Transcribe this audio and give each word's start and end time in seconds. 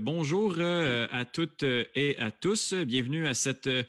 Bonjour 0.00 0.54
euh, 0.58 1.06
à 1.10 1.24
toutes 1.24 1.62
et 1.62 2.16
à 2.18 2.30
tous. 2.30 2.74
Bienvenue 2.74 3.26
à 3.26 3.34
cette 3.34 3.66
euh, 3.66 3.82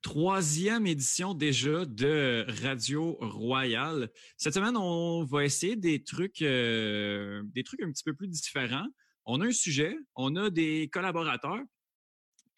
troisième 0.00 0.86
édition 0.86 1.34
déjà 1.34 1.84
de 1.84 2.44
Radio 2.62 3.16
Royale. 3.20 4.10
Cette 4.36 4.54
semaine, 4.54 4.76
on 4.76 5.24
va 5.24 5.44
essayer 5.44 5.74
des 5.74 6.04
trucs, 6.04 6.42
euh, 6.42 7.42
des 7.54 7.64
trucs 7.64 7.82
un 7.82 7.90
petit 7.90 8.04
peu 8.04 8.14
plus 8.14 8.28
différents. 8.28 8.86
On 9.24 9.40
a 9.40 9.46
un 9.46 9.52
sujet, 9.52 9.96
on 10.14 10.36
a 10.36 10.50
des 10.50 10.88
collaborateurs. 10.92 11.60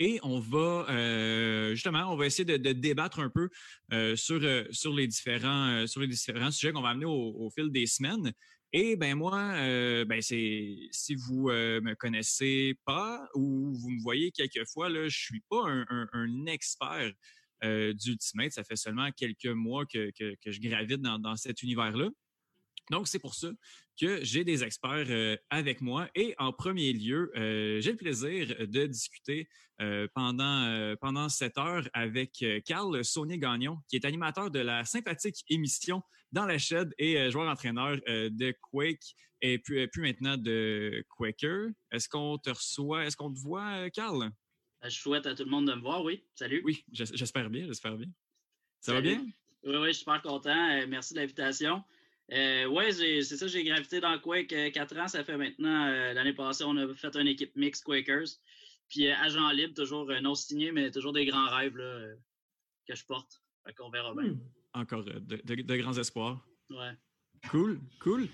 Et 0.01 0.19
on 0.25 0.41
va 0.41 0.87
justement, 1.73 2.13
on 2.13 2.17
va 2.17 2.27
essayer 2.27 2.45
de, 2.45 2.73
débattre 2.73 3.21
un 3.21 3.31
peu 3.31 3.49
sur 4.17 4.41
sur 4.73 4.93
les 4.93 5.07
différents 5.07 5.87
sur 5.87 6.01
les 6.01 6.09
différents 6.09 6.51
sujets 6.51 6.73
qu'on 6.73 6.83
va 6.83 6.89
amener 6.89 7.07
au, 7.07 7.49
fil 7.55 7.71
des 7.71 7.87
semaines. 7.87 8.33
Et 8.77 8.97
ben 8.97 9.15
moi, 9.15 9.39
euh, 9.55 10.05
ben 10.05 10.21
c'est 10.21 10.89
si 10.91 11.15
vous 11.15 11.49
euh, 11.49 11.81
me 11.81 11.95
connaissez 11.95 12.77
pas 12.85 13.25
ou 13.37 13.73
vous 13.73 13.89
me 13.89 14.03
voyez 14.03 14.33
quelques 14.33 14.67
fois 14.67 14.89
là, 14.89 15.07
je 15.07 15.17
suis 15.17 15.45
pas 15.49 15.63
un, 15.65 16.47
expert 16.47 17.13
euh, 17.63 17.93
d'Ultimate. 17.93 18.51
Ça 18.51 18.65
fait 18.65 18.75
seulement 18.75 19.13
quelques 19.13 19.47
mois 19.47 19.87
que, 19.87 20.11
que, 20.11 20.51
je 20.51 20.61
gravite 20.61 21.01
dans, 21.01 21.21
dans 21.21 21.37
cet 21.37 21.63
univers-là. 21.63 22.09
Donc, 22.91 23.07
c'est 23.07 23.21
pour 23.21 23.37
ça 23.37 23.49
que 23.97 24.25
j'ai 24.25 24.43
des 24.43 24.65
experts 24.65 25.07
euh, 25.09 25.37
avec 25.51 25.81
moi. 25.81 26.09
Et 26.17 26.35
en 26.39 26.53
premier 26.53 26.93
lieu, 26.93 27.31
euh, 27.37 27.81
j'ai 27.81 27.93
le 27.93 27.97
plaisir 27.97 28.57
de 28.59 28.87
discuter 28.87 29.49
pendant 30.15 30.95
pendant 31.01 31.29
cette 31.29 31.59
heure 31.59 31.89
avec 31.95 32.45
Carl 32.65 33.05
Saunier 33.05 33.39
Gagnon, 33.39 33.79
qui 33.89 33.97
est 33.97 34.05
animateur 34.05 34.49
de 34.53 34.61
la 34.61 34.85
sympathique 34.85 35.45
émission 35.49 36.01
Dans 36.35 36.47
la 36.47 36.59
Shed 36.59 36.93
et 36.99 37.31
joueur-entraîneur 37.31 37.97
de 38.07 38.55
Quake 38.61 39.15
et 39.41 39.59
puis, 39.59 39.87
puis 39.87 40.03
maintenant 40.03 40.37
de 40.37 41.05
Quaker. 41.17 41.69
Est-ce 41.93 42.09
qu'on 42.09 42.39
te 42.39 42.51
reçoit, 42.51 43.05
est-ce 43.05 43.17
qu'on 43.17 43.33
te 43.33 43.39
voit, 43.39 43.89
Carl? 43.91 44.31
Je 44.83 44.91
souhaite 44.91 45.27
à 45.27 45.35
tout 45.37 45.45
le 45.45 45.51
monde 45.51 45.69
de 45.69 45.75
me 45.75 45.81
voir, 45.81 46.03
oui. 46.03 46.25
Salut. 46.35 46.61
Oui, 46.65 46.85
j'espère 46.91 47.49
bien, 47.51 47.67
j'espère 47.67 47.97
bien. 47.97 48.09
Ça 48.81 48.95
va 48.95 49.01
bien? 49.01 49.25
Oui, 49.63 49.77
oui, 49.77 49.87
je 49.87 49.93
suis 49.93 50.01
super 50.01 50.21
content. 50.23 50.87
merci 50.89 51.15
de 51.15 51.21
l'invitation. 51.21 51.85
Euh, 52.33 52.65
oui, 52.67 52.93
c'est 52.93 53.37
ça, 53.37 53.47
j'ai 53.47 53.65
gravité 53.65 54.01
dans 54.01 54.19
Quake 54.19 54.53
euh, 54.53 54.71
quatre 54.71 54.97
ans. 54.99 55.09
Ça 55.09 55.25
fait 55.25 55.37
maintenant, 55.37 55.87
euh, 55.87 56.13
l'année 56.15 56.33
passée, 56.33 56.65
on 56.65 56.77
a 56.77 56.95
fait 56.95 57.15
une 57.17 57.29
équipe 57.29 57.55
mixte 57.55 57.85
Quakers. 57.85 58.41
Puis 58.89 59.09
euh, 59.09 59.15
agent 59.17 59.51
libre, 59.51 59.75
toujours 59.75 60.07
non 60.23 60.35
signé, 60.35 60.73
mais 60.73 60.91
toujours 60.91 61.13
des 61.13 61.27
grands 61.27 61.49
rêves 61.49 61.77
là, 61.77 62.15
que 62.87 62.95
je 62.95 63.05
porte. 63.05 63.43
Fait 63.67 63.75
qu'on 63.75 63.91
verra 63.91 64.15
bien. 64.15 64.33
Hmm. 64.33 64.41
Encore 64.75 65.05
de, 65.05 65.77
grands 65.77 65.97
espoirs. 65.97 66.45
Ouais. 66.71 66.93
Cool, 67.51 67.79
cool. 68.01 68.29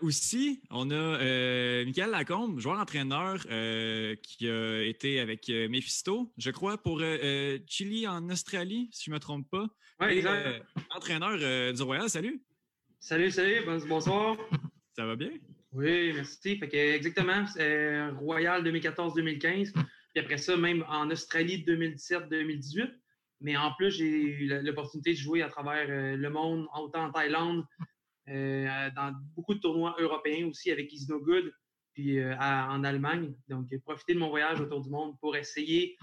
aussi, 0.00 0.62
on 0.70 0.90
a 0.90 1.84
Michael 1.84 2.10
Lacombe, 2.10 2.58
joueur-entraîneur 2.58 3.38
qui 4.22 4.48
a 4.48 4.82
été 4.82 5.20
avec 5.20 5.48
Mephisto, 5.48 6.32
je 6.38 6.50
crois, 6.50 6.78
pour 6.78 7.02
Chili 7.66 8.08
en 8.08 8.28
Australie, 8.30 8.88
si 8.92 9.04
je 9.04 9.10
ne 9.10 9.14
me 9.14 9.20
trompe 9.20 9.48
pas. 9.50 9.66
Oui, 10.00 10.08
exact. 10.08 10.64
entraîneur 10.90 11.72
du 11.74 11.82
Royal, 11.82 12.08
salut. 12.08 12.42
Salut, 12.98 13.30
salut, 13.30 13.64
bonsoir. 13.86 14.36
Ça 14.96 15.06
va 15.06 15.16
bien? 15.16 15.30
Oui, 15.72 16.12
merci. 16.14 16.56
Fait 16.58 16.68
que, 16.68 16.76
exactement, 16.76 17.46
c'est 17.46 18.08
Royal 18.10 18.64
2014-2015. 18.64 19.72
Puis 19.72 19.84
après 20.16 20.38
ça, 20.38 20.56
même 20.56 20.84
en 20.88 21.10
Australie 21.10 21.62
2017-2018. 21.64 22.90
Mais 23.40 23.56
en 23.56 23.72
plus, 23.72 23.90
j'ai 23.90 24.04
eu 24.04 24.48
l'opportunité 24.62 25.12
de 25.12 25.18
jouer 25.18 25.42
à 25.42 25.48
travers 25.48 25.86
euh, 25.88 26.16
le 26.16 26.30
monde, 26.30 26.66
autant 26.74 27.06
en 27.06 27.10
Thaïlande, 27.10 27.64
euh, 28.28 28.90
dans 28.94 29.14
beaucoup 29.34 29.54
de 29.54 29.60
tournois 29.60 29.96
européens 29.98 30.46
aussi 30.46 30.70
avec 30.70 30.92
Isno 30.92 31.20
Good, 31.20 31.52
puis 31.94 32.18
euh, 32.18 32.36
en 32.36 32.84
Allemagne. 32.84 33.34
Donc, 33.48 33.66
profiter 33.84 34.14
de 34.14 34.18
mon 34.18 34.28
voyage 34.28 34.60
autour 34.60 34.82
du 34.82 34.90
monde 34.90 35.18
pour 35.20 35.36
essayer 35.36 35.96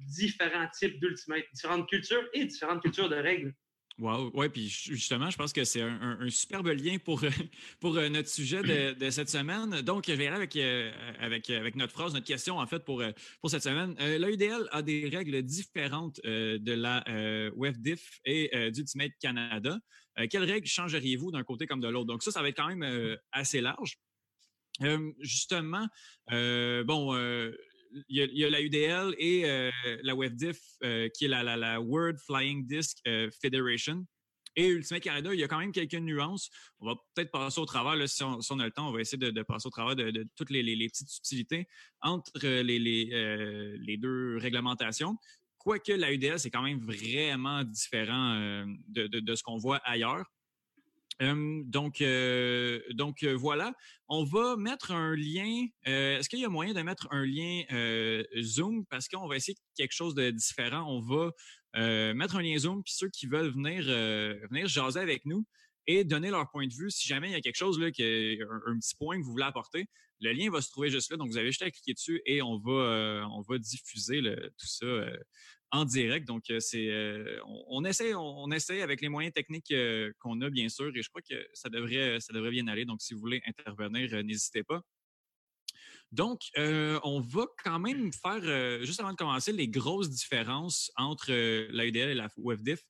différents 0.00 0.68
types 0.76 0.98
d'ultimate, 0.98 1.44
différentes 1.52 1.88
cultures 1.88 2.28
et 2.32 2.44
différentes 2.44 2.82
cultures 2.82 3.08
de 3.08 3.16
règles. 3.16 3.54
Wow, 3.98 4.30
ouais, 4.34 4.48
puis 4.48 4.68
justement, 4.68 5.28
je 5.28 5.36
pense 5.36 5.52
que 5.52 5.64
c'est 5.64 5.82
un, 5.82 6.28
superbe 6.30 6.68
lien 6.68 6.96
pour 6.98 7.20
pour 7.80 7.96
euh, 7.96 8.08
notre 8.08 8.28
sujet 8.28 8.62
de, 8.62 9.10
cette 9.10 9.28
semaine. 9.28 9.82
Donc, 9.82 10.04
je 10.08 10.12
vais 10.12 10.26
aller 10.26 10.36
avec 10.36 10.56
euh, 10.56 10.90
avec 11.20 11.50
avec 11.50 11.76
notre 11.76 11.92
phrase, 11.92 12.14
notre 12.14 12.26
question 12.26 12.58
en 12.58 12.66
fait 12.66 12.84
pour 12.84 13.02
euh, 13.02 13.10
pour 13.40 13.50
cette 13.50 13.62
semaine. 13.62 13.94
L'UDL 14.18 14.66
a 14.70 14.82
des 14.82 15.08
règles 15.08 15.42
différentes 15.42 16.20
de 16.24 16.72
la 16.72 17.04
WebDiff 17.54 18.20
et 18.24 18.70
d'Ultimate 18.70 19.12
Canada. 19.20 19.78
quelles 20.30 20.44
règles 20.44 20.66
changeriez-vous 20.66 21.30
d'un 21.30 21.44
côté 21.44 21.66
comme 21.66 21.80
de 21.80 21.88
l'autre? 21.88 22.06
Donc 22.06 22.22
ça, 22.22 22.30
ça 22.30 22.40
va 22.40 22.48
être 22.48 22.56
quand 22.56 22.74
même 22.74 23.18
assez 23.30 23.60
large. 23.60 23.98
justement, 25.20 25.86
bon 26.30 27.14
il 28.08 28.38
y, 28.38 28.44
a, 28.44 28.50
la 28.50 28.60
UDL 28.60 29.14
et 29.18 29.44
euh, 29.44 29.70
la 30.02 30.14
WebDiff, 30.14 30.58
euh, 30.84 31.08
qui 31.16 31.26
est 31.26 31.28
la, 31.28 31.42
la, 31.42 31.80
World 31.80 32.18
Flying 32.18 32.66
Disc 32.66 32.98
euh, 33.06 33.30
Federation. 33.40 34.06
Et 34.54 34.66
Ultimate 34.66 35.02
Canada, 35.02 35.32
il 35.32 35.40
y 35.40 35.44
a 35.44 35.48
quand 35.48 35.58
même 35.58 35.72
quelques 35.72 35.94
nuances. 35.94 36.50
On 36.80 36.86
va 36.86 36.94
peut-être 37.14 37.30
passer 37.30 37.58
au 37.58 37.64
travers, 37.64 37.96
là, 37.96 38.06
si, 38.06 38.22
on, 38.22 38.58
a 38.58 38.64
le 38.64 38.70
temps, 38.70 38.88
on 38.88 38.92
va 38.92 39.00
essayer 39.00 39.16
de, 39.16 39.42
passer 39.42 39.66
au 39.66 39.70
travers 39.70 39.96
de, 39.96 40.26
toutes 40.36 40.50
les, 40.50 40.62
petites 40.88 41.08
subtilités 41.08 41.66
entre 42.02 42.46
les, 42.60 43.96
deux 43.96 44.36
réglementations. 44.36 45.16
Quoique 45.56 45.92
la 45.92 46.12
UDL, 46.12 46.38
c'est 46.38 46.50
quand 46.50 46.62
même 46.62 46.80
vraiment 46.80 47.64
différent 47.64 48.66
de 48.88 49.34
ce 49.34 49.42
qu'on 49.42 49.56
voit 49.56 49.78
ailleurs. 49.84 50.26
Euh, 51.22 51.62
donc, 51.64 52.00
euh, 52.00 52.80
donc 52.90 53.22
euh, 53.22 53.34
voilà. 53.34 53.72
On 54.08 54.24
va 54.24 54.56
mettre 54.56 54.90
un 54.90 55.14
lien. 55.16 55.66
Est-ce 55.84 56.28
qu'il 56.28 56.40
y 56.40 56.44
a 56.44 56.48
moyen 56.48 56.74
de 56.74 56.82
mettre 56.82 57.08
un 57.10 57.24
lien 57.24 57.62
Zoom? 58.42 58.84
Parce 58.86 59.08
qu'on 59.08 59.26
va 59.26 59.36
essayer 59.36 59.56
quelque 59.76 59.92
chose 59.94 60.14
de 60.14 60.30
différent. 60.30 60.84
On 60.86 61.00
va 61.00 62.12
mettre 62.14 62.36
un 62.36 62.42
lien 62.42 62.58
Zoom 62.58 62.82
puis 62.82 62.92
ceux 62.94 63.08
qui 63.08 63.26
veulent 63.26 63.52
venir 63.52 63.84
venir 64.50 64.66
jaser 64.66 65.00
avec 65.00 65.24
nous 65.24 65.46
et 65.86 66.04
donner 66.04 66.30
leur 66.30 66.50
point 66.50 66.66
de 66.66 66.74
vue. 66.74 66.90
Si 66.90 67.08
jamais 67.08 67.28
il 67.28 67.32
y 67.32 67.36
a 67.36 67.40
quelque 67.40 67.56
chose 67.56 67.78
là, 67.80 67.90
qui 67.90 68.02
un, 68.02 68.78
petit 68.78 68.94
point 68.96 69.18
que 69.18 69.24
vous 69.24 69.32
voulez 69.32 69.44
apporter, 69.44 69.86
le 70.20 70.32
lien 70.32 70.50
va 70.50 70.60
se 70.60 70.70
trouver 70.70 70.90
juste 70.90 71.10
là. 71.10 71.16
Donc 71.16 71.28
vous 71.28 71.38
avez 71.38 71.46
juste 71.46 71.62
à 71.62 71.70
cliquer 71.70 71.94
dessus 71.94 72.20
et 72.26 72.42
on 72.42 72.58
va 72.58 73.26
on 73.32 73.40
va 73.40 73.58
diffuser 73.58 74.20
tout 74.58 74.66
ça 74.66 74.86
en 75.72 75.86
direct. 75.86 76.26
Donc, 76.28 76.50
euh, 76.50 76.60
c'est 76.60 76.88
euh, 76.90 77.40
on, 77.68 77.84
essaie, 77.84 78.14
on, 78.14 78.50
essaie 78.50 78.82
avec 78.82 79.00
les 79.00 79.08
moyens 79.08 79.32
techniques 79.32 79.72
euh, 79.72 80.12
qu'on 80.20 80.40
a, 80.42 80.50
bien 80.50 80.68
sûr, 80.68 80.94
et 80.94 81.02
je 81.02 81.08
crois 81.08 81.22
que 81.22 81.46
ça 81.54 81.70
devrait, 81.70 82.20
ça 82.20 82.32
devrait 82.32 82.50
bien 82.50 82.68
aller. 82.68 82.84
Donc, 82.84 83.00
si 83.00 83.14
vous 83.14 83.20
voulez 83.20 83.42
intervenir, 83.46 84.22
n'hésitez 84.22 84.62
pas. 84.62 84.82
Donc, 86.12 86.40
on 86.58 87.20
va 87.20 87.46
quand 87.64 87.78
même 87.78 88.12
faire, 88.12 88.84
juste 88.84 89.00
avant 89.00 89.12
de 89.12 89.16
commencer, 89.16 89.50
les 89.50 89.68
grosses 89.68 90.10
différences 90.10 90.92
entre 90.96 91.32
l'AUDL 91.32 92.10
et 92.10 92.14
la 92.14 92.28
WebDiff. 92.36 92.82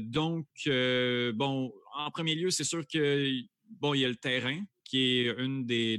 donc, 0.00 0.48
bon, 0.66 1.72
en 1.94 2.10
premier 2.10 2.34
lieu, 2.34 2.50
c'est 2.50 2.64
sûr 2.64 2.84
que 2.92 3.30
bon, 3.68 3.94
il 3.94 4.00
y 4.00 4.04
a 4.04 4.08
le 4.08 4.16
terrain 4.16 4.64
qui 4.82 5.20
est 5.20 5.32
une 5.38 5.64
des 5.64 5.96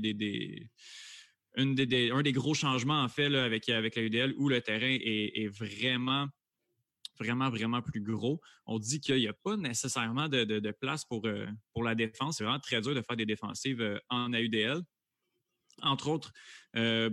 un 1.57 1.73
des 2.21 2.31
gros 2.31 2.53
changements 2.53 3.01
en 3.01 3.09
fait 3.09 3.33
avec 3.35 3.67
avec 3.69 3.95
la 3.95 4.27
où 4.37 4.49
le 4.49 4.61
terrain 4.61 4.97
est, 5.01 5.47
vraiment 5.47 6.27
vraiment 7.19 7.49
vraiment 7.49 7.81
plus 7.81 8.01
gros. 8.01 8.41
On 8.65 8.79
dit 8.79 8.99
qu'il 8.99 9.17
n'y 9.17 9.27
a 9.27 9.33
pas 9.33 9.57
nécessairement 9.57 10.27
de, 10.27 10.71
place 10.71 11.05
pour 11.05 11.25
euh, 11.27 11.45
pour 11.73 11.83
la 11.83 11.95
défense. 11.95 12.37
C'est 12.37 12.43
vraiment 12.43 12.59
très 12.59 12.81
dur 12.81 12.95
de 12.95 13.01
faire 13.01 13.17
des 13.17 13.25
défensives 13.25 13.81
euh, 13.81 13.99
en 14.09 14.33
AUDL. 14.33 14.81
Entre 15.83 16.09
autres, 16.09 16.31
euh, 16.75 17.09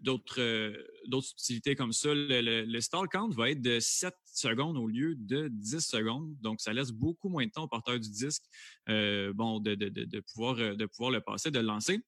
d'autres 0.00 0.72
d'autres 1.08 1.26
subtilités 1.26 1.74
comme 1.74 1.92
ça. 1.92 2.10
Le, 2.14 2.80
stall 2.80 3.08
count 3.08 3.28
va 3.30 3.50
être 3.50 3.60
de 3.60 3.80
7 3.80 4.14
secondes 4.24 4.78
au 4.78 4.86
lieu 4.86 5.14
de 5.16 5.48
10 5.48 5.80
secondes. 5.80 6.34
Donc, 6.40 6.60
ça 6.60 6.72
laisse 6.72 6.90
beaucoup 6.90 7.28
moins 7.28 7.44
de 7.44 7.50
temps 7.50 7.64
au 7.64 7.68
porteur 7.68 7.98
du 8.00 8.08
disque 8.08 8.44
pouvoir, 8.86 10.54
de 10.56 10.86
pouvoir 10.86 11.10
le 11.10 11.20
passer, 11.20 11.50
de 11.50 11.58
le 11.58 11.66
lancer. 11.66 12.02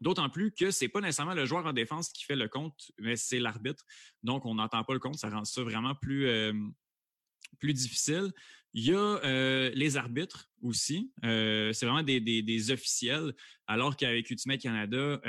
D'autant 0.00 0.28
plus 0.30 0.52
que 0.52 0.70
c'est 0.70 0.88
pas 0.88 1.00
nécessairement 1.00 1.34
le 1.34 1.44
joueur 1.44 1.66
en 1.66 1.72
défense 1.72 2.10
qui 2.10 2.24
fait 2.24 2.36
le 2.36 2.48
compte, 2.48 2.92
mais 2.98 3.16
c'est 3.16 3.40
l'arbitre. 3.40 3.84
Donc, 4.22 4.46
on 4.46 4.54
n'entend 4.54 4.84
pas 4.84 4.92
le 4.92 5.00
compte. 5.00 5.16
Ça 5.16 5.28
rend 5.28 5.44
ça 5.44 5.62
vraiment 5.62 5.94
plus, 5.96 6.26
euh, 6.28 6.52
difficile. 7.62 8.30
Il 8.74 8.84
y 8.84 8.92
a 8.92 8.96
euh, 8.96 9.70
les 9.74 9.96
arbitres 9.96 10.50
aussi. 10.62 11.10
Euh, 11.24 11.72
c'est 11.72 11.86
vraiment 11.86 12.04
des, 12.04 12.20
des, 12.20 12.70
officiels, 12.70 13.34
alors 13.66 13.96
qu'avec 13.96 14.30
Ultimate 14.30 14.60
Canada 14.60 15.20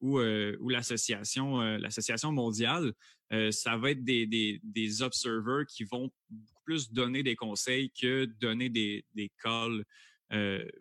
ou, 0.00 0.18
ou 0.20 0.68
l'association 0.70 2.32
mondiale, 2.32 2.94
ça 3.50 3.76
va 3.76 3.90
être 3.90 4.02
des, 4.02 4.26
des, 4.26 4.60
des 4.62 5.02
observers 5.02 5.66
qui 5.66 5.84
vont 5.84 6.10
beaucoup 6.30 6.62
plus 6.64 6.90
donner 6.90 7.22
des 7.22 7.36
conseils 7.36 7.90
que 7.90 8.24
donner 8.24 8.70
des, 8.70 9.04
des 9.14 9.30
calls 9.42 9.84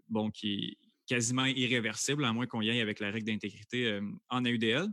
bon 0.08 0.30
qui 0.30 0.78
quasiment 1.10 1.46
irréversible, 1.46 2.24
à 2.24 2.32
moins 2.32 2.46
qu'on 2.46 2.62
y 2.62 2.70
aille 2.70 2.82
avec 2.82 3.00
la 3.00 3.10
règle 3.10 3.26
d'intégrité 3.26 3.88
euh, 3.88 4.02
en 4.30 4.46
AUDL. 4.46 4.86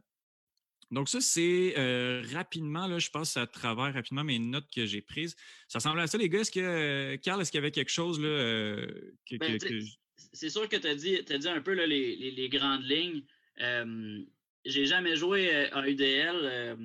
Donc 0.91 1.09
ça, 1.11 1.21
c'est 1.21 1.75
euh, 1.77 2.23
rapidement, 2.33 2.87
là, 2.87 2.99
je 2.99 3.11
passe 3.11 3.37
à 3.37 3.47
travers 3.47 3.93
rapidement 3.93 4.25
mes 4.25 4.39
notes 4.39 4.69
que 4.75 4.87
j'ai 4.87 5.03
prises. 5.03 5.37
Ça 5.69 5.79
ressemble 5.79 6.01
à 6.01 6.07
ça, 6.07 6.17
les 6.17 6.31
gars? 6.31 6.41
Est-ce 6.41 6.51
que, 6.51 6.61
euh, 6.61 7.17
Carl, 7.19 7.41
est-ce 7.43 7.51
qu'il 7.51 7.59
y 7.59 7.63
avait 7.63 7.71
quelque 7.71 7.91
chose 7.91 8.19
là, 8.19 8.29
que, 9.29 9.37
ben, 9.37 9.59
C'est 10.33 10.49
sûr 10.49 10.69
que 10.69 10.77
tu 10.77 10.87
as 10.87 10.95
dit, 10.95 11.21
as 11.29 11.39
dit 11.39 11.49
un 11.49 11.61
peu 11.61 11.75
là, 11.75 11.87
les, 11.87 12.31
les, 12.31 12.49
grandes 12.49 12.85
lignes. 12.85 13.23
j'ai 14.65 14.87
jamais 14.87 15.17
joué 15.17 15.51
à 15.51 15.87
UDL, 15.87 16.79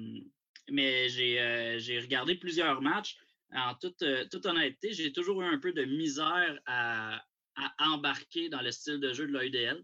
mais 0.71 1.07
j'ai 1.09 1.99
regardé 1.99 2.35
plusieurs 2.35 2.81
matchs. 2.81 3.17
En 3.53 3.75
toute, 3.75 4.03
toute 4.31 4.45
honnêteté, 4.45 4.93
j'ai 4.93 5.13
toujours 5.13 5.41
eu 5.41 5.45
un 5.45 5.59
peu 5.59 5.73
de 5.73 5.83
misère 5.85 6.59
à, 6.65 7.21
à 7.61 7.89
embarquer 7.89 8.49
dans 8.49 8.61
le 8.61 8.71
style 8.71 8.99
de 8.99 9.13
jeu 9.13 9.27
de 9.27 9.31
l'AUDL. 9.31 9.83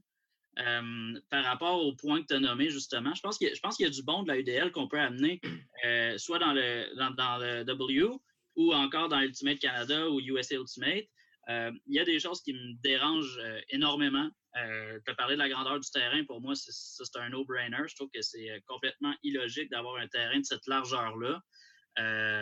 Euh, 0.60 1.20
par 1.30 1.44
rapport 1.44 1.86
au 1.86 1.94
point 1.94 2.22
que 2.22 2.28
tu 2.28 2.34
as 2.34 2.40
nommé, 2.40 2.70
justement, 2.70 3.14
je 3.14 3.22
pense 3.22 3.38
qu'il 3.38 3.48
y, 3.48 3.86
a 3.86 3.90
du 3.90 4.04
bon 4.04 4.24
de 4.24 4.30
la 4.30 4.40
UDL 4.40 4.72
qu'on 4.72 4.88
peut 4.88 5.00
amener 5.00 5.40
euh, 5.86 6.18
soit 6.18 6.40
dans 6.40 6.54
le, 6.54 6.88
dans, 7.16 7.38
le 7.38 7.64
W 7.64 8.08
ou 8.56 8.74
encore 8.74 9.08
dans 9.08 9.20
Ultimate 9.20 9.60
Canada 9.60 10.10
ou 10.10 10.20
USA 10.20 10.56
Ultimate. 10.56 11.06
Euh, 11.50 11.72
il 11.86 11.96
y 11.96 12.00
a 12.00 12.06
des 12.06 12.20
choses 12.20 12.42
qui 12.42 12.54
me 12.54 12.74
dérangent 12.82 13.40
énormément. 13.70 14.30
tu 14.56 15.12
as 15.12 15.16
parlé 15.16 15.36
de 15.36 15.40
la 15.40 15.48
grandeur 15.48 15.80
du 15.80 15.90
terrain. 15.92 16.24
Pour 16.26 16.42
moi, 16.42 16.56
c'est 16.56 17.20
un 17.20 17.30
no-brainer. 17.30 17.84
Je 17.88 17.96
trouve 17.96 18.10
que 18.12 18.22
c'est 18.22 18.62
complètement 18.66 19.14
illogique 19.24 19.70
d'avoir 19.70 19.98
un 19.98 20.08
terrain 20.08 20.40
de 20.40 20.46
cette 20.46 20.66
largeur-là 20.66 21.42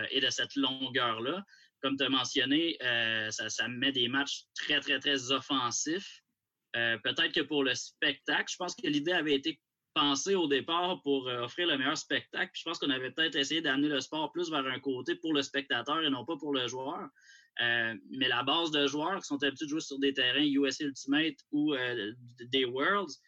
et 0.10 0.22
de 0.22 0.30
cette 0.30 0.56
longueur-là. 0.56 1.44
Comme 1.82 1.98
tu 1.98 2.04
as 2.04 2.10
mentionné, 2.10 2.78
ça, 3.30 3.50
ça 3.50 3.68
met 3.68 3.92
des 3.92 4.08
matchs 4.08 4.44
très, 4.56 4.80
très, 4.80 5.00
très 5.00 5.32
offensifs. 5.32 6.24
Euh, 6.76 6.98
peut-être 7.04 7.32
que 7.34 7.42
pour 7.42 7.64
le 7.64 7.74
spectacle, 7.74 8.52
je 8.52 8.58
pense 8.58 8.76
que 8.76 8.88
l'idée 8.88 9.14
avait 9.14 9.36
été 9.36 9.60
pensée 9.94 10.36
au 10.36 10.48
départ 10.48 11.02
pour 11.04 11.28
euh, 11.30 11.44
offrir 11.44 11.68
le 11.68 11.78
meilleur 11.78 11.98
spectacle. 11.98 12.52
je 12.54 12.64
pense 12.64 12.80
qu'on 12.80 12.90
avait 12.90 13.12
peut-être 13.12 13.38
essayé 13.38 13.62
d'amener 13.62 13.88
le 13.88 14.02
sport 14.02 14.32
plus 14.34 14.52
vers 14.52 14.66
un 14.66 14.80
côté 14.80 15.16
pour 15.16 15.34
le 15.34 15.42
spectateur 15.42 16.04
et 16.04 16.10
non 16.10 16.26
pas 16.26 16.36
pour 16.36 16.54
le 16.54 16.68
joueur. 16.68 17.08
Euh, 17.62 17.96
mais 18.10 18.28
la 18.28 18.44
base 18.44 18.72
de 18.72 18.88
joueurs 18.88 19.22
qui 19.22 19.28
sont 19.28 19.42
habitués 19.42 19.68
de 19.68 19.70
jouer 19.70 19.80
sur 19.80 20.00
des 20.00 20.14
terrains 20.14 20.44
USA 20.44 20.84
Ultimate 20.84 21.38
ou 21.52 21.74
des 22.42 22.66
Worlds, 22.66 23.22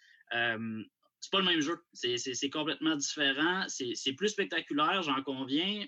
c'est 1.20 1.32
pas 1.32 1.40
le 1.40 1.46
même 1.46 1.62
jeu. 1.62 1.78
C'est 1.94 2.50
complètement 2.50 2.96
différent. 2.96 3.66
C'est 3.68 4.14
plus 4.14 4.30
spectaculaire, 4.30 5.02
j'en 5.04 5.22
conviens. 5.24 5.86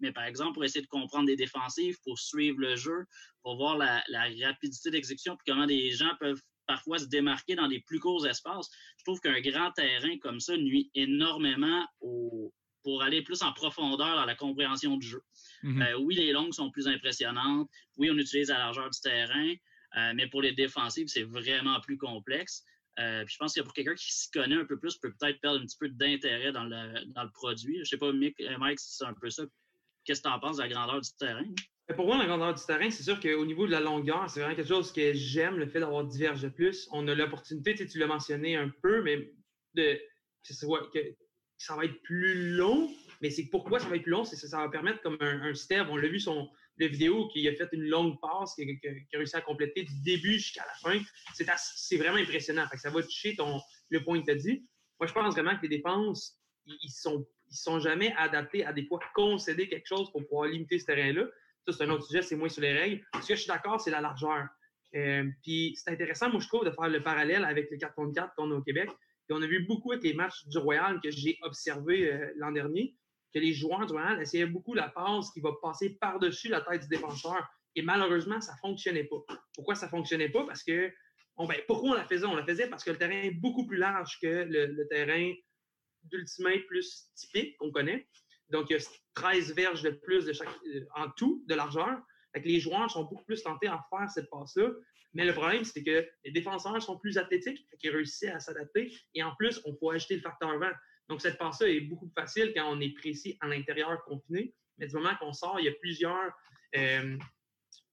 mais 0.00 0.12
par 0.12 0.24
exemple, 0.24 0.54
pour 0.54 0.64
essayer 0.64 0.82
de 0.82 0.88
comprendre 0.88 1.26
des 1.26 1.36
défensives, 1.36 1.96
pour 2.04 2.18
suivre 2.18 2.58
le 2.60 2.76
jeu, 2.76 3.04
pour 3.42 3.56
voir 3.56 3.76
la, 3.76 4.02
la 4.08 4.28
rapidité 4.46 4.90
d'exécution, 4.90 5.36
puis 5.36 5.52
comment 5.52 5.66
des 5.66 5.90
gens 5.92 6.12
peuvent 6.20 6.40
parfois 6.66 6.98
se 6.98 7.06
démarquer 7.06 7.54
dans 7.56 7.68
des 7.68 7.80
plus 7.80 8.00
courts 8.00 8.26
espaces. 8.26 8.70
Je 8.98 9.04
trouve 9.04 9.20
qu'un 9.20 9.40
grand 9.40 9.70
terrain 9.72 10.18
comme 10.18 10.40
ça 10.40 10.56
nuit 10.56 10.90
énormément 10.94 11.86
pour 12.00 13.02
aller 13.02 13.22
plus 13.22 13.42
en 13.42 13.52
profondeur 13.52 14.16
dans 14.16 14.24
la 14.24 14.34
compréhension 14.34 14.96
du 14.96 15.06
jeu. 15.06 15.22
Mm-hmm. 15.62 15.82
Euh, 15.82 15.98
oui, 15.98 16.14
les 16.16 16.32
longues 16.32 16.52
sont 16.52 16.70
plus 16.70 16.86
impressionnantes. 16.86 17.68
Oui, 17.96 18.10
on 18.10 18.18
utilise 18.18 18.48
la 18.48 18.58
largeur 18.58 18.90
du 18.90 19.00
terrain. 19.00 19.54
Euh, 19.96 20.12
mais 20.14 20.26
pour 20.28 20.42
les 20.42 20.52
défensives, 20.52 21.06
c'est 21.08 21.22
vraiment 21.22 21.80
plus 21.80 21.96
complexe. 21.96 22.64
Euh, 23.00 23.24
je 23.26 23.36
pense 23.38 23.54
que 23.54 23.60
pour 23.60 23.72
quelqu'un 23.72 23.94
qui 23.94 24.12
s'y 24.12 24.30
connaît 24.30 24.56
un 24.56 24.64
peu 24.64 24.78
plus, 24.78 24.96
peut 24.96 25.12
peut-être 25.18 25.40
perdre 25.40 25.60
un 25.60 25.64
petit 25.64 25.76
peu 25.78 25.88
d'intérêt 25.88 26.52
dans 26.52 26.64
le, 26.64 27.04
dans 27.12 27.24
le 27.24 27.30
produit. 27.30 27.78
Je 27.80 27.84
sais 27.84 27.98
pas, 27.98 28.12
Mike, 28.12 28.80
si 28.80 28.96
c'est 28.96 29.04
un 29.04 29.14
peu 29.14 29.30
ça. 29.30 29.44
Qu'est-ce 30.04 30.20
que 30.22 30.28
tu 30.28 30.34
en 30.34 30.38
penses 30.38 30.58
de 30.58 30.62
la 30.62 30.68
grandeur 30.68 31.00
du 31.00 31.10
terrain? 31.18 31.46
Pour 31.96 32.06
moi, 32.06 32.16
la 32.16 32.26
grandeur 32.26 32.54
du 32.54 32.64
terrain, 32.64 32.90
c'est 32.90 33.02
sûr 33.02 33.20
qu'au 33.20 33.44
niveau 33.44 33.66
de 33.66 33.72
la 33.72 33.80
longueur, 33.80 34.28
c'est 34.30 34.40
vraiment 34.40 34.56
quelque 34.56 34.68
chose 34.68 34.92
que 34.92 35.12
j'aime, 35.12 35.56
le 35.56 35.66
fait 35.66 35.80
d'avoir 35.80 36.04
diverge 36.04 36.48
plus. 36.50 36.88
On 36.92 37.06
a 37.08 37.14
l'opportunité, 37.14 37.74
tu, 37.74 37.98
l'as 37.98 38.06
mentionné 38.06 38.56
un 38.56 38.68
peu, 38.68 39.02
mais 39.02 39.30
de, 39.74 39.98
que, 40.46 40.54
ça 41.58 41.76
va 41.76 41.84
être 41.84 42.00
plus 42.02 42.54
long. 42.54 42.90
Mais 43.20 43.30
c'est 43.30 43.46
pourquoi 43.46 43.80
ça 43.80 43.88
va 43.88 43.96
être 43.96 44.02
plus 44.02 44.12
long, 44.12 44.24
c'est 44.24 44.36
que 44.40 44.46
ça 44.46 44.58
va 44.58 44.68
permettre 44.68 45.02
comme 45.02 45.18
un, 45.20 45.42
un. 45.42 45.88
On 45.90 45.96
l'a 45.96 46.08
vu 46.08 46.20
son 46.20 46.48
le 46.76 46.86
vidéo 46.86 47.28
qui 47.28 47.48
a 47.48 47.54
fait 47.54 47.68
une 47.72 47.84
longue 47.84 48.20
passe, 48.20 48.54
qui, 48.54 48.62
a 48.62 49.16
réussi 49.16 49.36
à 49.36 49.40
compléter 49.40 49.84
du 49.84 50.02
début 50.02 50.34
jusqu'à 50.34 50.64
la 50.66 50.74
fin. 50.74 51.00
C'est 51.34 51.96
vraiment 51.96 52.18
impressionnant. 52.18 52.66
ça 52.76 52.90
va 52.90 53.02
toucher 53.02 53.36
ton, 53.36 53.60
le 53.90 54.02
point 54.02 54.20
que 54.20 54.26
tu 54.26 54.30
as 54.32 54.36
dit. 54.36 54.66
Moi, 54.98 55.06
je 55.06 55.12
pense 55.12 55.34
vraiment 55.34 55.56
que 55.56 55.62
les 55.62 55.68
dépenses, 55.68 56.38
ils 56.66 56.90
sont, 56.90 57.26
sont 57.50 57.80
jamais 57.80 58.14
adaptés 58.16 58.64
à 58.64 58.72
des 58.72 58.86
fois 58.86 59.00
concéder 59.14 59.68
quelque 59.68 59.86
chose 59.86 60.10
pour 60.10 60.26
pouvoir 60.26 60.48
limiter 60.48 60.78
ce 60.78 60.86
terrain-là. 60.86 61.26
Ça, 61.66 61.72
c'est 61.72 61.84
un 61.84 61.90
autre 61.90 62.06
sujet, 62.06 62.22
c'est 62.22 62.36
moins 62.36 62.48
sur 62.48 62.62
les 62.62 62.72
règles. 62.72 63.04
Ce 63.14 63.28
que 63.28 63.34
je 63.34 63.40
suis 63.40 63.48
d'accord, 63.48 63.80
c'est 63.80 63.90
la 63.90 64.00
largeur. 64.00 64.46
Euh, 64.94 65.24
puis 65.42 65.74
c'est 65.76 65.90
intéressant, 65.90 66.30
moi, 66.30 66.40
je 66.40 66.48
trouve, 66.48 66.64
de 66.64 66.70
faire 66.70 66.88
le 66.88 67.02
parallèle 67.02 67.44
avec 67.44 67.70
les 67.70 67.78
4 67.78 67.94
contre 67.94 68.14
4 68.14 68.34
qu'on 68.36 68.50
a 68.50 68.54
au 68.54 68.62
Québec. 68.62 68.90
On 69.30 69.42
a 69.42 69.46
vu 69.46 69.64
beaucoup 69.64 69.92
avec 69.92 70.04
les 70.04 70.12
matchs 70.12 70.46
du 70.46 70.58
Royal 70.58 71.00
que 71.02 71.10
j'ai 71.10 71.38
observé 71.42 72.12
euh, 72.12 72.32
l'an 72.36 72.52
dernier, 72.52 72.94
que 73.34 73.40
les 73.40 73.52
joueurs 73.52 73.84
du 73.84 73.92
Royal 73.92 74.20
essayaient 74.22 74.46
beaucoup 74.46 74.74
la 74.74 74.88
passe 74.88 75.30
qui 75.32 75.40
va 75.40 75.50
passer 75.60 75.90
par-dessus 76.00 76.48
la 76.48 76.60
tête 76.60 76.82
du 76.82 76.88
défenseur. 76.88 77.44
Et 77.74 77.82
malheureusement, 77.82 78.40
ça 78.40 78.54
fonctionnait 78.60 79.04
pas. 79.04 79.24
Pourquoi 79.54 79.74
ça 79.74 79.88
fonctionnait 79.88 80.28
pas? 80.28 80.46
Parce 80.46 80.62
que, 80.62 80.92
ben, 81.36 81.56
pourquoi 81.66 81.90
on 81.90 81.94
la 81.94 82.04
faisait? 82.04 82.26
On 82.26 82.36
la 82.36 82.46
faisait 82.46 82.68
parce 82.68 82.84
que 82.84 82.92
le 82.92 82.98
terrain 82.98 83.22
est 83.22 83.32
beaucoup 83.32 83.66
plus 83.66 83.76
large 83.76 84.18
que 84.22 84.46
le, 84.48 84.86
terrain 84.88 85.32
d'ultimate 86.04 86.64
plus 86.68 87.08
typique 87.16 87.56
qu'on 87.56 87.72
connaît. 87.72 88.06
Donc, 88.50 88.70
il 88.70 88.74
y 88.74 88.76
a 88.76 88.84
13 89.14 89.54
verges 89.54 89.82
de 89.82 89.90
plus 89.90 90.28
euh, 90.28 90.86
en 90.94 91.10
tout 91.16 91.42
de 91.48 91.54
largeur. 91.54 91.98
les 92.36 92.60
joueurs 92.60 92.90
sont 92.90 93.04
beaucoup 93.04 93.24
plus 93.24 93.42
tentés 93.42 93.66
à 93.66 93.84
faire 93.90 94.08
cette 94.10 94.30
passe-là. 94.30 94.70
Mais 95.14 95.24
le 95.24 95.32
problème, 95.32 95.64
c'est 95.64 95.82
que 95.82 96.06
les 96.24 96.30
défenseurs 96.30 96.80
sont 96.82 96.98
plus 96.98 97.18
athlétiques, 97.18 97.66
qui 97.78 97.88
réussissent 97.88 98.30
à 98.30 98.40
s'adapter. 98.40 98.92
Et 99.14 99.22
en 99.22 99.34
plus, 99.36 99.60
on 99.64 99.74
peut 99.74 99.94
ajouter 99.94 100.16
le 100.16 100.20
facteur 100.20 100.56
vent. 100.58 100.72
Donc, 101.08 101.20
cette 101.20 101.38
passe-là 101.38 101.68
est 101.68 101.80
beaucoup 101.80 102.06
plus 102.06 102.22
facile 102.22 102.52
quand 102.54 102.70
on 102.70 102.80
est 102.80 102.94
précis 102.94 103.36
à 103.40 103.48
l'intérieur 103.48 104.02
confiné. 104.04 104.54
Mais 104.78 104.86
du 104.86 104.94
moment 104.94 105.14
qu'on 105.20 105.32
sort, 105.32 105.60
il 105.60 105.66
y 105.66 105.68
a 105.68 105.72
plusieurs, 105.72 106.32
euh, 106.76 107.16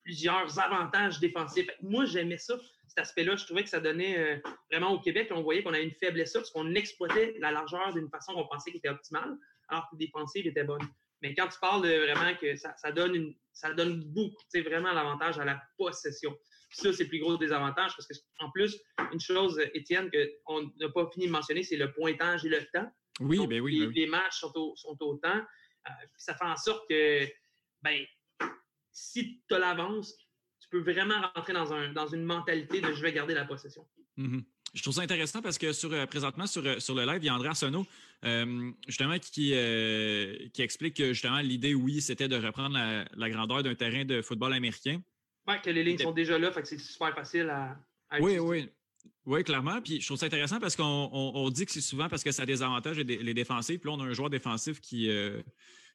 plusieurs 0.03 0.59
avantages 0.59 1.19
défensifs. 1.19 1.69
Moi, 1.81 2.05
j'aimais 2.05 2.37
ça, 2.37 2.57
cet 2.87 2.99
aspect-là. 2.99 3.35
Je 3.35 3.45
trouvais 3.45 3.63
que 3.63 3.69
ça 3.69 3.79
donnait 3.79 4.17
euh, 4.17 4.39
vraiment 4.69 4.91
au 4.91 4.99
Québec, 4.99 5.29
on 5.31 5.41
voyait 5.41 5.63
qu'on 5.63 5.73
avait 5.73 5.83
une 5.83 5.95
faiblesse 5.95 6.33
parce 6.33 6.51
qu'on 6.51 6.73
exploitait 6.75 7.35
la 7.39 7.51
largeur 7.51 7.93
d'une 7.93 8.09
façon 8.09 8.33
qu'on 8.33 8.47
pensait 8.47 8.71
qui 8.71 8.77
était 8.77 8.89
optimale 8.89 9.37
alors 9.69 9.89
que 9.89 9.95
défensive 9.95 10.47
était 10.47 10.63
bonne. 10.63 10.85
Mais 11.21 11.35
quand 11.35 11.47
tu 11.47 11.59
parles 11.59 11.83
de 11.83 11.89
vraiment 11.89 12.35
que 12.35 12.55
ça, 12.55 12.91
donne, 12.91 13.15
une, 13.15 13.35
ça 13.53 13.73
donne 13.73 14.03
beaucoup, 14.05 14.43
c'est 14.49 14.61
vraiment 14.61 14.91
l'avantage 14.91 15.37
à 15.39 15.45
la 15.45 15.61
possession. 15.77 16.35
ça, 16.71 16.91
c'est 16.91 17.03
le 17.03 17.09
plus 17.09 17.19
gros 17.19 17.37
désavantage 17.37 17.91
parce 17.95 18.07
qu'en 18.39 18.49
plus, 18.51 18.81
une 19.13 19.19
chose, 19.19 19.61
Étienne, 19.73 20.09
qu'on 20.45 20.71
n'a 20.79 20.89
pas 20.89 21.07
fini 21.13 21.27
de 21.27 21.31
mentionner, 21.31 21.63
c'est 21.63 21.77
le 21.77 21.93
pointage 21.93 22.43
et 22.45 22.49
le 22.49 22.65
temps. 22.73 22.91
Oui, 23.19 23.45
ben 23.47 23.61
oui, 23.61 23.79
les, 23.79 23.85
ben 23.87 23.93
les, 23.93 24.07
matchs 24.07 24.39
sont 24.39 24.51
au, 24.55 24.75
sont 24.75 24.97
au 25.01 25.17
temps. 25.17 25.41
Euh, 25.87 25.91
ça 26.17 26.35
fait 26.35 26.45
en 26.45 26.55
sorte 26.55 26.87
que, 26.89 27.27
ben, 27.81 28.03
si 28.91 29.41
tu 29.47 29.53
as 29.53 29.59
l'avance, 29.59 30.15
tu 30.59 30.69
peux 30.69 30.79
vraiment 30.79 31.21
rentrer 31.35 31.53
dans, 31.53 31.73
un, 31.73 31.91
dans 31.91 32.07
une 32.07 32.23
mentalité 32.23 32.81
de 32.81 32.93
je 32.93 33.01
vais 33.01 33.13
garder 33.13 33.33
la 33.33 33.45
possession. 33.45 33.87
Mm-hmm. 34.17 34.43
Je 34.73 34.81
trouve 34.81 34.93
ça 34.93 35.01
intéressant 35.01 35.41
parce 35.41 35.57
que 35.57 35.73
sur, 35.73 35.91
euh, 35.91 36.05
présentement, 36.05 36.47
sur, 36.47 36.65
euh, 36.65 36.79
sur 36.79 36.95
le 36.95 37.05
live, 37.05 37.21
il 37.21 37.25
y 37.25 37.29
a 37.29 37.35
André 37.35 37.49
Arsenault, 37.49 37.85
euh, 38.23 38.71
justement, 38.87 39.17
qui, 39.19 39.53
qui 40.53 40.61
explique 40.61 40.95
que 40.95 41.13
justement 41.13 41.39
l'idée, 41.39 41.73
oui, 41.73 42.01
c'était 42.01 42.27
de 42.27 42.37
reprendre 42.37 42.77
la, 43.13 43.30
grandeur 43.30 43.63
d'un 43.63 43.75
terrain 43.75 44.06
de 44.06 44.21
football 44.21 44.53
américain. 44.53 45.01
Oui, 45.47 45.56
que 45.63 45.69
les 45.69 45.83
lignes 45.83 45.97
sont 45.97 46.11
déjà 46.11 46.37
là, 46.37 46.51
fait 46.51 46.61
que 46.61 46.68
c'est 46.68 46.77
super 46.77 47.13
facile 47.13 47.49
à, 47.49 47.77
Oui, 48.19 48.37
oui. 48.39 48.69
Oui, 49.25 49.43
clairement. 49.43 49.81
Puis 49.81 50.01
je 50.01 50.05
trouve 50.05 50.17
ça 50.17 50.25
intéressant 50.25 50.59
parce 50.59 50.75
qu'on 50.75 51.49
dit 51.49 51.65
que 51.65 51.71
c'est 51.71 51.81
souvent 51.81 52.09
parce 52.09 52.23
que 52.23 52.31
ça 52.31 52.43
avantages 52.43 52.97
les, 52.97 53.33
défensifs. 53.33 53.79
Puis 53.79 53.89
là, 53.89 53.95
on 53.97 54.01
a 54.01 54.05
un 54.05 54.13
joueur 54.13 54.29
défensif 54.29 54.79
qui, 54.81 55.09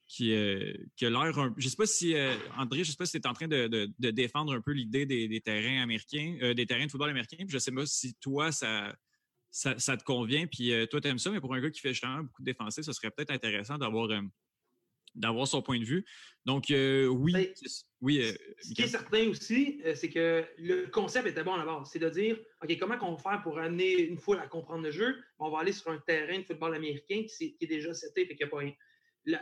qui, 0.06 0.32
euh, 0.32 0.72
qui 0.96 1.06
a 1.06 1.10
l'air. 1.10 1.32
Je 1.56 1.64
ne 1.64 1.70
sais 1.70 1.76
pas 1.76 1.86
si, 1.86 2.14
euh, 2.14 2.34
André, 2.56 2.84
je 2.84 2.90
sais 2.90 2.96
pas 2.96 3.06
si 3.06 3.12
tu 3.12 3.18
es 3.18 3.26
en 3.26 3.32
train 3.32 3.48
de, 3.48 3.66
de, 3.98 4.10
défendre 4.10 4.54
un 4.54 4.60
peu 4.60 4.72
l'idée 4.72 5.06
des, 5.06 5.40
terrains 5.40 5.82
américains, 5.82 6.36
euh, 6.42 6.54
des 6.54 6.66
terrains 6.66 6.86
de 6.86 6.90
football 6.90 7.10
américains. 7.10 7.38
Puis 7.38 7.50
je 7.50 7.58
sais 7.58 7.72
pas 7.72 7.86
si 7.86 8.14
toi, 8.14 8.52
ça, 8.52 8.94
ça, 9.50 9.78
ça 9.78 9.96
te 9.96 10.04
convient. 10.04 10.46
Puis 10.46 10.72
toi, 10.90 11.00
tu 11.00 11.08
aimes 11.08 11.18
ça, 11.18 11.30
mais 11.30 11.40
pour 11.40 11.54
un 11.54 11.60
gars 11.60 11.70
qui 11.70 11.80
fait 11.80 11.92
justement 11.92 12.22
beaucoup 12.22 12.42
de 12.42 12.46
défensifs, 12.46 12.84
ce 12.84 12.92
serait 12.92 13.10
peut-être 13.10 13.32
intéressant 13.32 13.78
d'avoir. 13.78 14.08
D'avoir 15.16 15.48
son 15.48 15.62
point 15.62 15.78
de 15.78 15.84
vue. 15.84 16.04
Donc, 16.44 16.66
oui. 16.68 17.32
Ben, 17.32 17.48
oui 18.00 18.22
ce 18.62 18.74
qui 18.74 18.82
est 18.82 18.88
certain 18.88 19.28
aussi, 19.28 19.82
c'est 19.94 20.10
que 20.10 20.44
le 20.58 20.86
concept 20.86 21.26
était 21.26 21.42
bon 21.42 21.54
à 21.54 21.58
la 21.58 21.64
base. 21.64 21.88
C'est 21.92 21.98
de 21.98 22.08
dire, 22.08 22.38
OK, 22.62 22.76
comment 22.78 22.96
on 23.02 23.14
va 23.14 23.18
faire 23.18 23.42
pour 23.42 23.58
amener 23.58 24.02
une 24.02 24.18
foule 24.18 24.38
à 24.38 24.46
comprendre 24.46 24.84
le 24.84 24.90
jeu? 24.92 25.16
On 25.38 25.50
va 25.50 25.60
aller 25.60 25.72
sur 25.72 25.90
un 25.90 25.98
terrain 25.98 26.38
de 26.38 26.44
football 26.44 26.74
américain 26.74 27.24
qui, 27.24 27.44
est, 27.44 27.52
qui 27.54 27.64
est 27.64 27.66
déjà 27.66 27.92
seté, 27.94 28.22
et 28.22 28.28
qu'il 28.28 28.36
n'y 28.36 28.44
a 28.44 28.48
pas 28.48 28.58
rien 28.58 28.72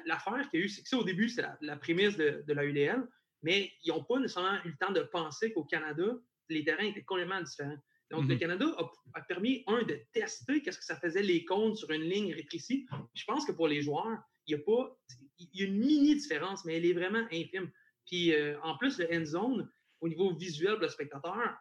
l'affaire 0.07 0.49
qu'il 0.51 0.61
y 0.61 0.63
a 0.63 0.67
eu, 0.67 0.69
c'est 0.69 0.83
que 0.83 0.89
ça, 0.89 0.99
au 0.99 1.05
début, 1.05 1.29
c'est 1.29 1.45
la, 1.61 1.77
prémisse 1.77 2.17
de, 2.17 2.43
la 2.47 2.65
UDL, 2.65 3.07
mais 3.43 3.73
ils 3.83 3.91
n'ont 3.91 4.05
pas 4.05 4.19
nécessairement 4.19 4.59
eu 4.65 4.69
le 4.69 4.77
temps 4.79 4.93
de 4.93 5.01
penser 5.01 5.53
qu'au 5.53 5.65
Canada, 5.65 6.05
les 6.49 6.65
terrains 6.65 6.85
étaient 6.85 7.03
complètement 7.03 7.41
différents. 7.43 7.77
Donc, 8.11 8.29
le 8.29 8.35
mhm. 8.35 8.41
Canada 8.41 8.67
a, 9.15 9.21
permis, 9.23 9.65
un, 9.67 9.83
de 9.83 9.99
tester 10.13 10.63
qu'est-ce 10.63 10.79
que 10.79 10.85
ça 10.85 10.97
faisait 10.97 11.23
les 11.23 11.45
comptes 11.45 11.77
sur 11.77 11.91
une 11.91 12.03
ligne 12.03 12.35
rétrécie. 12.35 12.87
Je 13.15 13.25
pense 13.25 13.45
que 13.45 13.53
pour 13.53 13.67
les 13.67 13.83
joueurs, 13.83 14.19
il 14.47 14.53
y 14.53 14.55
a 14.55 14.59
pas, 14.59 14.97
il 15.39 15.49
y 15.53 15.63
a 15.63 15.67
une 15.67 15.79
mini 15.79 16.17
différence, 16.17 16.65
mais 16.65 16.77
elle 16.77 16.87
est 16.87 16.93
vraiment 16.93 17.27
infime. 17.33 17.71
Puis, 18.07 18.35
euh, 18.35 18.59
en 18.63 18.77
plus, 18.77 18.99
le 18.99 19.09
end 19.13 19.25
zone, 19.25 19.71
au 20.01 20.09
niveau 20.09 20.35
visuel 20.35 20.75
pour 20.75 20.83
le 20.83 20.89
spectateur, 20.89 21.57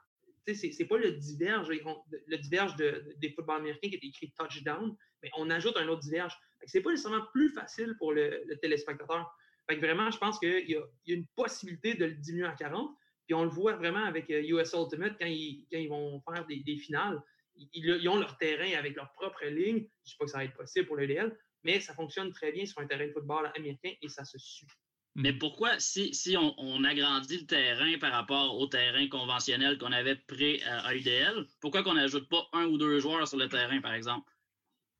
c'est 0.45 0.85
pas 0.85 0.97
le 0.97 1.11
diverge, 1.11 1.69
le 1.69 2.37
diverge 2.37 2.75
des 2.75 3.29
footballs 3.31 3.61
américains 3.61 3.89
qui 3.89 3.95
est 3.95 4.03
écrit 4.03 4.33
touchdown, 4.37 4.95
mais 5.21 5.29
on 5.37 5.49
ajoute 5.49 5.77
un 5.77 5.87
autre 5.87 6.01
diverge. 6.01 6.33
C'est 6.65 6.81
pas 6.81 6.91
nécessairement 6.91 7.25
plus 7.31 7.49
facile 7.49 7.95
pour 7.97 8.13
le, 8.13 8.43
téléspectateur. 8.61 9.33
Fait 9.69 9.77
vraiment, 9.77 10.11
je 10.11 10.17
pense 10.17 10.39
qu'il 10.39 10.69
y, 10.69 10.75
a 10.75 10.83
une 11.07 11.25
possibilité 11.35 11.93
de 11.93 12.05
le 12.05 12.15
diminuer 12.15 12.47
à 12.47 12.53
40. 12.53 12.91
Puis 13.25 13.33
on 13.33 13.43
le 13.43 13.49
voit 13.49 13.77
vraiment 13.77 14.03
avec 14.03 14.27
US 14.27 14.73
euh, 14.73 14.83
Ultimate 14.83 15.15
quand 15.17 15.27
ils, 15.27 15.87
vont 15.87 16.21
faire 16.29 16.45
des, 16.45 16.77
finales. 16.77 17.21
ils, 17.55 18.09
ont 18.09 18.17
leur 18.17 18.37
terrain 18.37 18.77
avec 18.77 18.97
leur 18.97 19.13
propre 19.13 19.45
ligne. 19.45 19.77
Je 19.77 19.79
ne 19.79 19.85
dis 20.03 20.15
pas 20.19 20.25
que 20.25 20.31
ça 20.31 20.37
va 20.39 20.43
être 20.43 20.57
possible 20.57 20.87
pour 20.87 20.97
l'EDL, 20.97 21.37
mais 21.63 21.79
ça 21.79 21.93
fonctionne 21.93 22.31
très 22.31 22.51
bien 22.51 22.65
sur 22.65 22.79
un 22.81 22.87
terrain 22.87 23.07
de 23.07 23.11
football 23.11 23.51
américain 23.55 23.91
et 24.01 24.09
ça 24.09 24.25
se 24.25 24.37
suit. 24.37 24.67
Mais 25.15 25.31
hmm. 25.31 25.39
pourquoi, 25.39 25.79
si, 25.79 26.13
si 26.13 26.35
on, 26.37 26.83
agrandit 26.83 27.39
le 27.39 27.45
terrain 27.45 27.97
par 27.99 28.11
rapport 28.11 28.57
au 28.57 28.65
terrain 28.67 29.07
conventionnel 29.07 29.77
qu'on 29.77 29.91
avait 29.91 30.15
prêt 30.15 30.61
à, 30.63 30.95
UDL, 30.95 31.45
pourquoi 31.61 31.83
qu'on 31.83 31.93
n'ajoute 31.93 32.27
pas 32.29 32.47
un 32.53 32.65
ou 32.65 32.77
deux 32.77 32.99
joueurs 32.99 33.27
sur 33.27 33.37
le 33.37 33.47
terrain, 33.47 33.79
par 33.81 33.93
exemple? 33.93 34.29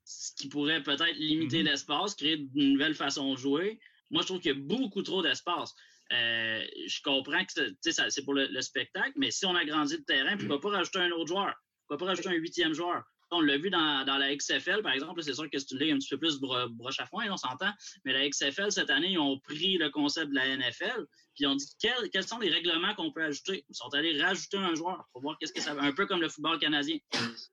Ce 0.04 0.32
qui 0.36 0.48
pourrait 0.48 0.82
peut-être 0.82 1.16
limiter 1.16 1.62
hmm. 1.62 1.66
l'espace, 1.66 2.14
créer 2.14 2.46
une 2.54 2.72
nouvelle 2.74 2.94
façon 2.94 3.32
de 3.32 3.38
jouer. 3.38 3.80
Moi, 4.10 4.22
je 4.22 4.26
trouve 4.26 4.40
qu'il 4.40 4.52
y 4.52 4.56
a 4.56 4.60
beaucoup 4.60 5.02
trop 5.02 5.22
d'espace. 5.22 5.74
Euh, 6.12 6.62
je 6.86 7.02
comprends 7.02 7.44
que 7.44 7.52
c'est 7.80 8.24
pour 8.24 8.34
le, 8.34 8.60
spectacle, 8.60 9.12
mais 9.16 9.30
si 9.30 9.46
on 9.46 9.54
agrandit 9.54 9.96
le 9.96 10.04
terrain, 10.04 10.36
pourquoi 10.36 10.60
pas 10.60 10.76
rajouter 10.76 10.98
un 10.98 11.10
autre 11.10 11.28
joueur? 11.28 11.54
Pourquoi 11.86 11.98
pas 11.98 12.10
rajouter 12.10 12.28
un 12.28 12.34
huitième 12.34 12.74
joueur? 12.74 13.02
On 13.30 13.40
l'a 13.40 13.56
vu 13.56 13.70
dans, 13.70 14.04
la 14.06 14.36
XFL, 14.36 14.82
par 14.82 14.92
exemple, 14.92 15.22
c'est 15.22 15.34
sûr 15.34 15.50
que 15.50 15.58
c'est 15.58 15.70
une 15.72 15.78
ligue 15.78 15.92
un 15.92 15.98
petit 15.98 16.10
peu 16.10 16.18
plus 16.18 16.38
broche 16.38 17.00
à 17.00 17.06
foin, 17.06 17.24
on 17.30 17.36
s'entend, 17.36 17.72
mais 18.04 18.12
la 18.12 18.28
XFL, 18.28 18.70
cette 18.70 18.90
année, 18.90 19.12
ils 19.12 19.18
ont 19.18 19.38
pris 19.40 19.76
le 19.76 19.90
concept 19.90 20.30
de 20.30 20.34
la 20.34 20.56
NFL, 20.56 21.06
puis 21.34 21.44
ils 21.44 21.46
ont 21.46 21.56
dit 21.56 21.66
quels, 21.80 22.26
sont 22.26 22.38
les 22.38 22.50
règlements 22.50 22.94
qu'on 22.94 23.10
peut 23.12 23.24
ajouter? 23.24 23.64
Ils 23.68 23.74
sont 23.74 23.92
allés 23.92 24.22
rajouter 24.22 24.56
un 24.56 24.74
joueur 24.74 25.08
pour 25.12 25.22
voir 25.22 25.36
qu'est-ce 25.38 25.52
que 25.52 25.60
ça 25.60 25.74
va, 25.74 25.82
un 25.82 25.92
peu 25.92 26.06
comme 26.06 26.20
le 26.20 26.28
football 26.28 26.58
canadien. 26.58 26.98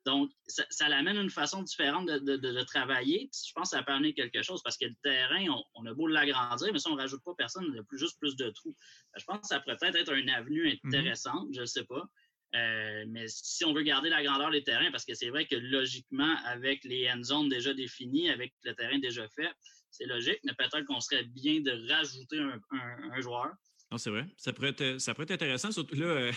Donc, 0.06 0.30
ça, 0.46 0.64
ça 0.70 0.86
amène 0.86 1.18
une 1.18 1.32
façon 1.32 1.64
différente 1.64 2.06
de, 2.06 2.64
travailler. 2.64 3.30
je 3.34 3.52
pense 3.54 3.72
que 3.72 3.78
ça 3.78 3.84
peut 3.84 3.92
amener 3.92 4.14
quelque 4.14 4.44
chose 4.44 4.62
parce 4.64 4.78
que 4.78 4.86
le 4.86 4.96
terrain, 5.02 5.46
on, 5.74 5.86
a 5.86 5.94
beau 5.94 6.06
l'agrandir, 6.08 6.72
mais 6.72 6.80
si 6.80 6.88
on 6.88 6.96
ne 6.96 7.02
rajoute 7.02 7.24
pas 7.24 7.34
personne, 7.36 7.66
il 7.70 7.76
y 7.76 7.80
a 7.80 7.84
plus, 7.84 7.98
juste 7.98 8.20
plus 8.20 8.36
de 8.36 8.50
trous. 8.52 8.76
Je 9.18 9.26
pense 9.26 9.42
que 9.42 9.48
ça 9.48 9.60
pourrait 9.60 9.78
peut-être 9.78 9.96
être 9.96 10.14
une 10.14 10.30
avenue 10.30 10.68
mm-hmm. 10.68 10.88
intéressante, 10.88 11.48
je 11.54 11.62
ne 11.62 11.66
sais 11.66 11.86
pas. 11.86 12.08
Euh, 12.56 13.06
mais 13.08 13.26
si 13.28 13.64
on 13.64 13.74
veut 13.74 13.84
garder 13.84 14.10
la 14.10 14.24
grandeur 14.24 14.52
des 14.52 14.64
terrains, 14.64 14.92
parce 14.92 15.06
que 15.06 15.14
c'est 15.14 15.30
vrai 15.30 15.46
que 15.46 15.56
logiquement, 15.56 16.36
avec 16.46 16.84
les 16.84 17.10
end 17.10 17.24
zones 17.24 17.50
déjà 17.50 17.74
définies, 17.74 18.30
avec 18.30 18.54
le 18.64 18.74
terrain 18.74 19.00
déjà 19.00 19.28
fait, 19.30 19.50
c'est 19.90 20.06
logique, 20.06 20.40
mais 20.44 20.54
peut-être 20.54 20.86
qu'on 20.86 21.00
serait 21.00 21.24
bien 21.24 21.62
de 21.62 21.90
rajouter 21.90 22.40
un, 22.40 23.22
joueur. 23.22 23.54
Non, 23.92 23.98
c'est 23.98 24.10
vrai. 24.10 24.26
Ça 24.38 24.54
pourrait, 24.54 24.70
être, 24.70 25.00
ça 25.00 25.14
pourrait 25.14 25.26
être 25.26 25.32
intéressant. 25.32 25.70
Surtout 25.72 25.96
là, 25.96 26.06
euh, 26.06 26.32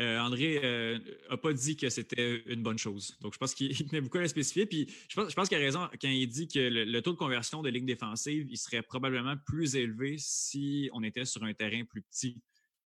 euh, 0.00 0.18
André 0.18 1.00
n'a 1.30 1.36
pas 1.36 1.52
dit 1.52 1.76
que 1.76 1.88
c'était 1.90 2.42
une 2.46 2.62
bonne 2.62 2.78
chose. 2.78 3.16
Donc, 3.20 3.34
je 3.34 3.38
pense 3.38 3.54
qu'il 3.54 3.86
tenait 3.88 4.00
beaucoup 4.00 4.18
à 4.18 4.22
la 4.22 4.28
spécifier. 4.28 4.66
Puis, 4.66 4.92
je 5.08 5.14
pense, 5.14 5.30
je 5.30 5.34
pense 5.34 5.48
qu'il 5.48 5.58
a 5.58 5.60
raison 5.60 5.88
quand 6.00 6.08
il 6.08 6.26
dit 6.26 6.48
que 6.48 6.58
le, 6.58 7.00
taux 7.02 7.12
de 7.12 7.18
conversion 7.18 7.62
de 7.62 7.68
ligne 7.68 7.86
défensive, 7.86 8.48
il 8.50 8.56
serait 8.56 8.82
probablement 8.82 9.36
plus 9.46 9.76
élevé 9.76 10.16
si 10.18 10.90
on 10.92 11.04
était 11.04 11.24
sur 11.24 11.44
un 11.44 11.54
terrain 11.54 11.84
plus 11.84 12.02
petit. 12.02 12.40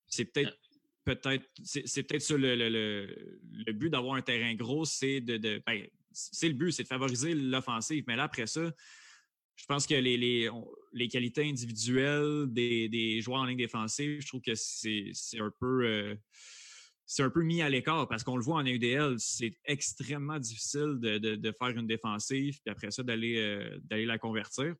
C'est 0.07 0.25
peut-être 0.25 0.55
peut-être, 1.05 1.47
c'est 1.63 2.03
peut-être 2.03 2.21
ça 2.21 2.35
le, 2.37 3.71
but 3.71 3.89
d'avoir 3.89 4.15
un 4.15 4.21
terrain 4.21 4.53
gros, 4.55 4.85
c'est 4.85 5.21
de, 5.21 5.61
ben, 5.65 5.85
c'est 6.11 6.47
le 6.47 6.55
but, 6.55 6.71
c'est 6.71 6.83
de 6.83 6.87
favoriser 6.87 7.33
l'offensive. 7.33 8.03
Mais 8.07 8.15
là, 8.15 8.23
après 8.23 8.47
ça, 8.47 8.71
je 9.55 9.65
pense 9.65 9.87
que 9.87 9.95
les, 9.95 10.49
les, 10.93 11.07
qualités 11.07 11.47
individuelles 11.47 12.47
des, 12.47 13.21
joueurs 13.21 13.41
en 13.41 13.45
ligne 13.45 13.57
défensive, 13.57 14.19
je 14.21 14.27
trouve 14.27 14.41
que 14.41 14.55
c'est 14.55 15.13
un 15.39 15.51
peu 15.59 15.85
euh, 15.85 16.15
c'est 17.05 17.23
un 17.23 17.29
peu 17.29 17.43
mis 17.43 17.61
à 17.61 17.69
l'écart 17.69 18.07
parce 18.07 18.23
qu'on 18.23 18.35
le 18.35 18.43
voit 18.43 18.57
en 18.57 18.65
UDL, 18.65 19.15
c'est 19.19 19.53
extrêmement 19.63 20.39
difficile 20.39 20.97
de, 20.99 21.51
faire 21.57 21.69
une 21.69 21.87
défensive, 21.87 22.59
puis 22.63 22.71
après 22.71 22.91
ça, 22.91 23.03
d'aller 23.03 23.37
euh, 23.37 23.77
d'aller 23.83 24.05
la 24.05 24.17
convertir. 24.17 24.75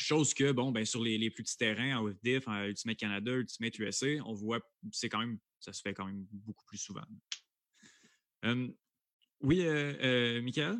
Chose 0.00 0.32
que, 0.32 0.50
bon, 0.50 0.72
ben, 0.72 0.86
sur 0.86 1.04
les, 1.04 1.30
plus 1.30 1.42
petits 1.42 1.58
terrains, 1.58 1.98
en 1.98 2.08
UFDIF, 2.08 2.48
en 2.48 2.64
Ultimate 2.64 2.96
Canada, 2.96 3.32
Ultimate 3.32 3.78
USA, 3.78 4.06
on 4.24 4.32
voit, 4.32 4.60
c'est 4.92 5.10
quand 5.10 5.18
même, 5.18 5.38
ça 5.58 5.74
se 5.74 5.82
fait 5.82 5.92
quand 5.92 6.06
même 6.06 6.26
beaucoup 6.32 6.64
plus 6.64 6.78
souvent. 6.78 7.02
oui, 9.42 9.60
euh, 9.60 9.92
euh, 10.02 10.42
Michael? 10.42 10.78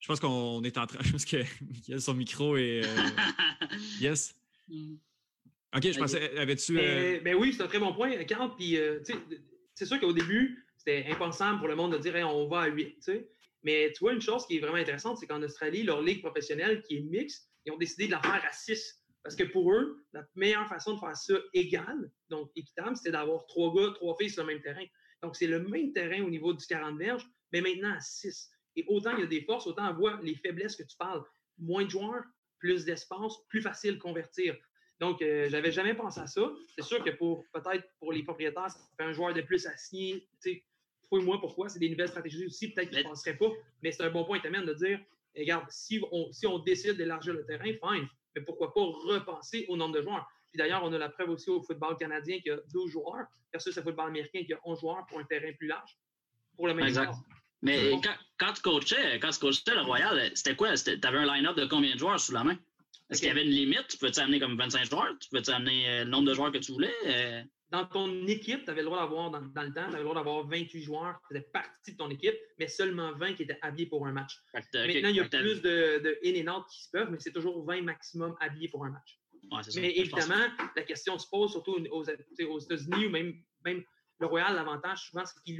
Je 0.00 0.06
pense 0.06 0.20
qu'on 0.20 0.62
est 0.64 0.76
en 0.76 0.86
train. 0.86 0.98
Je 1.02 1.12
pense 1.12 1.24
que 1.24 1.42
Michael, 1.64 2.00
son 2.02 2.12
micro 2.12 2.58
est. 2.58 2.84
Euh, 2.84 3.10
yes? 4.00 4.34
Mm. 4.68 4.96
OK, 5.74 5.82
je 5.90 5.98
pensais. 5.98 6.36
Avais-tu. 6.36 6.74
Ben, 6.74 7.34
oui, 7.34 7.54
c'est 7.54 7.62
un 7.62 7.68
très 7.68 7.80
bon 7.80 7.94
point, 7.94 8.22
Carl. 8.24 8.54
Puis, 8.54 8.76
c'est 9.74 9.86
sûr 9.86 9.98
qu'au 9.98 10.12
début, 10.12 10.62
c'était 10.76 11.06
impensable 11.10 11.58
pour 11.58 11.68
le 11.68 11.74
monde 11.74 11.94
de 11.94 11.98
dire 11.98 12.14
on 12.28 12.46
va 12.48 12.60
à 12.60 12.66
8. 12.66 13.10
Mais 13.62 13.90
tu 13.92 14.00
vois, 14.00 14.12
une 14.12 14.20
chose 14.20 14.46
qui 14.46 14.58
est 14.58 14.60
vraiment 14.60 14.76
intéressante, 14.76 15.16
c'est 15.18 15.26
qu'en 15.26 15.42
Australie, 15.42 15.82
leur 15.82 16.02
ligue 16.02 16.20
professionnelle 16.20 16.82
qui 16.82 16.98
est 16.98 17.00
mixte, 17.00 17.50
ils 17.64 17.72
ont 17.72 17.78
décidé 17.78 18.06
de 18.06 18.12
la 18.12 18.20
faire 18.20 18.44
à 18.44 18.52
6. 18.52 19.04
Parce 19.22 19.36
que 19.36 19.44
pour 19.44 19.72
eux, 19.72 20.04
la 20.12 20.22
meilleure 20.34 20.68
façon 20.68 20.94
de 20.94 21.00
faire 21.00 21.16
ça 21.16 21.34
égal, 21.54 22.10
donc 22.28 22.50
équitable, 22.56 22.94
c'était 22.94 23.12
d'avoir 23.12 23.46
trois 23.46 23.74
gars, 23.74 23.92
trois 23.94 24.14
filles 24.18 24.28
sur 24.28 24.42
le 24.42 24.52
même 24.52 24.62
terrain. 24.62 24.84
Donc, 25.22 25.34
c'est 25.34 25.46
le 25.46 25.60
même 25.60 25.92
terrain 25.92 26.22
au 26.22 26.28
niveau 26.28 26.52
du 26.52 26.64
40 26.66 26.98
verges, 26.98 27.26
mais 27.50 27.62
maintenant 27.62 27.94
à 27.94 28.00
6. 28.00 28.50
Et 28.76 28.84
autant 28.86 29.16
il 29.16 29.20
y 29.20 29.22
a 29.22 29.26
des 29.26 29.42
forces, 29.42 29.66
autant 29.66 29.90
on 29.90 29.94
voit 29.94 30.20
les 30.22 30.34
faiblesses 30.34 30.76
que 30.76 30.82
tu 30.82 30.96
parles. 30.98 31.24
Moins 31.56 31.84
de 31.84 31.90
joueurs, 31.90 32.24
plus 32.58 32.84
d'espace, 32.84 33.32
plus 33.48 33.62
facile 33.62 33.94
de 33.94 33.98
convertir. 33.98 34.56
Donc, 35.00 35.18
je 35.20 35.24
euh, 35.24 35.48
j'avais 35.48 35.72
jamais 35.72 35.94
pensé 35.94 36.20
à 36.20 36.26
ça. 36.26 36.52
C'est 36.74 36.84
sûr 36.84 37.02
que 37.02 37.10
pour 37.10 37.44
peut-être 37.52 37.88
pour 37.98 38.12
les 38.12 38.22
propriétaires, 38.22 38.70
ça 38.70 38.78
fait 38.98 39.04
un 39.04 39.12
joueur 39.12 39.32
de 39.32 39.40
plus 39.40 39.66
à 39.66 39.76
signer. 39.76 40.28
Fouille-moi 41.08 41.40
pourquoi? 41.40 41.68
C'est 41.68 41.78
des 41.78 41.88
nouvelles 41.88 42.08
stratégies 42.08 42.46
aussi, 42.46 42.72
peut-être 42.72 42.90
qu'ils 42.90 42.98
ne 42.98 43.04
penseraient 43.04 43.36
pas. 43.36 43.50
Mais 43.82 43.90
c'est 43.90 44.02
un 44.02 44.10
bon 44.10 44.24
point, 44.24 44.40
Tamine, 44.40 44.64
de 44.64 44.74
dire 44.74 45.00
regarde, 45.36 45.66
si 45.70 46.00
on, 46.12 46.32
si 46.32 46.46
on 46.46 46.58
décide 46.58 46.96
d'élargir 46.96 47.34
le 47.34 47.44
terrain, 47.44 47.64
fine, 47.64 48.08
mais 48.34 48.42
pourquoi 48.42 48.72
pas 48.72 48.80
repenser 48.80 49.66
au 49.68 49.76
nombre 49.76 49.96
de 49.96 50.02
joueurs? 50.02 50.26
Puis 50.50 50.58
d'ailleurs, 50.58 50.84
on 50.84 50.92
a 50.92 50.98
la 50.98 51.08
preuve 51.08 51.30
aussi 51.30 51.50
au 51.50 51.62
football 51.62 51.96
canadien 51.96 52.38
qu'il 52.38 52.52
y 52.52 52.54
a 52.54 52.60
12 52.72 52.90
joueurs 52.90 53.26
versus 53.52 53.74
le 53.76 53.82
football 53.82 54.08
américain 54.08 54.42
qui 54.44 54.52
a 54.52 54.60
11 54.64 54.80
joueurs 54.80 55.06
pour 55.08 55.18
un 55.18 55.24
terrain 55.24 55.52
plus 55.58 55.66
large, 55.66 55.98
pour 56.56 56.68
le 56.68 56.74
même 56.74 56.86
exact. 56.86 57.14
Mais 57.62 57.92
quand, 58.38 58.52
tu 58.52 58.60
coachais, 58.60 59.18
quand 59.20 59.30
tu 59.30 59.38
coachais 59.40 59.74
le 59.74 59.80
Royal, 59.80 60.30
c'était 60.34 60.54
quoi? 60.54 60.74
Tu 60.74 60.90
avais 61.02 61.18
un 61.18 61.34
line-up 61.34 61.56
de 61.56 61.64
combien 61.64 61.94
de 61.94 61.98
joueurs 61.98 62.20
sous 62.20 62.32
la 62.32 62.44
main? 62.44 62.56
Est-ce 63.10 63.20
qu'il 63.20 63.28
y 63.28 63.32
avait 63.32 63.44
une 63.44 63.50
limite? 63.50 63.88
Tu 63.88 63.98
peux-tu 63.98 64.20
amener 64.20 64.38
comme 64.38 64.56
25 64.56 64.84
joueurs? 64.90 65.14
Tu 65.20 65.28
peux-tu 65.30 65.50
amener 65.50 65.88
euh, 65.88 66.04
le 66.04 66.10
nombre 66.10 66.28
de 66.28 66.34
joueurs 66.34 66.52
que 66.52 66.58
tu 66.58 66.72
voulais? 66.72 66.94
Euh? 67.74 67.78
dans 67.78 67.86
ton 67.86 68.26
équipe, 68.26 68.64
tu 68.64 68.70
avais 68.70 68.80
le 68.80 68.86
droit 68.86 69.00
d'avoir, 69.00 69.30
dans, 69.30 69.40
le 69.40 69.52
temps, 69.52 69.62
tu 69.72 69.78
avais 69.80 69.98
le 69.98 70.04
droit 70.04 70.14
d'avoir 70.14 70.46
28 70.46 70.82
joueurs 70.82 71.20
qui 71.20 71.34
faisaient 71.34 71.48
partie 71.52 71.92
de 71.92 71.96
ton 71.96 72.10
équipe, 72.10 72.36
mais 72.58 72.68
seulement 72.68 73.12
20 73.12 73.34
qui 73.34 73.42
étaient 73.42 73.58
habillés 73.62 73.88
pour 73.88 74.06
un 74.06 74.12
match. 74.12 74.38
Maintenant, 74.52 74.84
il 74.84 75.16
y 75.16 75.20
a 75.20 75.28
plus 75.28 75.60
de, 75.62 75.98
de 75.98 76.18
in 76.24 76.46
and 76.46 76.56
out 76.56 76.66
qui 76.70 76.84
se 76.84 76.90
peuvent, 76.90 77.10
mais 77.10 77.18
c'est 77.18 77.32
toujours 77.32 77.64
20 77.64 77.82
maximum 77.82 78.36
habillés 78.40 78.68
pour 78.68 78.84
un 78.84 78.90
match. 78.90 79.18
mais 79.76 79.98
évidemment, 79.98 80.46
la 80.76 80.82
question 80.82 81.18
se 81.18 81.28
pose 81.28 81.50
surtout 81.50 81.76
aux, 81.90 82.04
aux 82.04 82.58
États-Unis 82.58 83.06
ou 83.06 83.10
même, 83.10 83.34
même 83.64 83.82
le 84.20 84.26
Royal, 84.26 84.54
l'avantage 84.54 85.08
souvent, 85.08 85.24
c'est 85.24 85.56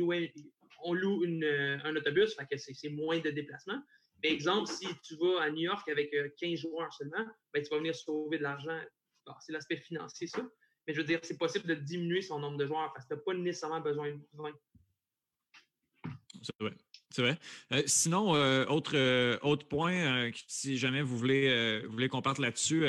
qu'on 0.77 0.93
loue 0.93 1.25
une, 1.25 1.45
un 1.45 1.97
autobus, 1.97 2.35
fait 2.35 2.47
que 2.47 2.57
c'est 2.57 2.89
moins 2.91 3.19
de 3.19 3.31
déplacements. 3.31 3.81
Mais 4.23 4.33
exemple, 4.33 4.71
si 4.71 4.87
tu 5.03 5.17
vas 5.17 5.43
à 5.43 5.51
New 5.51 5.63
York 5.63 5.87
avec 5.89 6.11
15 6.11 6.53
euh, 6.53 6.57
joueurs 6.57 6.93
seulement, 6.95 7.27
ben, 7.53 7.63
tu 7.63 7.69
vas 7.71 7.79
venir 7.79 7.95
sauver 7.95 8.39
de 8.39 8.43
l'argent. 8.43 8.81
c'est 9.41 9.53
l'aspect 9.53 9.77
financier, 9.77 10.27
ça. 10.27 10.43
Mais 10.87 10.95
je 10.95 11.01
veux 11.01 11.07
dire, 11.07 11.21
c'est 11.23 11.39
possible 11.39 11.67
de 11.67 11.75
diminuer 11.75 12.23
son 12.23 12.39
nombre 12.39 12.59
de 12.59 12.67
joueurs 12.67 12.93
parce 12.93 13.07
que 13.07 13.15
tu 13.15 13.19
n'as 13.19 13.25
pas 13.25 13.35
nécessairement 13.35 13.81
besoin 13.81 14.11
de 14.13 14.21
20. 14.35 14.53
C'est 16.43 16.53
vrai. 16.61 16.75
C'est 17.15 17.23
vrai. 17.23 17.39
Euh, 17.73 17.83
sinon, 17.87 18.35
euh, 18.35 18.67
autre, 18.67 18.97
euh, 18.97 19.39
autre 19.43 19.69
point, 19.69 20.33
si 20.49 20.77
jamais 20.77 21.01
vous 21.01 21.17
voulez, 21.17 21.81
voulez 21.89 22.09
qu'on 22.09 22.23
parte 22.23 22.39
là-dessus, 22.39 22.87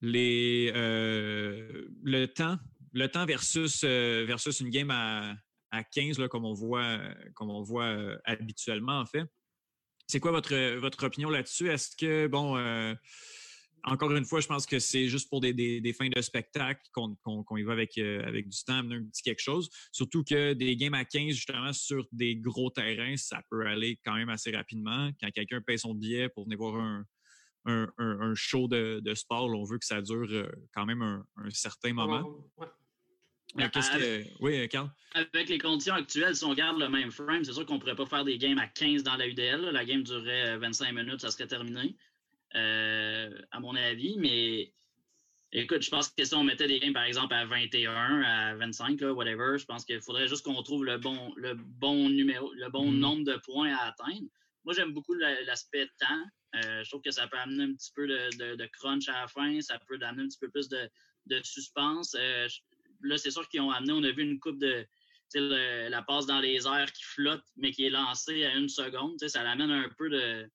les, 0.00 0.70
le 0.72 2.26
temps, 2.26 2.56
le 2.92 3.08
temps 3.08 3.26
versus, 3.26 3.82
versus 3.82 4.60
une 4.60 4.70
game 4.70 4.92
à, 4.92 5.34
à 5.72 5.82
15, 5.82 6.20
là, 6.20 6.28
comme 6.28 6.44
on 6.44 6.52
voit, 6.52 7.00
comme 7.34 7.50
on 7.50 7.62
voit 7.62 7.96
habituellement, 8.24 9.00
en 9.00 9.06
fait. 9.06 9.24
C'est 10.06 10.20
quoi 10.20 10.30
votre, 10.30 10.54
votre 10.76 11.04
opinion 11.04 11.30
là-dessus? 11.30 11.70
Est-ce 11.70 11.96
que, 11.96 12.28
bon, 12.28 12.56
encore 13.86 14.12
une 14.12 14.24
fois, 14.24 14.40
je 14.40 14.46
pense 14.46 14.66
que 14.66 14.78
c'est 14.78 15.08
juste 15.08 15.28
pour 15.28 15.40
des, 15.40 15.94
fins 15.96 16.08
de 16.08 16.20
spectacle 16.20 16.82
qu'on 16.92 17.56
y 17.56 17.62
va 17.62 17.72
avec, 17.72 17.96
euh, 17.98 18.24
avec 18.24 18.48
du 18.48 18.64
temps, 18.64 18.78
un 18.78 19.04
petit 19.04 19.22
quelque 19.22 19.42
chose. 19.42 19.68
Surtout 19.92 20.24
que 20.24 20.54
des 20.54 20.76
games 20.76 20.94
à 20.94 21.04
15, 21.04 21.34
justement, 21.34 21.72
sur 21.72 22.06
des 22.12 22.36
gros 22.36 22.70
terrains, 22.70 23.16
ça 23.16 23.42
peut 23.50 23.66
aller 23.66 23.98
quand 24.04 24.14
même 24.14 24.30
assez 24.30 24.50
rapidement. 24.50 25.10
Quand 25.20 25.30
quelqu'un 25.30 25.60
paye 25.60 25.78
son 25.78 25.94
billet 25.94 26.28
pour 26.28 26.44
venir 26.44 26.58
voir 26.58 26.76
un, 26.76 27.04
un, 27.66 28.34
show 28.34 28.68
de, 28.68 29.14
sport, 29.14 29.50
on 29.50 29.64
veut 29.64 29.78
que 29.78 29.86
ça 29.86 30.00
dure 30.00 30.28
euh, 30.30 30.48
quand 30.74 30.86
même 30.86 31.02
un, 31.02 31.50
certain 31.50 31.92
moment. 31.92 32.44
Ben, 33.56 33.70
oui, 34.40 34.68
Carl? 34.68 34.90
Avec 35.12 35.48
les 35.48 35.58
conditions 35.58 35.94
actuelles, 35.94 36.34
si 36.34 36.44
on 36.44 36.54
garde 36.54 36.78
le 36.80 36.88
même 36.88 37.12
frame, 37.12 37.44
c'est 37.44 37.52
sûr 37.52 37.64
qu'on 37.64 37.74
ne 37.74 37.78
pourrait 37.78 37.94
pas 37.94 38.06
faire 38.06 38.24
des 38.24 38.36
games 38.36 38.58
à 38.58 38.66
15 38.66 39.04
dans 39.04 39.14
la 39.14 39.28
UDL. 39.28 39.60
La 39.70 39.84
game 39.84 40.02
durerait 40.02 40.58
25 40.58 40.92
minutes, 40.92 41.20
ça 41.20 41.30
serait 41.30 41.46
terminé. 41.46 41.94
Euh, 42.56 43.30
à 43.50 43.60
mon 43.60 43.74
avis, 43.74 44.16
mais 44.18 44.72
écoute, 45.52 45.82
je 45.82 45.90
pense 45.90 46.08
que 46.08 46.24
si 46.24 46.34
on 46.34 46.44
mettait 46.44 46.68
des 46.68 46.78
games, 46.78 46.92
par 46.92 47.04
exemple, 47.04 47.34
à 47.34 47.44
21, 47.44 48.22
à 48.22 48.54
25, 48.56 49.00
whatever, 49.14 49.58
je 49.58 49.64
pense 49.64 49.84
qu'il 49.84 50.00
faudrait 50.00 50.28
juste 50.28 50.44
qu'on 50.44 50.62
trouve 50.62 50.84
le 50.84 50.98
bon, 50.98 51.32
le 51.36 51.54
bon 51.54 52.08
numéro, 52.08 52.52
le 52.54 52.68
bon 52.68 52.90
mm-hmm. 52.90 52.98
nombre 52.98 53.24
de 53.24 53.36
points 53.44 53.74
à 53.74 53.88
atteindre. 53.88 54.28
Moi, 54.64 54.74
j'aime 54.74 54.92
beaucoup 54.92 55.14
l'aspect 55.14 55.86
temps. 55.98 56.24
Euh, 56.56 56.84
je 56.84 56.88
trouve 56.88 57.02
que 57.02 57.10
ça 57.10 57.26
peut 57.26 57.36
amener 57.36 57.64
un 57.64 57.74
petit 57.74 57.92
peu 57.94 58.06
de, 58.06 58.66
crunch 58.66 59.08
à 59.08 59.22
la 59.22 59.28
fin, 59.28 59.60
ça 59.60 59.78
peut 59.88 59.98
amener 60.00 60.22
un 60.22 60.28
petit 60.28 60.38
peu 60.38 60.48
plus 60.48 60.68
de, 60.68 60.88
suspense. 61.42 62.14
Euh, 62.18 62.48
là, 63.02 63.18
c'est 63.18 63.30
sûr 63.30 63.48
qu'ils 63.48 63.60
ont 63.60 63.70
amené, 63.70 63.92
on 63.92 64.04
a 64.04 64.12
vu 64.12 64.22
une 64.22 64.38
coupe 64.38 64.58
de. 64.58 64.86
la 65.34 66.02
passe 66.02 66.26
dans 66.26 66.40
les 66.40 66.66
airs 66.66 66.92
qui 66.92 67.04
flotte, 67.04 67.44
mais 67.56 67.72
qui 67.72 67.86
est 67.86 67.90
lancée 67.90 68.44
à 68.44 68.54
une 68.54 68.68
seconde. 68.68 69.18
Ça 69.26 69.42
l'amène 69.42 69.70
un 69.70 69.90
peu 69.98 70.08
de, 70.08 70.48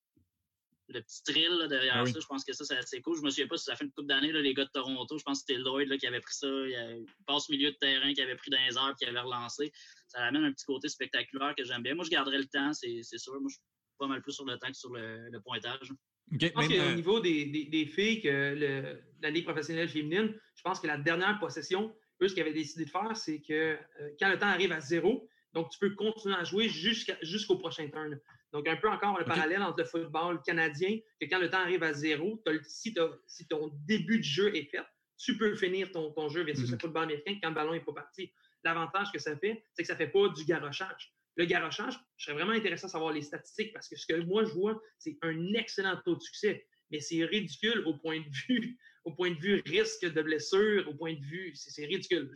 de 0.93 0.99
petit 0.99 1.23
thrill 1.23 1.67
derrière 1.69 1.97
ah 1.97 2.05
ça. 2.05 2.19
Je 2.19 2.25
pense 2.25 2.43
que 2.43 2.53
ça, 2.53 2.65
c'est 2.65 2.77
assez 2.77 3.01
cool. 3.01 3.17
Je 3.17 3.21
me 3.21 3.29
souviens 3.29 3.47
pas 3.47 3.57
si 3.57 3.65
ça 3.65 3.75
fait 3.75 3.85
une 3.85 3.91
couple 3.91 4.07
d'années, 4.07 4.31
les 4.31 4.53
gars 4.53 4.65
de 4.65 4.69
Toronto. 4.71 5.17
Je 5.17 5.23
pense 5.23 5.41
que 5.41 5.45
c'était 5.47 5.61
Lloyd 5.61 5.87
là, 5.87 5.97
qui 5.97 6.07
avait 6.07 6.21
pris 6.21 6.33
ça. 6.33 6.47
Il, 6.47 6.75
a, 6.75 6.87
passe 7.25 7.49
milieu 7.49 7.71
de 7.71 7.77
terrain, 7.77 8.13
qui 8.13 8.21
avait 8.21 8.35
pris 8.35 8.51
dans 8.51 8.57
les 8.67 8.75
airs, 8.75 8.95
qui 8.97 9.05
avait 9.05 9.19
relancé. 9.19 9.71
Ça 10.07 10.23
amène 10.23 10.43
un 10.45 10.51
petit 10.51 10.65
côté 10.65 10.89
spectaculaire 10.89 11.53
que 11.55 11.63
j'aime 11.63 11.83
bien. 11.83 11.95
Moi, 11.95 12.05
je 12.05 12.09
garderais 12.09 12.39
le 12.39 12.47
temps, 12.47 12.73
c'est 12.73 13.03
sûr. 13.03 13.33
Moi, 13.39 13.49
je 13.49 13.55
suis 13.55 13.63
pas 13.97 14.07
mal 14.07 14.21
plus 14.21 14.33
sur 14.33 14.45
le 14.45 14.57
temps 14.57 14.67
que 14.67 14.77
sur 14.77 14.91
le, 14.93 15.39
pointage. 15.43 15.91
je 16.31 16.47
pense 16.47 16.67
qu'au 16.67 16.73
euh, 16.73 16.95
niveau 16.95 17.19
des, 17.19 17.45
des, 17.45 17.85
filles, 17.85 18.21
que 18.21 18.99
la 19.21 19.29
Ligue 19.29 19.45
professionnelle 19.45 19.89
féminine, 19.89 20.33
je 20.55 20.61
pense 20.61 20.79
que 20.79 20.87
la 20.87 20.97
dernière 20.97 21.37
possession, 21.39 21.93
eux, 22.21 22.27
ce 22.27 22.33
qu'ils 22.33 22.43
avaient 22.43 22.53
décidé 22.53 22.85
de 22.85 22.89
faire, 22.89 23.15
c'est 23.15 23.41
que 23.41 23.53
euh, 23.53 24.09
quand 24.19 24.29
le 24.29 24.37
temps 24.37 24.47
arrive 24.47 24.71
à 24.71 24.79
zéro, 24.79 25.27
donc 25.53 25.69
tu 25.69 25.79
peux 25.79 25.91
continuer 25.95 26.35
à 26.35 26.43
jouer 26.43 26.69
jusqu'au 26.69 27.57
prochain 27.57 27.89
turn. 27.89 28.19
Donc, 28.51 28.67
un 28.67 28.77
peu 28.77 28.89
encore 28.89 29.17
le 29.19 29.25
parallèle 29.25 29.61
entre 29.61 29.79
le 29.79 29.85
football 29.85 30.41
canadien, 30.41 30.97
que 31.21 31.27
quand 31.27 31.39
le 31.39 31.49
temps 31.49 31.59
arrive 31.59 31.83
à 31.83 31.93
zéro, 31.93 32.41
si, 32.63 32.95
si, 33.27 33.47
ton 33.47 33.71
début 33.85 34.17
de 34.17 34.23
jeu 34.23 34.55
est 34.55 34.65
fait, 34.71 34.83
tu 35.17 35.37
peux 35.37 35.55
finir 35.55 35.91
ton, 35.91 36.11
ton 36.11 36.29
jeu 36.29 36.43
versus 36.43 36.69
le 36.69 36.77
mm-hmm. 36.77 36.81
football 36.81 37.03
américain 37.03 37.37
quand 37.41 37.49
le 37.49 37.55
ballon 37.55 37.73
n'est 37.73 37.81
pas 37.81 37.93
parti. 37.93 38.31
L'avantage 38.63 39.11
que 39.11 39.19
ça 39.19 39.37
fait, 39.37 39.63
c'est 39.73 39.83
que 39.83 39.87
ça 39.87 39.93
ne 39.93 39.99
fait 39.99 40.07
pas 40.07 40.29
du 40.29 40.45
garochage. 40.45 41.13
Le 41.35 41.45
garochage, 41.45 41.97
je 42.17 42.25
serais 42.25 42.33
vraiment 42.35 42.53
intéressé 42.53 42.85
à 42.85 42.89
savoir 42.89 43.13
les 43.13 43.21
statistiques 43.21 43.71
parce 43.73 43.87
que 43.87 43.95
ce 43.95 44.05
que 44.05 44.19
moi 44.23 44.43
je 44.43 44.51
vois, 44.51 44.81
c'est 44.97 45.17
un 45.21 45.53
excellent 45.53 45.97
taux 46.03 46.15
de 46.15 46.21
succès. 46.21 46.67
Mais 46.91 46.99
c'est 46.99 47.23
ridicule 47.23 47.83
au 47.85 47.93
point 47.93 48.19
de 48.19 48.29
vue, 48.47 48.77
au 49.05 49.13
point 49.13 49.31
de 49.31 49.39
vue 49.39 49.61
risque 49.65 50.05
de 50.05 50.21
blessure, 50.21 50.87
au 50.87 50.95
point 50.95 51.13
de 51.13 51.23
vue, 51.23 51.53
c'est 51.55 51.85
ridicule. 51.85 52.29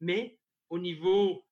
Mais 0.00 0.38
au 0.70 0.78
niveau, 0.78 1.44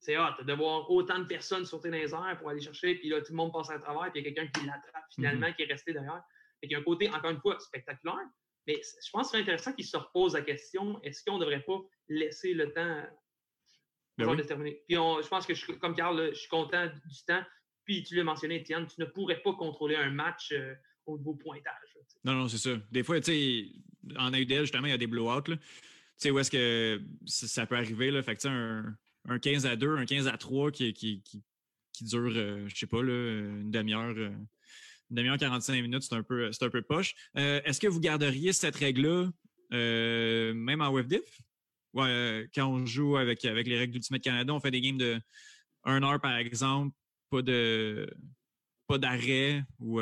c'est 0.00 0.16
hot 0.16 0.42
de 0.42 0.52
voir 0.54 0.90
autant 0.90 1.18
de 1.18 1.24
personnes 1.24 1.66
sauter 1.66 1.90
dans 1.90 1.98
les 1.98 2.12
airs 2.12 2.36
pour 2.38 2.48
aller 2.48 2.60
chercher, 2.60 2.94
puis 2.96 3.10
là, 3.10 3.20
tout 3.20 3.32
le 3.32 3.36
monde 3.36 3.52
passe 3.52 3.70
à 3.70 3.78
travers, 3.78 4.10
puis 4.10 4.20
il 4.20 4.24
y 4.24 4.28
a 4.28 4.32
quelqu'un 4.32 4.50
qui 4.50 4.66
l'attrape 4.66 5.04
finalement, 5.14 5.46
mm-hmm. 5.46 5.56
qui 5.56 5.62
est 5.62 5.66
resté 5.66 5.92
derrière. 5.92 6.22
Il 6.62 6.70
y 6.70 6.74
a 6.74 6.78
un 6.78 6.82
côté, 6.82 7.08
encore 7.10 7.30
une 7.30 7.40
fois, 7.40 7.58
spectaculaire, 7.58 8.26
mais 8.66 8.80
je 8.82 9.10
pense 9.10 9.30
que 9.30 9.36
c'est 9.36 9.42
intéressant 9.42 9.72
qu'il 9.72 9.84
se 9.84 9.96
repose 9.96 10.34
la 10.34 10.42
question 10.42 11.00
est-ce 11.02 11.22
qu'on 11.24 11.36
ne 11.36 11.40
devrait 11.40 11.62
pas 11.62 11.78
laisser 12.08 12.54
le 12.54 12.72
temps 12.72 13.02
ben 14.18 14.34
de 14.34 14.42
terminer? 14.42 14.82
Puis 14.88 14.96
je 14.96 15.28
pense 15.28 15.46
que, 15.46 15.54
je, 15.54 15.72
comme 15.72 15.94
Carl, 15.94 16.30
je 16.32 16.38
suis 16.38 16.48
content 16.48 16.86
du 16.86 17.24
temps. 17.26 17.42
Puis 17.84 18.02
tu 18.02 18.14
l'as 18.14 18.24
mentionné, 18.24 18.56
Étienne, 18.56 18.86
tu 18.86 19.00
ne 19.00 19.06
pourrais 19.06 19.40
pas 19.42 19.54
contrôler 19.54 19.96
un 19.96 20.10
match 20.10 20.52
euh, 20.52 20.74
au 21.06 21.18
niveau 21.18 21.34
pointage. 21.34 21.96
non, 22.24 22.34
non, 22.34 22.48
c'est 22.48 22.58
ça. 22.58 22.76
Des 22.90 23.02
fois, 23.02 23.20
tu 23.20 23.32
sais, 23.32 24.16
en 24.16 24.32
AUDL, 24.32 24.60
justement, 24.60 24.86
il 24.86 24.90
y 24.90 24.94
a 24.94 24.98
des 24.98 25.06
blowouts. 25.06 25.42
Tu 25.42 25.58
sais, 26.16 26.30
où 26.30 26.38
est-ce 26.38 26.50
que 26.50 27.02
ça 27.26 27.66
peut 27.66 27.76
arriver? 27.76 28.10
Là? 28.10 28.22
Fait 28.22 28.36
que, 28.36 28.46
un, 28.46 28.94
un 29.28 29.38
15 29.38 29.66
à 29.66 29.76
2, 29.76 29.96
un 29.96 30.06
15 30.06 30.28
à 30.28 30.36
3 30.36 30.70
qui, 30.70 30.92
qui, 30.92 31.22
qui, 31.22 32.04
dure, 32.04 32.32
euh, 32.34 32.66
je 32.68 32.76
sais 32.76 32.86
pas, 32.86 33.00
une 33.00 33.70
demi-heure. 33.70 34.14
Euh, 34.16 34.30
une 35.10 35.16
demi-heure, 35.16 35.38
45 35.38 35.74
minutes, 35.82 36.02
c'est 36.02 36.14
un 36.14 36.22
peu, 36.22 36.82
poche. 36.82 37.14
Euh, 37.36 37.60
est-ce 37.64 37.80
que 37.80 37.88
vous 37.88 38.00
garderiez 38.00 38.52
cette 38.52 38.76
règle-là 38.76 39.30
même 39.72 40.80
en 40.80 40.92
WebDiff? 40.92 41.40
Ouais, 41.92 42.48
quand 42.54 42.68
on 42.68 42.86
joue 42.86 43.16
avec, 43.16 43.44
avec 43.44 43.66
les 43.66 43.76
règles 43.76 43.92
d'Ultimate 43.92 44.22
Canada, 44.22 44.52
on 44.54 44.60
fait 44.60 44.70
des 44.70 44.80
games 44.80 44.98
de 44.98 45.20
1 45.84 46.02
heure 46.04 46.20
par 46.20 46.36
exemple, 46.36 46.94
pas 47.30 47.42
de 47.42 48.08
pas 48.86 48.98
d'arrêt 48.98 49.64
ou 49.78 50.00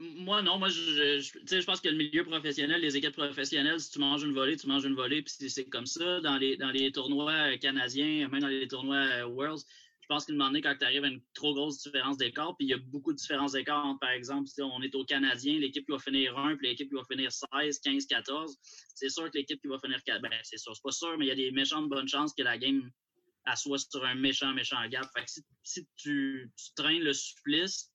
moi, 0.00 0.40
non. 0.40 0.58
Moi, 0.58 0.68
je, 0.70 1.20
je, 1.20 1.60
je 1.60 1.64
pense 1.66 1.80
que 1.80 1.88
le 1.88 1.96
milieu 1.96 2.24
professionnel, 2.24 2.80
les 2.80 2.96
équipes 2.96 3.12
professionnelles, 3.12 3.80
si 3.80 3.90
tu 3.90 3.98
manges 3.98 4.22
une 4.22 4.32
volée, 4.32 4.56
tu 4.56 4.66
manges 4.66 4.84
une 4.84 4.94
volée, 4.94 5.22
puis 5.22 5.50
c'est 5.50 5.66
comme 5.66 5.86
ça. 5.86 6.20
Dans 6.20 6.38
les, 6.38 6.56
dans 6.56 6.70
les 6.70 6.90
tournois 6.90 7.56
canadiens, 7.58 8.26
même 8.28 8.40
dans 8.40 8.48
les 8.48 8.66
tournois 8.66 8.96
euh, 8.96 9.26
Worlds, 9.26 9.64
je 10.00 10.06
pense 10.08 10.24
qu'à 10.24 10.32
un 10.32 10.36
moment 10.36 10.48
donné, 10.48 10.62
quand 10.62 10.74
tu 10.78 10.84
arrives 10.84 11.04
à 11.04 11.08
une 11.08 11.20
trop 11.34 11.54
grosse 11.54 11.82
différence 11.82 12.16
d'écart, 12.16 12.56
puis 12.56 12.66
il 12.66 12.70
y 12.70 12.74
a 12.74 12.78
beaucoup 12.78 13.12
de 13.12 13.18
différences 13.18 13.52
d'écart 13.52 13.96
par 14.00 14.10
exemple, 14.10 14.48
si 14.48 14.60
on 14.62 14.80
est 14.82 14.94
au 14.94 15.04
Canadien, 15.04 15.58
l'équipe 15.60 15.84
qui 15.84 15.92
va 15.92 15.98
finir 15.98 16.36
1, 16.36 16.56
puis 16.56 16.68
l'équipe 16.68 16.88
qui 16.88 16.96
va 16.96 17.04
finir 17.04 17.30
16, 17.30 17.78
15, 17.80 18.06
14, 18.06 18.58
c'est 18.94 19.08
sûr 19.08 19.30
que 19.30 19.38
l'équipe 19.38 19.60
qui 19.60 19.68
va 19.68 19.78
finir 19.78 20.02
4, 20.02 20.20
ben, 20.20 20.30
c'est 20.42 20.58
sûr, 20.58 20.74
c'est 20.74 20.82
pas 20.82 20.90
sûr, 20.90 21.16
mais 21.18 21.26
il 21.26 21.28
y 21.28 21.32
a 21.32 21.36
des 21.36 21.52
méchantes 21.52 21.88
bonnes 21.88 22.08
chances 22.08 22.34
que 22.34 22.42
la 22.42 22.58
game 22.58 22.90
soit 23.54 23.78
sur 23.78 24.04
un 24.04 24.14
méchant, 24.14 24.52
méchant 24.52 24.76
gap. 24.88 25.06
Fait 25.14 25.24
que 25.24 25.30
si, 25.30 25.42
si 25.62 25.86
tu, 25.96 26.50
tu 26.56 26.74
traînes 26.74 27.02
le 27.02 27.12
supplice, 27.12 27.89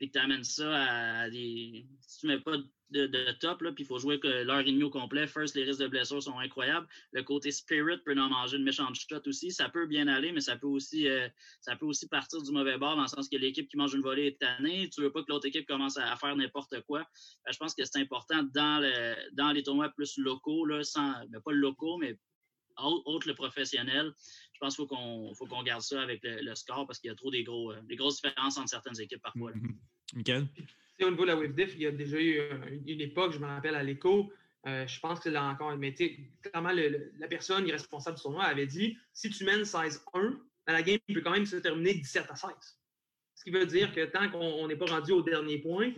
puis 0.00 0.08
que 0.08 0.18
tu 0.18 0.24
amènes 0.24 0.44
ça 0.44 0.74
à 0.74 1.30
des. 1.30 1.86
Si 2.00 2.20
tu 2.20 2.26
mets 2.26 2.40
pas 2.40 2.56
de, 2.88 3.32
top, 3.38 3.58
puis 3.58 3.84
il 3.84 3.86
faut 3.86 3.98
jouer 3.98 4.18
l'heure 4.22 4.60
et 4.60 4.64
demie 4.64 4.82
au 4.82 4.88
complet, 4.88 5.26
first, 5.26 5.54
les 5.54 5.64
risques 5.64 5.80
de 5.80 5.88
blessures 5.88 6.22
sont 6.22 6.38
incroyables. 6.38 6.88
Le 7.12 7.22
côté 7.22 7.50
spirit 7.50 7.98
peut 7.98 8.18
en 8.18 8.30
manger 8.30 8.56
une 8.56 8.64
méchante 8.64 8.94
shot 8.94 9.20
aussi. 9.26 9.50
Ça 9.50 9.68
peut 9.68 9.86
bien 9.86 10.08
aller, 10.08 10.32
mais 10.32 10.40
ça 10.40 10.56
peut 10.56 10.66
aussi, 10.66 11.06
euh, 11.06 11.28
ça 11.60 11.76
peut 11.76 11.84
aussi 11.84 12.08
partir 12.08 12.40
du 12.42 12.50
mauvais 12.50 12.78
bord 12.78 12.96
dans 12.96 13.02
le 13.02 13.08
sens 13.08 13.28
que 13.28 13.36
l'équipe 13.36 13.68
qui 13.68 13.76
mange 13.76 13.92
une 13.92 14.00
volée 14.00 14.28
est 14.28 14.40
tannée. 14.40 14.88
Tu 14.88 15.02
veux 15.02 15.12
pas 15.12 15.22
que 15.22 15.30
l'autre 15.30 15.46
équipe 15.46 15.66
commence 15.66 15.98
à, 15.98 16.16
faire 16.16 16.34
n'importe 16.34 16.80
quoi. 16.86 17.06
je 17.50 17.58
pense 17.58 17.74
que 17.74 17.84
c'est 17.84 18.00
important 18.00 18.42
dans, 18.54 18.80
le, 18.80 19.14
dans 19.34 19.52
les 19.52 19.62
tournois 19.62 19.90
plus 19.90 20.16
locaux, 20.16 20.64
là, 20.64 20.82
sans, 20.82 21.12
ben, 21.28 21.42
pas 21.42 21.52
locaux, 21.52 21.98
mais 21.98 22.16
autre 22.86 23.28
le 23.28 23.34
professionnel. 23.34 24.12
Je 24.52 24.58
pense 24.58 24.76
qu'il 24.76 24.86
faut 24.86 25.46
qu'on 25.46 25.62
garde 25.62 25.82
ça 25.82 26.02
avec 26.02 26.20
le, 26.22 26.54
score 26.54 26.86
parce 26.86 26.98
qu'il 26.98 27.08
y 27.08 27.12
a 27.12 27.16
trop 27.16 27.30
des, 27.30 27.44
gros, 27.44 27.72
euh, 27.72 27.80
des 27.82 27.96
grosses 27.96 28.20
différences 28.20 28.58
entre 28.58 28.68
certaines 28.68 29.00
équipes 29.00 29.22
parfois. 29.22 29.52
Michael? 30.14 30.46
Au 31.02 31.10
niveau 31.10 31.22
de 31.22 31.28
la 31.28 31.36
WebDiff, 31.36 31.74
il 31.76 31.82
y 31.82 31.86
a 31.86 31.92
déjà 31.92 32.20
eu 32.20 32.40
une 32.86 33.00
époque, 33.00 33.32
je 33.32 33.38
me 33.38 33.46
rappelle 33.46 33.74
à 33.74 33.82
l'écho, 33.82 34.30
euh, 34.66 34.86
je 34.86 35.00
pense 35.00 35.20
que 35.20 35.30
là 35.30 35.44
encore, 35.44 35.74
mais 35.78 35.94
clairement, 36.42 36.72
la 36.72 37.28
personne 37.28 37.70
responsable 37.70 38.16
du 38.16 38.22
tournoi 38.22 38.44
avait 38.44 38.66
dit 38.66 38.98
si 39.12 39.30
tu 39.30 39.44
mènes 39.44 39.62
16-1, 39.62 40.00
ben, 40.66 40.72
la 40.72 40.82
game 40.82 40.98
peut 41.12 41.22
quand 41.22 41.30
même 41.30 41.46
se 41.46 41.56
terminer 41.56 41.94
17 41.94 42.26
à 42.28 42.36
16. 42.36 42.50
Ce 43.34 43.44
qui 43.44 43.50
veut 43.50 43.64
dire 43.64 43.94
que 43.94 44.04
tant 44.04 44.28
qu'on 44.28 44.68
n'est 44.68 44.76
pas 44.76 44.86
rendu 44.86 45.12
au 45.12 45.22
dernier 45.22 45.58
point, 45.58 45.92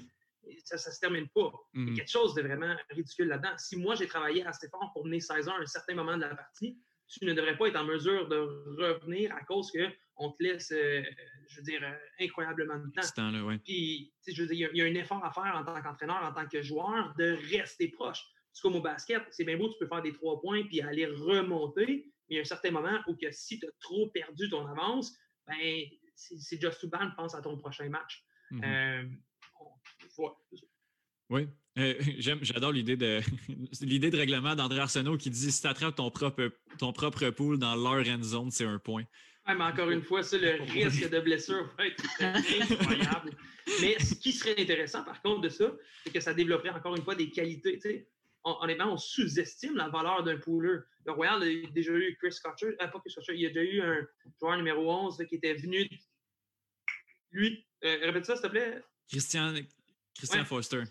ça 0.65 0.77
ne 0.77 0.95
se 0.95 1.01
termine 1.01 1.29
pas. 1.35 1.53
Il 1.75 1.81
y 1.81 1.83
a 1.83 1.87
mm-hmm. 1.87 1.97
quelque 1.97 2.11
chose 2.11 2.35
de 2.35 2.43
vraiment 2.43 2.77
ridicule 2.91 3.29
là-dedans. 3.29 3.57
Si 3.59 3.77
moi, 3.77 3.95
j'ai 3.95 4.07
travaillé 4.07 4.45
assez 4.47 4.69
fort 4.69 4.91
pour 4.93 5.05
mener 5.05 5.21
16 5.21 5.49
ans 5.49 5.55
à 5.55 5.61
un 5.61 5.67
certain 5.67 5.95
moment 5.95 6.17
de 6.17 6.23
la 6.23 6.35
partie, 6.35 6.79
tu 7.09 7.25
ne 7.27 7.35
devrais 7.35 7.57
pas 7.57 7.69
être 7.69 7.77
en 7.77 7.85
mesure 7.85 8.29
de 8.29 8.37
revenir 8.37 9.35
à 9.35 9.43
cause 9.45 9.71
qu'on 9.71 10.31
te 10.31 10.43
laisse, 10.43 10.71
euh, 10.73 11.03
je 11.49 11.57
veux 11.59 11.63
dire, 11.63 11.81
euh, 11.83 12.25
incroyablement 12.25 12.79
de 12.79 12.91
temps. 12.91 13.03
Puis, 13.65 14.13
je 14.27 14.43
veux 14.43 14.49
dire, 14.49 14.71
il 14.73 14.79
y, 14.79 14.83
a 14.83 14.87
un 14.87 14.95
effort 14.95 15.25
à 15.25 15.31
faire 15.31 15.55
en 15.55 15.65
tant 15.65 15.81
qu'entraîneur, 15.83 16.23
en 16.23 16.33
tant 16.33 16.47
que 16.47 16.63
joueur, 16.63 17.15
de 17.19 17.37
rester 17.51 17.89
proche. 17.89 18.25
C'est 18.53 18.63
comme 18.63 18.77
au 18.77 18.81
basket, 18.81 19.23
c'est 19.31 19.45
bien 19.45 19.57
beau, 19.57 19.69
tu 19.69 19.79
peux 19.79 19.87
faire 19.87 20.03
des 20.03 20.13
trois 20.13 20.41
points 20.41 20.63
puis 20.65 20.81
aller 20.81 21.07
remonter, 21.07 21.87
mais 21.87 22.05
il 22.29 22.37
y 22.37 22.39
a 22.39 22.43
un 22.43 22.45
certain 22.45 22.71
moment 22.71 22.99
où 23.07 23.17
que 23.17 23.31
si 23.31 23.59
tu 23.59 23.67
as 23.67 23.73
trop 23.81 24.09
perdu 24.11 24.49
ton 24.49 24.67
avance, 24.67 25.15
ben, 25.47 25.85
c'est 26.15 26.61
just 26.61 26.81
too 26.81 26.89
bad, 26.89 27.15
pense 27.17 27.35
à 27.35 27.43
ton 27.43 27.57
prochain 27.57 27.89
match. 27.89 28.25
Mm-hmm. 28.51 28.65
Euh, 28.65 29.09
oui. 31.31 31.49
Euh, 31.79 31.95
j'adore 32.43 32.73
l'idée 32.73 32.97
de 32.97 33.21
l'idée 33.81 34.11
de 34.11 34.17
règlement 34.17 34.55
d'André 34.55 34.81
Arsenault 34.81 35.17
qui 35.17 35.31
dit 35.31 35.51
si 35.51 35.61
tu 35.61 35.67
attrapes 35.67 35.97
ton 35.97 36.11
propre, 36.11 36.51
ton 36.79 36.93
propre 36.93 37.31
pool 37.31 37.59
dans 37.59 37.75
leur 37.75 38.07
end 38.07 38.23
zone, 38.23 38.51
c'est 38.51 38.67
un 38.67 38.79
point. 38.79 39.05
mais 39.47 39.65
encore 39.65 39.91
une 39.91 40.03
fois, 40.03 40.23
ça, 40.23 40.37
le 40.37 40.63
risque 40.73 41.09
de 41.09 41.21
blessure 41.21 41.73
va 41.79 41.87
être 41.87 42.05
incroyable. 42.21 43.31
mais 43.81 43.99
ce 43.99 44.15
qui 44.15 44.33
serait 44.33 44.61
intéressant, 44.61 45.03
par 45.03 45.23
contre, 45.23 45.41
de 45.41 45.49
ça, 45.49 45.73
c'est 46.05 46.13
que 46.13 46.21
ça 46.21 46.35
développerait 46.35 46.71
encore 46.71 46.95
une 46.95 47.03
fois 47.03 47.15
des 47.15 47.31
qualités. 47.31 48.07
On, 48.45 48.57
honnêtement, 48.61 48.93
on 48.93 48.97
sous-estime 48.97 49.77
la 49.77 49.89
valeur 49.89 50.25
d'un 50.25 50.37
pooler. 50.37 50.81
Le 51.07 51.13
Royal 51.13 51.43
a 51.43 51.71
déjà 51.71 51.93
eu 51.93 52.17
Chris 52.21 52.33
Scotcher, 52.33 52.77
euh, 52.81 52.89
pas 52.89 53.01
Chris 53.01 53.15
il 53.29 53.41
y 53.41 53.47
a 53.47 53.51
déjà 53.51 53.63
eu 53.63 53.81
un 53.81 54.07
joueur 54.41 54.57
numéro 54.57 54.93
11 54.93 55.25
qui 55.29 55.37
était 55.37 55.55
venu. 55.55 55.89
Lui, 57.31 57.65
euh, 57.85 57.99
répète 58.03 58.27
ça, 58.27 58.35
s'il 58.35 58.43
te 58.43 58.49
plaît. 58.49 58.83
Christian, 59.09 59.55
Christian 60.17 60.45
Foster. 60.45 60.83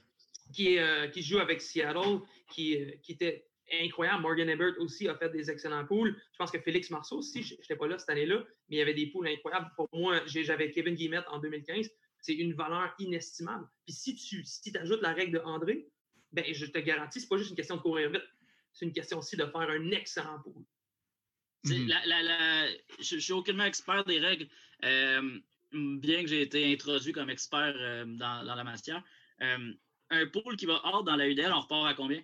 Qui, 0.53 0.77
euh, 0.79 1.07
qui, 1.07 1.23
joue 1.23 1.39
avec 1.39 1.61
Seattle, 1.61 2.19
qui, 2.51 2.77
euh, 2.77 2.91
qui, 3.01 3.13
était 3.13 3.47
incroyable. 3.71 4.21
Morgan 4.21 4.49
Ebert 4.49 4.73
aussi 4.79 5.07
a 5.07 5.15
fait 5.15 5.29
des 5.29 5.49
excellents 5.49 5.85
poules. 5.85 6.15
Je 6.33 6.37
pense 6.37 6.51
que 6.51 6.59
Félix 6.59 6.89
Marceau 6.89 7.19
aussi, 7.19 7.41
je 7.41 7.55
n'étais 7.55 7.75
pas 7.75 7.87
là 7.87 7.97
cette 7.97 8.09
année-là, 8.09 8.43
mais 8.69 8.75
il 8.75 8.79
y 8.79 8.81
avait 8.81 8.93
des 8.93 9.07
poules 9.07 9.27
incroyables. 9.27 9.71
Pour 9.77 9.87
moi, 9.93 10.21
j'avais 10.25 10.71
Kevin 10.71 10.95
Guillemette 10.95 11.25
en 11.29 11.39
2015. 11.39 11.89
C'est 12.19 12.33
une 12.33 12.53
valeur 12.53 12.93
inestimable. 12.99 13.67
Puis 13.85 13.93
si 13.93 14.15
tu 14.15 14.43
si 14.43 14.77
ajoutes 14.77 15.01
la 15.01 15.13
règle 15.13 15.39
de 15.39 15.39
André, 15.39 15.87
ben, 16.31 16.45
je 16.53 16.65
te 16.65 16.79
garantis, 16.79 17.21
c'est 17.21 17.27
pas 17.27 17.37
juste 17.37 17.49
une 17.49 17.55
question 17.55 17.77
de 17.77 17.81
courir 17.81 18.09
vite. 18.09 18.23
C'est 18.73 18.85
une 18.85 18.93
question 18.93 19.19
aussi 19.19 19.37
de 19.37 19.45
faire 19.45 19.69
un 19.69 19.91
excellent 19.91 20.39
pool. 20.39 20.63
Mm-hmm. 21.65 22.77
je 22.99 23.15
ne 23.15 23.19
suis 23.19 23.33
aucunement 23.33 23.65
expert 23.65 24.03
des 24.05 24.19
règles. 24.19 24.47
Euh, 24.83 25.39
bien 25.73 26.21
que 26.21 26.27
j'ai 26.27 26.41
été 26.41 26.71
introduit 26.71 27.13
comme 27.13 27.29
expert 27.29 27.73
euh, 27.77 28.05
dans, 28.05 28.43
la 28.43 28.63
matière, 28.63 29.03
euh, 29.41 29.73
un 30.09 30.25
pool 30.27 30.55
qui 30.57 30.65
va 30.65 30.81
hors 30.83 31.03
dans 31.03 31.15
la 31.15 31.27
UDL, 31.27 31.51
on 31.51 31.61
repart 31.61 31.87
à 31.87 31.93
combien? 31.93 32.21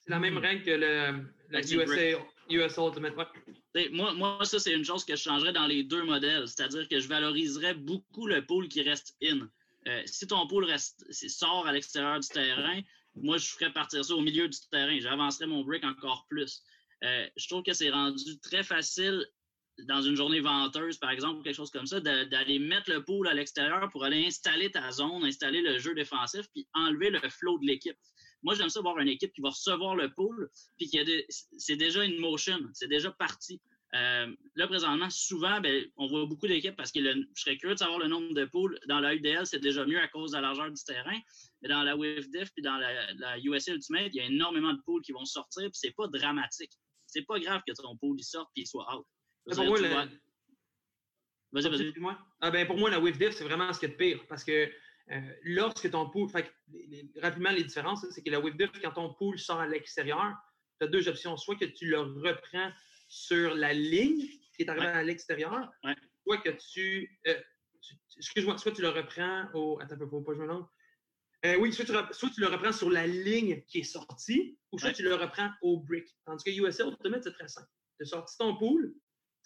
C'est 0.00 0.10
la 0.10 0.18
même 0.18 0.38
règle 0.38 0.64
que 0.64 0.70
le, 0.70 1.26
la 1.50 1.60
USA, 1.60 2.18
US 2.48 2.76
Ultimate. 2.78 3.14
Moi, 3.90 4.14
moi, 4.14 4.38
ça, 4.44 4.58
c'est 4.58 4.72
une 4.72 4.84
chose 4.84 5.04
que 5.04 5.16
je 5.16 5.22
changerais 5.22 5.52
dans 5.52 5.66
les 5.66 5.82
deux 5.82 6.04
modèles. 6.04 6.46
C'est-à-dire 6.48 6.88
que 6.88 7.00
je 7.00 7.08
valoriserais 7.08 7.74
beaucoup 7.74 8.26
le 8.26 8.44
pool 8.46 8.68
qui 8.68 8.82
reste 8.82 9.16
in. 9.22 9.48
Euh, 9.88 10.02
si 10.06 10.26
ton 10.26 10.46
pool 10.46 10.64
reste, 10.64 11.04
sort 11.12 11.66
à 11.66 11.72
l'extérieur 11.72 12.20
du 12.20 12.28
terrain, 12.28 12.80
moi, 13.14 13.36
je 13.36 13.46
ferais 13.46 13.72
partir 13.72 14.04
ça 14.04 14.14
au 14.14 14.20
milieu 14.20 14.48
du 14.48 14.58
terrain. 14.70 14.98
J'avancerais 15.00 15.46
mon 15.46 15.62
break 15.64 15.84
encore 15.84 16.26
plus. 16.28 16.62
je 17.02 17.48
trouve 17.48 17.62
que 17.62 17.72
c'est 17.72 17.90
rendu 17.90 18.38
très 18.40 18.62
facile 18.62 19.26
dans 19.84 20.02
une 20.02 20.16
journée 20.16 20.40
venteuse, 20.40 20.98
par 20.98 21.10
exemple, 21.10 21.42
quelque 21.42 21.54
chose 21.54 21.70
comme 21.70 21.86
ça, 21.86 22.00
d'aller 22.00 22.58
mettre 22.58 22.90
le 22.90 23.04
pool 23.04 23.28
à 23.28 23.34
l'extérieur 23.34 23.88
pour 23.90 24.04
aller 24.04 24.26
installer 24.26 24.70
ta 24.70 24.90
zone, 24.90 25.24
installer 25.24 25.62
le 25.62 25.78
jeu 25.78 25.94
défensif, 25.94 26.46
puis 26.52 26.66
enlever 26.74 27.10
le 27.10 27.20
flow 27.28 27.58
de 27.58 27.66
l'équipe. 27.66 27.96
Moi, 28.42 28.54
j'aime 28.54 28.68
ça 28.68 28.80
voir 28.80 28.98
une 28.98 29.08
équipe 29.08 29.32
qui 29.32 29.40
va 29.40 29.50
recevoir 29.50 29.96
le 29.96 30.12
pool, 30.12 30.50
puis 30.76 30.88
qui 30.88 30.98
a 30.98 31.04
c'est 31.58 31.76
déjà 31.76 32.04
une 32.04 32.18
motion, 32.18 32.58
c'est 32.72 32.88
déjà 32.88 33.10
parti. 33.10 33.60
Euh, 33.94 34.34
là, 34.56 34.66
présentement, 34.66 35.08
souvent, 35.10 35.60
ben, 35.60 35.84
on 35.96 36.06
voit 36.06 36.26
beaucoup 36.26 36.46
d'équipes 36.46 36.76
parce 36.76 36.92
que 36.92 37.00
je 37.02 37.24
serais 37.34 37.56
curieux 37.56 37.74
de 37.74 37.78
savoir 37.78 37.98
le 37.98 38.08
nombre 38.08 38.34
de 38.34 38.44
poules. 38.44 38.78
Dans 38.88 39.00
la 39.00 39.14
UDL, 39.14 39.46
c'est 39.46 39.60
déjà 39.60 39.86
mieux 39.86 40.00
à 40.00 40.08
cause 40.08 40.32
de 40.32 40.36
la 40.36 40.42
largeur 40.42 40.70
du 40.70 40.82
terrain. 40.84 41.18
Mais 41.62 41.68
dans 41.68 41.82
la 41.82 41.96
WIFDIF 41.96 42.50
puis 42.52 42.62
dans 42.62 42.76
la, 42.76 43.12
la 43.14 43.38
USA 43.38 43.72
Ultimate, 43.72 44.10
il 44.12 44.16
y 44.16 44.20
a 44.20 44.24
énormément 44.26 44.72
de 44.72 44.80
poules 44.82 45.02
qui 45.02 45.12
vont 45.12 45.24
sortir, 45.24 45.62
puis 45.62 45.74
c'est 45.74 45.94
pas 45.96 46.08
dramatique. 46.08 46.72
C'est 47.06 47.22
pas 47.22 47.38
grave 47.38 47.62
que 47.66 47.72
ton 47.72 47.96
pool 47.96 48.20
sorte 48.20 48.50
puis 48.54 48.64
il 48.64 48.66
soit 48.66 48.86
out. 48.94 49.06
Pour 49.54 49.64
moi, 49.64 49.78
vas-y, 51.52 51.68
vas-y. 51.68 51.94
Ah, 52.40 52.50
ben, 52.50 52.66
pour 52.66 52.76
moi, 52.76 52.90
la 52.90 53.00
WIFDIF, 53.00 53.34
c'est 53.34 53.44
vraiment 53.44 53.72
ce 53.72 53.78
qui 53.78 53.86
est 53.86 53.90
de 53.90 53.94
pire 53.94 54.26
parce 54.28 54.44
que 54.44 54.70
euh, 55.10 55.20
lorsque 55.44 55.90
ton 55.90 56.10
pool, 56.10 56.28
fait, 56.28 56.52
rapidement, 57.22 57.50
les 57.50 57.64
différences, 57.64 58.04
c'est 58.10 58.22
que 58.22 58.30
la 58.30 58.40
WIFDIF, 58.40 58.70
quand 58.82 58.92
ton 58.92 59.14
pool 59.14 59.38
sort 59.38 59.60
à 59.60 59.66
l'extérieur, 59.66 60.34
tu 60.80 60.86
as 60.86 60.88
deux 60.88 61.08
options. 61.08 61.36
Soit 61.36 61.56
que 61.56 61.64
tu 61.64 61.86
le 61.86 62.00
reprends 62.00 62.70
sur 63.08 63.54
la 63.54 63.72
ligne 63.72 64.26
qui 64.56 64.62
est 64.62 64.68
arrivée 64.68 64.86
à 64.86 65.02
l'extérieur, 65.02 65.70
soit 66.24 66.38
que 66.38 66.50
tu, 66.72 67.18
euh, 67.28 67.40
excuse-moi, 68.16 68.58
soit 68.58 68.72
tu 68.72 68.82
le 68.82 68.88
reprends 68.88 69.48
au. 69.54 69.78
Attends, 69.80 69.96
faut 70.10 70.22
pas 70.22 70.34
jouer 70.34 70.46
non. 70.46 70.66
Euh, 71.44 71.56
oui, 71.58 71.72
soit 71.72 71.84
tu, 71.84 71.92
soit 71.92 72.30
tu, 72.30 72.40
le 72.40 72.48
reprends 72.48 72.72
sur 72.72 72.90
la 72.90 73.06
ligne 73.06 73.62
qui 73.68 73.80
est 73.80 73.84
sortie, 73.84 74.58
ou 74.72 74.78
soit 74.78 74.92
tu 74.92 75.02
le 75.02 75.14
reprends 75.14 75.50
au 75.62 75.80
brick. 75.80 76.08
Tandis 76.24 76.42
que 76.42 76.50
USL 76.50 76.88
Ultimate, 76.88 77.22
c'est 77.22 77.32
très 77.32 77.46
simple. 77.46 77.68
Tu 77.98 78.02
as 78.02 78.06
sorti 78.06 78.36
ton 78.38 78.56
pool, 78.56 78.94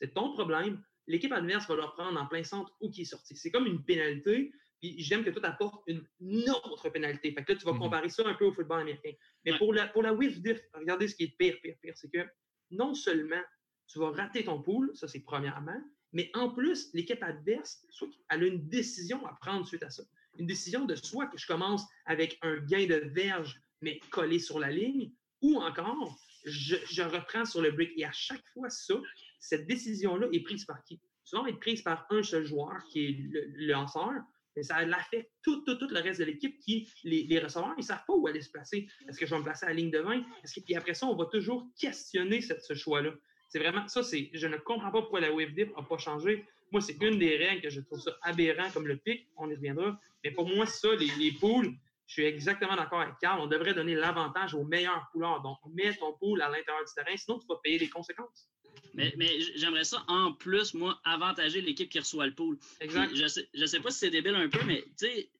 c'est 0.00 0.14
ton 0.14 0.32
problème. 0.32 0.82
L'équipe 1.06 1.32
adverse 1.32 1.66
va 1.68 1.76
le 1.76 1.82
reprendre 1.82 2.20
en 2.20 2.26
plein 2.26 2.44
centre 2.44 2.74
ou 2.80 2.90
qui 2.90 3.02
est 3.02 3.06
sorti. 3.06 3.36
C'est 3.36 3.50
comme 3.50 3.66
une 3.66 3.84
pénalité. 3.84 4.52
Puis 4.80 4.94
j'aime 4.98 5.24
que 5.24 5.30
toi, 5.30 5.42
tu 5.42 5.48
apportes 5.48 5.82
une 5.86 6.50
autre 6.50 6.88
pénalité. 6.88 7.32
Fait 7.32 7.44
que 7.44 7.52
là, 7.52 7.58
tu 7.58 7.64
vas 7.64 7.72
mm-hmm. 7.72 7.78
comparer 7.78 8.08
ça 8.08 8.26
un 8.26 8.34
peu 8.34 8.46
au 8.46 8.52
football 8.52 8.80
américain. 8.80 9.12
Mais 9.44 9.56
pour 9.58 9.74
la, 9.74 9.88
pour 9.88 10.02
la 10.02 10.14
diff, 10.14 10.60
regardez 10.72 11.08
ce 11.08 11.16
qui 11.16 11.24
est 11.24 11.36
pire, 11.36 11.56
pire, 11.62 11.76
pire. 11.82 11.94
C'est 11.96 12.10
que 12.10 12.26
non 12.70 12.94
seulement 12.94 13.42
tu 13.86 13.98
vas 13.98 14.10
rater 14.10 14.44
ton 14.44 14.62
pool, 14.62 14.90
ça 14.94 15.08
c'est 15.08 15.20
premièrement, 15.20 15.80
mais 16.12 16.30
en 16.34 16.50
plus, 16.50 16.90
l'équipe 16.92 17.22
adverse, 17.22 17.84
soit 17.90 18.08
elle 18.30 18.44
a 18.44 18.46
une 18.46 18.68
décision 18.68 19.24
à 19.26 19.34
prendre 19.34 19.66
suite 19.66 19.82
à 19.82 19.90
ça. 19.90 20.02
Une 20.38 20.46
décision 20.46 20.84
de 20.84 20.94
soit 20.94 21.26
que 21.26 21.38
je 21.38 21.46
commence 21.46 21.84
avec 22.06 22.38
un 22.42 22.56
gain 22.58 22.86
de 22.86 22.96
verge, 23.12 23.60
mais 23.80 23.98
collé 24.10 24.38
sur 24.38 24.58
la 24.58 24.70
ligne, 24.70 25.12
ou 25.42 25.56
encore, 25.56 26.18
je, 26.44 27.02
reprends 27.02 27.44
sur 27.44 27.62
le 27.62 27.70
break. 27.70 27.92
Et 27.96 28.04
à 28.04 28.12
chaque 28.12 28.46
fois, 28.52 28.70
ça, 28.70 28.94
cette 29.40 29.66
décision-là 29.66 30.28
est 30.32 30.42
prise 30.42 30.64
par 30.64 30.82
qui? 30.84 31.00
Souvent, 31.24 31.46
elle 31.46 31.54
est 31.54 31.58
prise 31.58 31.82
par 31.82 32.06
un 32.10 32.22
seul 32.22 32.44
joueur 32.44 32.84
qui 32.90 33.06
est 33.06 33.16
le, 33.18 33.66
lanceur, 33.66 34.12
mais 34.56 34.62
ça 34.62 34.84
l'affecte 34.84 35.30
tout, 35.42 35.62
tout, 35.64 35.76
tout 35.76 35.88
le 35.88 36.00
reste 36.00 36.20
de 36.20 36.24
l'équipe 36.24 36.58
qui, 36.60 36.92
les, 37.04 37.38
receveurs, 37.38 37.74
ils 37.76 37.80
ne 37.80 37.84
savent 37.84 38.04
pas 38.06 38.14
où 38.14 38.26
aller 38.26 38.42
se 38.42 38.50
placer. 38.50 38.88
Est-ce 39.08 39.18
que 39.18 39.26
je 39.26 39.34
vais 39.34 39.38
me 39.38 39.44
placer 39.44 39.66
à 39.66 39.68
la 39.68 39.74
ligne 39.74 39.90
de 39.90 39.98
20? 39.98 40.24
Est-ce 40.42 40.54
que, 40.54 40.64
puis 40.64 40.74
après 40.74 40.94
ça, 40.94 41.06
on 41.06 41.16
va 41.16 41.26
toujours 41.26 41.68
questionner 41.78 42.40
ce 42.40 42.74
choix-là. 42.74 43.12
C'est 43.48 43.58
vraiment 43.58 43.86
ça, 43.88 44.02
c'est. 44.02 44.30
Je 44.32 44.46
ne 44.46 44.56
comprends 44.56 44.92
pas 44.92 45.00
pourquoi 45.00 45.20
la 45.20 45.32
WebDip 45.32 45.74
n'a 45.76 45.82
pas 45.82 45.98
changé. 45.98 46.44
Moi, 46.70 46.80
c'est 46.80 46.96
une 47.02 47.18
des 47.18 47.36
règles 47.36 47.62
que 47.62 47.70
je 47.70 47.80
trouve 47.80 48.00
ça 48.00 48.16
aberrant 48.22 48.70
comme 48.70 48.86
le 48.86 48.96
pic, 48.96 49.26
on 49.36 49.50
y 49.50 49.54
reviendra. 49.54 50.00
Mais 50.22 50.30
pour 50.30 50.48
moi, 50.48 50.66
ça, 50.66 50.88
les 50.94 51.32
poules, 51.32 51.74
je 52.10 52.14
suis 52.14 52.24
exactement 52.24 52.74
d'accord 52.74 53.02
avec 53.02 53.14
Carl. 53.20 53.40
On 53.40 53.46
devrait 53.46 53.72
donner 53.72 53.94
l'avantage 53.94 54.52
aux 54.52 54.64
meilleurs 54.64 55.08
pouleurs. 55.12 55.42
Donc, 55.42 55.58
mets 55.72 55.94
ton 55.94 56.12
pool 56.14 56.42
à 56.42 56.48
l'intérieur 56.48 56.84
du 56.84 56.92
terrain, 56.92 57.16
sinon 57.16 57.38
tu 57.38 57.46
vas 57.46 57.54
payer 57.62 57.78
les 57.78 57.88
conséquences. 57.88 58.50
Mais, 58.94 59.14
mais 59.16 59.40
j'aimerais 59.54 59.84
ça, 59.84 60.02
en 60.08 60.32
plus, 60.32 60.74
moi, 60.74 61.00
avantager 61.04 61.60
l'équipe 61.60 61.88
qui 61.88 62.00
reçoit 62.00 62.26
le 62.26 62.34
pool. 62.34 62.58
Exact. 62.80 63.14
Je 63.14 63.28
sais, 63.28 63.48
je 63.54 63.64
sais 63.64 63.78
pas 63.78 63.92
si 63.92 64.00
c'est 64.00 64.10
débile 64.10 64.34
un 64.34 64.48
peu, 64.48 64.58
mais 64.64 64.82
tu 64.98 65.06
sais, 65.06 65.30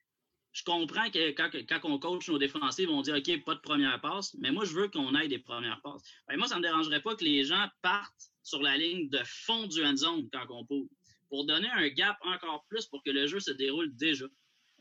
je 0.53 0.63
comprends 0.63 1.11
que 1.11 1.33
quand, 1.33 1.51
quand, 1.69 1.81
on 1.91 1.99
coach 1.99 2.29
nos 2.29 2.39
défensifs, 2.39 2.89
on 2.89 3.03
dit 3.03 3.11
OK, 3.11 3.45
pas 3.45 3.57
de 3.57 3.61
première 3.61 4.01
passe, 4.01 4.37
mais 4.39 4.53
moi, 4.53 4.65
je 4.65 4.75
veux 4.75 4.87
qu'on 4.87 5.13
aille 5.17 5.29
des 5.29 5.41
premières 5.41 5.81
passes. 5.83 6.05
Ben, 6.29 6.37
moi, 6.37 6.47
ça 6.47 6.55
ne 6.55 6.61
me 6.61 6.69
dérangerait 6.69 7.03
pas 7.03 7.17
que 7.17 7.25
les 7.25 7.43
gens 7.43 7.67
partent 7.83 8.31
sur 8.45 8.63
la 8.63 8.77
ligne 8.77 9.09
de 9.09 9.21
fond 9.25 9.67
du 9.67 9.85
end 9.85 9.97
zone 9.97 10.29
quand 10.33 10.47
on 10.51 10.65
poule, 10.65 10.89
pour 11.31 11.47
donner 11.47 11.69
un 11.73 11.89
gap 11.89 12.17
encore 12.23 12.65
plus 12.69 12.87
pour 12.87 13.03
que 13.03 13.11
le 13.11 13.27
jeu 13.27 13.41
se 13.41 13.51
déroule 13.51 13.93
déjà. 13.97 14.27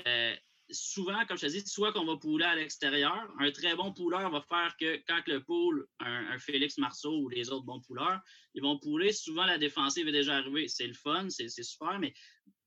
Euh, 0.06 0.36
souvent, 0.72 1.26
comme 1.26 1.38
je 1.38 1.48
te 1.48 1.52
dis, 1.52 1.64
soit 1.66 1.92
qu'on 1.94 2.06
va 2.06 2.18
pouler 2.18 2.46
à 2.46 2.56
l'extérieur, 2.56 3.28
un 3.40 3.52
très 3.52 3.76
bon 3.76 3.94
pouleur 3.94 4.30
va 4.30 4.42
faire 4.42 4.76
que 4.80 4.98
quand 5.08 5.22
le 5.28 5.44
pool, 5.44 5.88
un, 6.00 6.38
Félix 6.40 6.78
Marceau 6.78 7.18
ou 7.20 7.30
les 7.30 7.50
autres 7.50 7.66
bons 7.66 7.82
pouleurs, 7.82 8.20
ils 8.54 8.62
vont 8.62 8.78
pouler, 8.80 9.12
souvent 9.12 9.46
la 9.46 9.58
défensive 9.58 10.08
est 10.08 10.14
déjà 10.14 10.38
arrivée. 10.38 10.68
C'est 10.68 10.88
le 10.88 10.94
fun, 10.94 11.30
c'est 11.30 11.50
super, 11.50 12.00
mais 12.00 12.14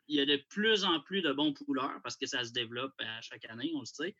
il 0.09 0.17
y 0.17 0.21
a 0.21 0.27
de 0.27 0.37
plus 0.49 0.85
en 0.85 1.01
plus 1.01 1.23
de 1.23 1.33
bons 1.33 1.53
pouleurs 1.53 2.01
parce 2.03 2.17
que 2.17 2.27
ça 2.27 2.45
se 2.45 2.53
développe 2.53 2.93
à 2.99 3.21
chaque 3.21 3.45
année, 3.47 3.71
on 3.75 3.81
le 3.81 3.87
sait. 3.87 4.17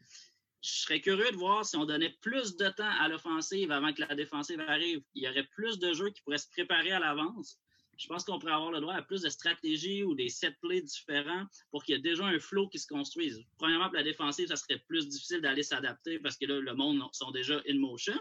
Je 0.63 0.71
serais 0.71 1.01
curieux 1.01 1.31
de 1.33 1.37
voir 1.37 1.65
si 1.65 1.77
on 1.77 1.85
donnait 1.85 2.17
plus 2.21 2.57
de 2.57 2.69
temps 2.69 2.91
à 3.01 3.09
l'offensive 3.09 3.73
avant 3.73 3.93
que 3.93 4.01
la 4.01 4.15
défensive 4.15 4.61
arrive. 4.61 5.03
Il 5.15 5.25
y 5.25 5.29
aurait 5.29 5.49
plus 5.57 5.81
de 5.81 5.93
jeux 5.93 6.11
qui 6.11 6.23
pourraient 6.23 6.39
se 6.39 6.49
préparer 6.51 6.93
à 6.93 7.01
l'avance. 7.01 7.59
Je 7.99 8.07
pense 8.09 8.25
qu'on 8.25 8.39
pourrait 8.39 8.55
avoir 8.55 8.73
le 8.73 8.81
droit 8.81 8.95
à 8.95 9.03
plus 9.03 9.23
de 9.23 9.29
stratégies 9.29 10.03
ou 10.03 10.15
des 10.15 10.29
set 10.29 10.57
plays 10.61 10.83
différents 10.83 11.45
pour 11.71 11.85
qu'il 11.85 11.95
y 11.95 11.99
ait 11.99 12.03
déjà 12.03 12.25
un 12.25 12.39
flow 12.39 12.69
qui 12.69 12.79
se 12.79 12.87
construise. 12.87 13.41
Premièrement, 13.59 13.87
pour 13.87 13.97
la 13.97 14.03
défensive, 14.03 14.49
ça 14.49 14.57
serait 14.57 14.79
plus 14.89 15.09
difficile 15.09 15.41
d'aller 15.41 15.63
s'adapter 15.63 16.19
parce 16.19 16.37
que 16.37 16.47
là, 16.47 16.61
le 16.61 16.75
monde 16.75 17.03
sont 17.13 17.31
déjà 17.31 17.61
in 17.69 17.79
motion. 17.79 18.19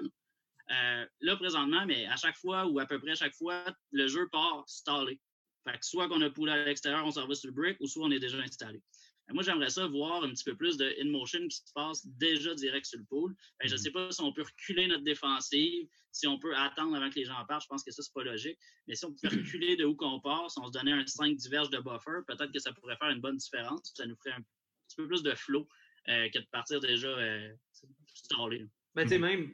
Euh, 0.72 1.06
là, 1.22 1.36
présentement, 1.36 1.86
mais 1.86 2.06
à 2.06 2.16
chaque 2.16 2.38
fois 2.38 2.66
ou 2.68 2.80
à 2.80 2.86
peu 2.86 3.00
près 3.00 3.12
à 3.12 3.16
chaque 3.16 3.36
fois, 3.36 3.64
le 3.92 4.08
jeu 4.08 4.28
part 4.30 4.64
stallé. 4.68 5.20
Fait 5.64 5.78
que 5.78 5.86
soit 5.86 6.08
qu'on 6.08 6.22
a 6.22 6.30
poulé 6.30 6.52
à 6.52 6.64
l'extérieur, 6.64 7.06
on 7.06 7.12
s'en 7.12 7.28
va 7.28 7.36
sur 7.36 7.48
le 7.48 7.54
brick, 7.54 7.78
ou 7.82 7.88
soit 7.88 8.06
on 8.06 8.12
est 8.12 8.20
déjà 8.20 8.38
installé. 8.40 8.82
Moi, 9.34 9.44
j'aimerais 9.44 9.70
ça 9.70 9.88
voir 9.88 10.24
un 10.24 10.30
petit 10.30 10.44
peu 10.44 10.56
plus 10.56 10.78
de 10.78 10.94
in-motion 11.02 11.48
qui 11.48 11.58
se 11.58 11.74
passe 11.74 12.06
déjà 12.18 12.54
direct 12.56 12.86
sur 12.86 13.00
le 13.00 13.06
pool. 13.06 13.36
je 13.60 13.68
ne 13.68 13.74
mm-hmm. 13.74 13.82
sais 13.82 13.92
pas 13.92 14.12
si 14.12 14.22
on 14.22 14.34
peut 14.34 14.44
reculer 14.44 14.88
notre 14.88 15.04
défensive, 15.04 15.88
si 16.12 16.28
on 16.28 16.40
peut 16.40 16.56
attendre 16.56 16.96
avant 16.96 17.10
que 17.10 17.16
les 17.16 17.26
gens 17.26 17.44
partent. 17.48 17.64
Je 17.64 17.68
pense 17.68 17.84
que 17.84 17.92
ça, 17.92 18.02
c'est 18.02 18.14
pas 18.14 18.24
logique. 18.24 18.58
Mais 18.88 18.96
si 18.96 19.06
on 19.06 19.14
peut 19.14 19.28
reculer 19.32 19.76
de 19.76 19.86
où 19.86 19.96
qu'on 19.96 20.20
part, 20.20 20.50
si 20.50 20.60
on 20.60 20.68
se 20.68 20.72
donnait 20.72 20.92
un 20.92 21.06
5 21.06 21.36
diverges 21.36 21.70
de 21.70 21.80
buffer, 21.80 22.20
peut-être 22.28 22.52
que 22.52 22.60
ça 22.60 22.74
pourrait 22.74 22.98
faire 22.98 23.10
une 23.10 23.22
bonne 23.22 23.38
différence. 23.38 23.92
Ça 23.96 24.06
nous 24.06 24.16
ferait 24.16 24.36
un 24.36 24.42
petit 24.42 24.96
peu 24.98 25.08
plus 25.08 25.24
de 25.24 25.34
flow 25.36 25.68
euh, 26.10 26.30
que 26.30 26.40
de 26.40 26.48
partir 26.52 26.80
déjà 26.80 27.08
euh, 27.08 27.54
stallé. 28.14 28.66
Ben, 28.96 29.04
tu 29.04 29.10
sais, 29.10 29.20
même, 29.20 29.54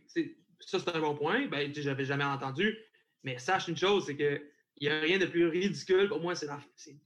ça, 0.59 0.79
c'est 0.79 0.95
un 0.95 0.99
bon 0.99 1.15
point. 1.15 1.47
Ben, 1.47 1.73
j'avais 1.73 2.05
jamais 2.05 2.23
entendu. 2.23 2.77
Mais 3.23 3.37
sache 3.37 3.67
une 3.67 3.77
chose, 3.77 4.05
c'est 4.05 4.15
que 4.15 4.51
il 4.79 4.87
n'y 4.87 4.93
a 4.93 4.99
rien 4.99 5.17
de 5.17 5.25
plus 5.25 5.47
ridicule. 5.47 6.07
Pour 6.07 6.21
moi, 6.21 6.35
c'est 6.35 6.47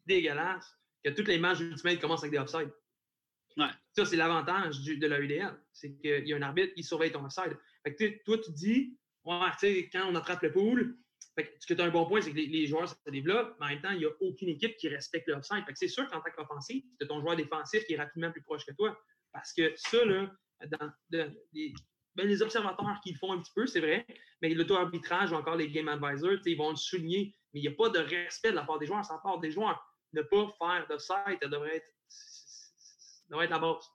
dégueulasse 0.05 0.77
que 1.03 1.09
toutes 1.09 1.27
les 1.27 1.39
matchs 1.39 1.59
Ultimate 1.59 1.99
commencent 1.99 2.23
avec 2.23 2.31
des 2.31 2.39
offsides. 2.39 2.71
Ouais. 3.57 3.69
Ça, 3.93 4.05
c'est 4.05 4.15
l'avantage 4.15 4.79
de 4.81 5.07
la 5.07 5.19
UDL. 5.19 5.59
C'est 5.73 5.93
qu'il 5.97 6.27
y 6.27 6.33
a 6.33 6.37
un 6.37 6.41
arbitre 6.41 6.73
qui 6.73 6.83
surveille 6.83 7.11
ton 7.11 7.25
offside. 7.25 7.57
Fait 7.83 7.95
que, 7.95 8.23
toi, 8.23 8.37
tu 8.37 8.51
dis, 8.51 8.97
ouais, 9.25 9.89
quand 9.91 10.07
on 10.09 10.15
attrape 10.15 10.41
le 10.43 10.51
pool, 10.51 10.97
ce 11.59 11.67
que 11.67 11.73
tu 11.73 11.81
as 11.81 11.85
un 11.85 11.89
bon 11.89 12.05
point, 12.05 12.21
c'est 12.21 12.31
que 12.31 12.37
les, 12.37 12.67
joueurs 12.67 12.89
se 12.89 12.95
développent, 13.09 13.55
mais 13.59 13.65
en 13.65 13.69
même 13.69 13.81
temps, 13.81 13.91
il 13.91 13.99
n'y 13.99 14.05
a 14.05 14.11
aucune 14.19 14.49
équipe 14.49 14.77
qui 14.77 14.89
respecte 14.89 15.27
l'offside. 15.27 15.63
c'est 15.75 15.87
sûr 15.87 16.07
qu'en 16.09 16.21
tant 16.21 16.31
qu'offensif, 16.35 16.83
c'est 16.99 17.07
ton 17.07 17.21
joueur 17.21 17.35
défensif 17.35 17.83
qui 17.85 17.93
est 17.93 17.97
rapidement 17.97 18.31
plus 18.31 18.41
proche 18.41 18.65
que 18.65 18.73
toi. 18.73 18.97
Parce 19.31 19.53
que 19.53 19.73
ça, 19.75 20.03
là, 20.05 20.31
dans, 20.67 20.91
ben, 21.09 22.27
les 22.27 22.41
observateurs 22.41 22.99
qui 23.03 23.13
le 23.13 23.17
font 23.17 23.31
un 23.31 23.39
petit 23.39 23.53
peu, 23.55 23.65
c'est 23.65 23.79
vrai, 23.79 24.05
mais 24.41 24.53
l'auto-arbitrage 24.53 25.31
ou 25.31 25.35
encore 25.35 25.55
les 25.55 25.69
game 25.69 25.87
advisors, 25.87 26.39
ils 26.45 26.57
vont 26.57 26.71
le 26.71 26.75
souligner. 26.75 27.35
Mais 27.53 27.61
il 27.61 27.63
n'y 27.63 27.69
a 27.69 27.75
pas 27.75 27.89
de 27.89 27.99
respect 27.99 28.51
de 28.51 28.55
la 28.55 28.63
part 28.63 28.79
des 28.79 28.85
joueurs. 28.85 29.03
Ça 29.05 29.19
part 29.23 29.39
des 29.39 29.51
joueurs. 29.51 29.81
Ne 30.13 30.21
pas 30.21 30.53
faire 30.57 30.87
de 30.89 30.97
site, 30.97 31.39
ça 31.41 31.47
devrait 31.47 31.77
être, 31.77 31.87
devrait 33.29 33.45
être 33.45 33.51
la 33.51 33.59
base. 33.59 33.89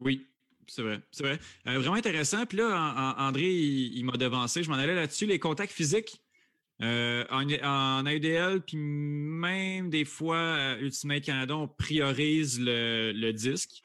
Oui, 0.00 0.26
c'est 0.66 0.82
vrai. 0.82 1.00
C'est 1.10 1.24
vrai. 1.24 1.38
Euh, 1.66 1.78
vraiment 1.78 1.96
intéressant. 1.96 2.46
Puis 2.46 2.58
là, 2.58 3.14
André, 3.18 3.50
il, 3.50 4.04
m'a 4.04 4.16
devancé. 4.16 4.62
Je 4.62 4.70
m'en 4.70 4.76
allais 4.76 4.94
là-dessus. 4.94 5.26
Les 5.26 5.38
contacts 5.38 5.72
physiques 5.72 6.22
euh, 6.82 7.24
en, 7.30 7.48
en, 7.48 8.06
AUDL, 8.06 8.62
puis 8.62 8.76
même 8.76 9.90
des 9.90 10.04
fois, 10.04 10.36
euh, 10.36 10.80
Ultimate 10.80 11.22
Canada, 11.22 11.56
on 11.56 11.68
priorise 11.68 12.58
le 12.60 13.30
disque 13.32 13.82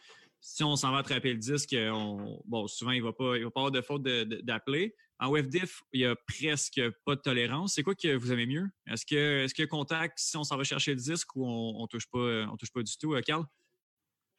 si 0.48 0.64
on 0.64 0.76
s'en 0.76 0.92
va 0.92 1.00
attraper 1.00 1.34
le 1.34 1.40
disque, 1.40 1.76
on, 1.78 2.42
bon, 2.46 2.68
souvent, 2.68 2.92
il 2.92 3.02
ne 3.02 3.06
va, 3.06 3.14
pas, 3.14 3.38
va 3.38 3.52
pas 3.52 3.60
avoir 3.60 3.72
de 3.72 3.82
faute 3.82 4.04
d'appeler. 4.04 4.96
En 5.20 5.32
WebDiff, 5.32 5.82
il 5.94 6.02
n'y 6.02 6.06
a 6.06 6.16
presque 6.16 6.82
pas 7.06 7.16
de 7.16 7.22
tolérance. 7.22 7.74
C'est 7.74 7.84
quoi 7.84 7.96
que 7.96 8.16
vous 8.16 8.32
aimez 8.32 8.46
mieux? 8.46 8.68
Est-ce 8.86 9.06
que 9.06 9.44
est-ce 9.44 9.60
y 9.60 9.64
a 9.64 9.68
contact 9.68 10.20
si 10.20 10.38
on 10.38 10.44
s'en 10.44 10.58
va 10.58 10.64
chercher 10.64 10.92
le 10.92 10.98
disque 10.98 11.36
ou 11.36 11.46
on 11.46 11.82
ne 11.82 11.88
touche, 11.88 12.08
pas, 12.12 12.46
on 12.52 12.58
touche 12.58 12.72
pas 12.72 12.84
du 12.84 12.98
tout, 12.98 13.16
Carl? 13.26 13.44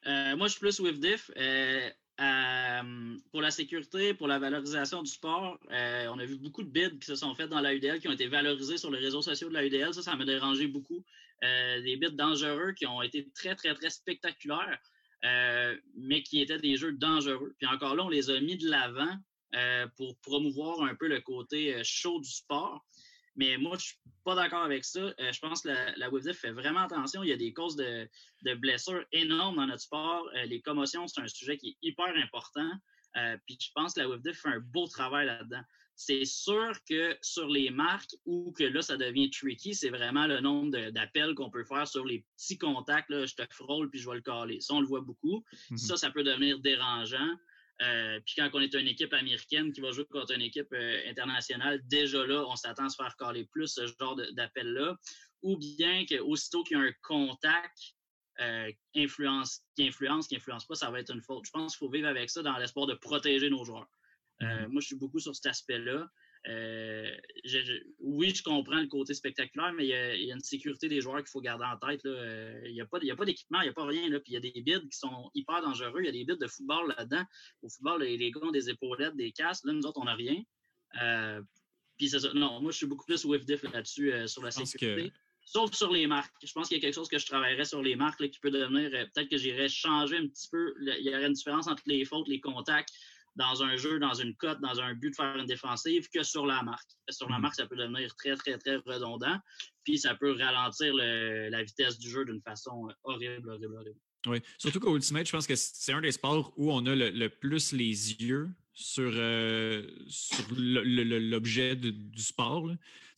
Euh, 0.07 0.37
moi, 0.37 0.47
je 0.47 0.53
suis 0.53 0.61
plus 0.61 0.81
WebDiff. 0.81 1.31
Euh, 1.37 3.17
pour 3.31 3.43
la 3.43 3.51
sécurité, 3.51 4.15
pour 4.15 4.29
la 4.29 4.39
valorisation 4.39 5.03
du 5.03 5.11
sport, 5.11 5.59
euh, 5.71 6.09
on 6.09 6.19
a 6.19 6.25
vu 6.25 6.37
beaucoup 6.37 6.63
de 6.63 6.69
bids 6.69 6.99
qui 6.99 7.07
se 7.07 7.17
sont 7.17 7.35
faits 7.35 7.49
dans 7.49 7.61
la 7.61 7.75
UDL, 7.75 8.01
qui 8.01 8.09
ont 8.09 8.13
été 8.13 8.27
valorisés 8.29 8.77
sur 8.77 8.91
les 8.91 8.99
réseaux 8.99 9.23
sociaux 9.23 9.49
de 9.49 9.55
la 9.55 9.65
UDL. 9.65 9.95
Ça, 9.95 10.03
ça 10.03 10.17
m'a 10.17 10.25
dérangé 10.25 10.69
beaucoup. 10.69 11.05
des 11.43 11.97
bids 11.97 12.17
dangereux 12.17 12.73
qui 12.73 12.87
ont 12.87 13.03
été 13.03 13.29
très, 13.35 13.55
très, 13.57 13.75
très 13.75 13.91
spectaculaires. 13.91 14.81
Euh, 15.25 15.77
mais 15.97 16.23
qui 16.23 16.41
étaient 16.41 16.61
des 16.61 16.77
jeux 16.77 16.93
dangereux. 16.93 17.55
Puis 17.59 17.67
encore 17.67 17.97
là, 17.97 18.05
on 18.05 18.09
les 18.09 18.31
a 18.31 18.41
mis 18.41 18.57
de 18.57 18.69
l'avant 18.69 19.03
euh, 19.03 19.17
pour 19.97 20.17
promouvoir 20.19 20.83
un 20.83 20.95
peu 20.95 21.09
le 21.09 21.21
côté 21.21 21.75
euh, 21.75 21.83
chaud 21.85 22.21
du 22.21 22.31
sport. 22.31 22.85
Mais 23.39 23.57
moi, 23.57 23.77
je 23.79 23.87
suis 23.87 23.97
pas 24.25 24.35
d'accord 24.35 24.65
avec 24.65 24.85
ça. 24.85 25.01
Euh, 25.01 25.33
je 25.33 25.39
pense 25.39 25.63
que 25.63 25.69
la, 25.69 25.95
la 25.97 26.35
fait 26.35 26.51
vraiment 26.51 26.81
attention. 26.81 27.23
Il 27.23 27.29
y 27.29 27.33
a 27.33 27.37
des 27.37 27.53
causes 27.53 27.77
de, 27.77 28.09
blessures 28.57 29.05
énormes 29.13 29.57
dans 29.57 29.67
notre 29.67 29.83
sport. 29.83 30.29
Euh, 30.37 30.45
les 30.45 30.61
commotions, 30.61 31.07
c'est 31.07 31.21
un 31.21 31.29
sujet 31.29 31.57
qui 31.57 31.69
est 31.71 31.77
hyper 31.89 32.13
important. 32.17 32.69
Euh, 33.17 33.37
puis 33.47 33.57
je 33.61 33.71
pense 33.75 33.95
que 33.95 34.01
la 34.01 34.09
WIFDF 34.09 34.41
fait 34.41 34.49
un 34.49 34.61
beau 34.61 34.89
travail 34.89 35.27
là-dedans. 35.27 35.63
C'est 35.95 36.25
sûr 36.25 36.73
que 36.89 37.17
sur 37.23 37.49
les 37.49 37.71
marques 37.71 38.15
ou 38.27 38.53
que 38.53 38.65
là, 38.65 38.83
ça 38.83 38.97
devient 38.97 39.31
tricky, 39.31 39.75
c'est 39.75 39.89
vraiment 39.89 40.27
le 40.27 40.41
nombre 40.41 40.91
d'appels 40.91 41.35
qu'on 41.35 41.51
peut 41.51 41.65
faire 41.65 41.87
sur 41.87 42.05
les 42.05 42.25
petits 42.37 42.59
contacts. 42.59 43.09
Là, 43.11 43.25
je 43.25 43.35
te 43.35 43.43
frôle 43.51 43.89
puis 43.89 44.01
je 44.01 44.09
vais 44.09 44.17
le 44.17 44.21
caler. 44.21 44.61
Ça, 44.61 44.75
on 44.75 44.81
le 44.81 44.87
voit 44.87 45.01
beaucoup. 45.01 45.45
Mm-hmm. 45.71 45.77
Ça, 45.77 45.97
ça 45.97 46.11
peut 46.11 46.25
devenir 46.25 46.59
dérangeant. 46.59 47.37
Euh, 47.83 48.19
puis 48.25 48.35
quand 48.37 48.51
on 48.55 48.61
est 48.61 48.75
une 48.75 48.89
équipe 48.89 49.13
américaine 49.13 49.73
qui 49.73 49.81
va 49.81 49.93
jouer 49.93 50.05
contre 50.07 50.35
une 50.35 50.43
équipe 50.43 50.73
euh, 50.73 51.09
internationale, 51.09 51.81
déjà 51.87 52.27
là, 52.27 52.45
on 52.49 52.57
s'attend 52.57 52.87
à 52.87 52.89
se 52.89 52.97
faire 52.97 53.15
caler 53.17 53.47
plus 53.53 53.69
ce 53.69 53.87
genre 53.87 54.17
d'appel-là. 54.33 54.97
Ou 55.43 55.57
bien 55.57 56.05
qu'aussitôt 56.05 56.65
qu'il 56.65 56.77
y 56.77 56.81
a 56.81 56.85
un 56.85 56.93
contact 57.03 57.79
euh, 58.41 58.71
influence, 58.97 59.63
qui 59.77 59.87
influence, 59.87 60.27
qui 60.27 60.37
influence 60.37 60.67
pas, 60.67 60.75
ça 60.75 60.91
va 60.91 60.99
être 60.99 61.15
une 61.15 61.23
faute. 61.23 61.45
Je 61.47 61.51
pense 61.53 61.77
qu'il 61.77 61.87
faut 61.87 61.93
vivre 61.93 62.09
avec 62.09 62.31
ça 62.31 62.43
dans 62.43 62.57
l'espoir 62.59 62.87
de 62.87 62.95
protéger 62.95 63.49
nos 63.49 63.65
joueurs. 63.65 63.89
Mm-hmm. 64.41 64.69
Moi, 64.69 64.81
je 64.81 64.87
suis 64.87 64.97
beaucoup 64.97 65.21
sur 65.21 65.35
cet 65.35 65.47
aspect-là. 65.47 66.09
Euh, 66.49 67.15
oui, 68.01 68.33
je 68.35 68.43
comprends 68.43 68.81
le 68.81 68.87
côté 68.87 69.13
spectaculaire, 69.13 69.73
mais 69.75 69.85
il 69.85 70.25
y 70.25 70.31
a, 70.33 70.35
une 70.35 70.41
sécurité 70.41 70.89
des 70.89 71.01
joueurs 71.01 71.19
qu'il 71.19 71.29
faut 71.29 71.41
garder 71.41 71.65
en 71.65 71.77
tête. 71.77 72.05
Euh, 72.07 72.61
il 72.65 72.73
n'y 72.73 72.81
a 72.81 72.87
pas, 72.87 72.99
d'équipement, 72.99 73.61
il 73.61 73.65
n'y 73.65 73.69
a 73.69 73.73
pas 73.73 73.85
rien. 73.85 74.09
Là, 74.09 74.19
puis 74.21 74.33
il 74.33 74.35
y 74.35 74.37
a 74.37 74.41
des 74.41 74.63
bids 74.63 74.89
qui 74.91 74.99
sont 74.99 75.31
hyper 75.35 75.61
dangereux. 75.61 76.01
Il 76.01 76.07
y 76.07 76.09
a 76.09 76.13
des 76.13 76.25
bids 76.25 76.39
de 76.39 76.47
football 76.47 76.95
là-dedans. 76.97 77.23
Au 77.63 77.69
football, 77.69 78.03
les, 78.03 78.17
les, 78.17 78.31
gars 78.31 78.41
ont 78.43 78.51
des 78.51 78.71
épaulettes, 78.71 79.17
des 79.17 79.33
casques. 79.33 79.65
Là, 79.67 79.73
nous 79.73 79.83
autres, 79.83 80.01
on 80.01 80.05
n'a 80.05 80.15
rien. 80.15 80.43
Euh, 81.03 81.43
puis 81.99 82.09
c'est 82.09 82.21
ça. 82.21 82.33
Non, 82.33 82.61
moi, 82.61 82.73
je 82.73 82.79
suis 82.79 82.87
beaucoup 82.87 83.05
plus 83.05 83.25
WIFDIF 83.25 83.65
là-dessus 83.65 84.13
sur 84.27 84.43
la 84.43 84.51
sécurité. 84.51 85.13
Sauf 85.45 85.73
sur 85.75 85.91
les 85.91 86.07
marques. 86.07 86.35
Je 86.45 86.53
pense 86.53 86.69
qu'il 86.69 86.77
y 86.77 86.81
a 86.81 86.83
quelque 86.83 86.95
chose 86.95 87.09
que 87.09 87.19
je 87.19 87.27
travaillerais 87.27 87.65
sur 87.65 87.83
les 87.83 87.97
marques 87.97 88.29
qui 88.29 88.39
peut 88.39 88.51
devenir. 88.51 88.91
Peut-être 88.91 89.31
que 89.31 89.39
j'irais 89.39 89.69
changer 89.69 90.19
un 90.19 90.27
petit 90.29 90.49
peu. 90.51 90.75
Il 90.81 91.05
y 91.05 91.09
aurait 91.09 91.27
une 91.27 91.33
différence 91.33 91.69
entre 91.69 91.83
les 91.87 92.05
fautes, 92.05 92.29
les 92.29 92.41
contacts 92.41 92.93
dans 93.39 93.63
un 93.63 93.77
jeu, 93.77 93.99
dans 93.99 94.15
une 94.15 94.35
cote, 94.35 94.61
dans 94.61 94.81
un 94.81 94.95
but 94.95 95.11
de 95.11 95.15
faire 95.15 95.37
une 95.37 95.47
défensive 95.47 96.09
que 96.13 96.23
sur 96.23 96.45
la 96.45 96.63
marque. 96.63 96.91
Sur 97.09 97.31
la 97.31 97.39
mm. 97.39 97.43
marque, 97.43 97.55
ça 97.55 97.67
peut 97.67 97.77
devenir 97.77 98.15
très, 98.17 98.37
très, 98.37 98.59
très 98.59 98.77
redondant. 98.77 99.39
Puis 99.85 99.99
ça 99.99 100.15
peut 100.15 100.33
ralentir 100.33 100.93
la 100.95 101.63
vitesse 101.63 101.99
du 101.99 102.11
jeu 102.11 102.25
d'une 102.25 102.43
façon 102.43 102.89
horrible, 103.05 103.49
horrible, 103.49 103.77
horrible. 103.77 104.01
Oui, 104.27 104.43
surtout 104.59 104.81
qu'au 104.81 104.97
Ultimate, 104.97 105.27
je 105.27 105.33
pense 105.33 105.47
que 105.47 105.55
c'est 105.55 105.93
un 105.93 106.01
des 106.01 106.13
sports 106.13 106.53
où 106.57 106.73
on 106.73 106.85
a 106.87 106.95
le, 106.95 107.29
plus 107.29 107.73
les 107.73 108.13
yeux 108.21 108.51
sur, 108.75 109.11
euh, 109.15 109.89
l'objet 110.51 111.77
du 111.77 112.23
sport. 112.23 112.69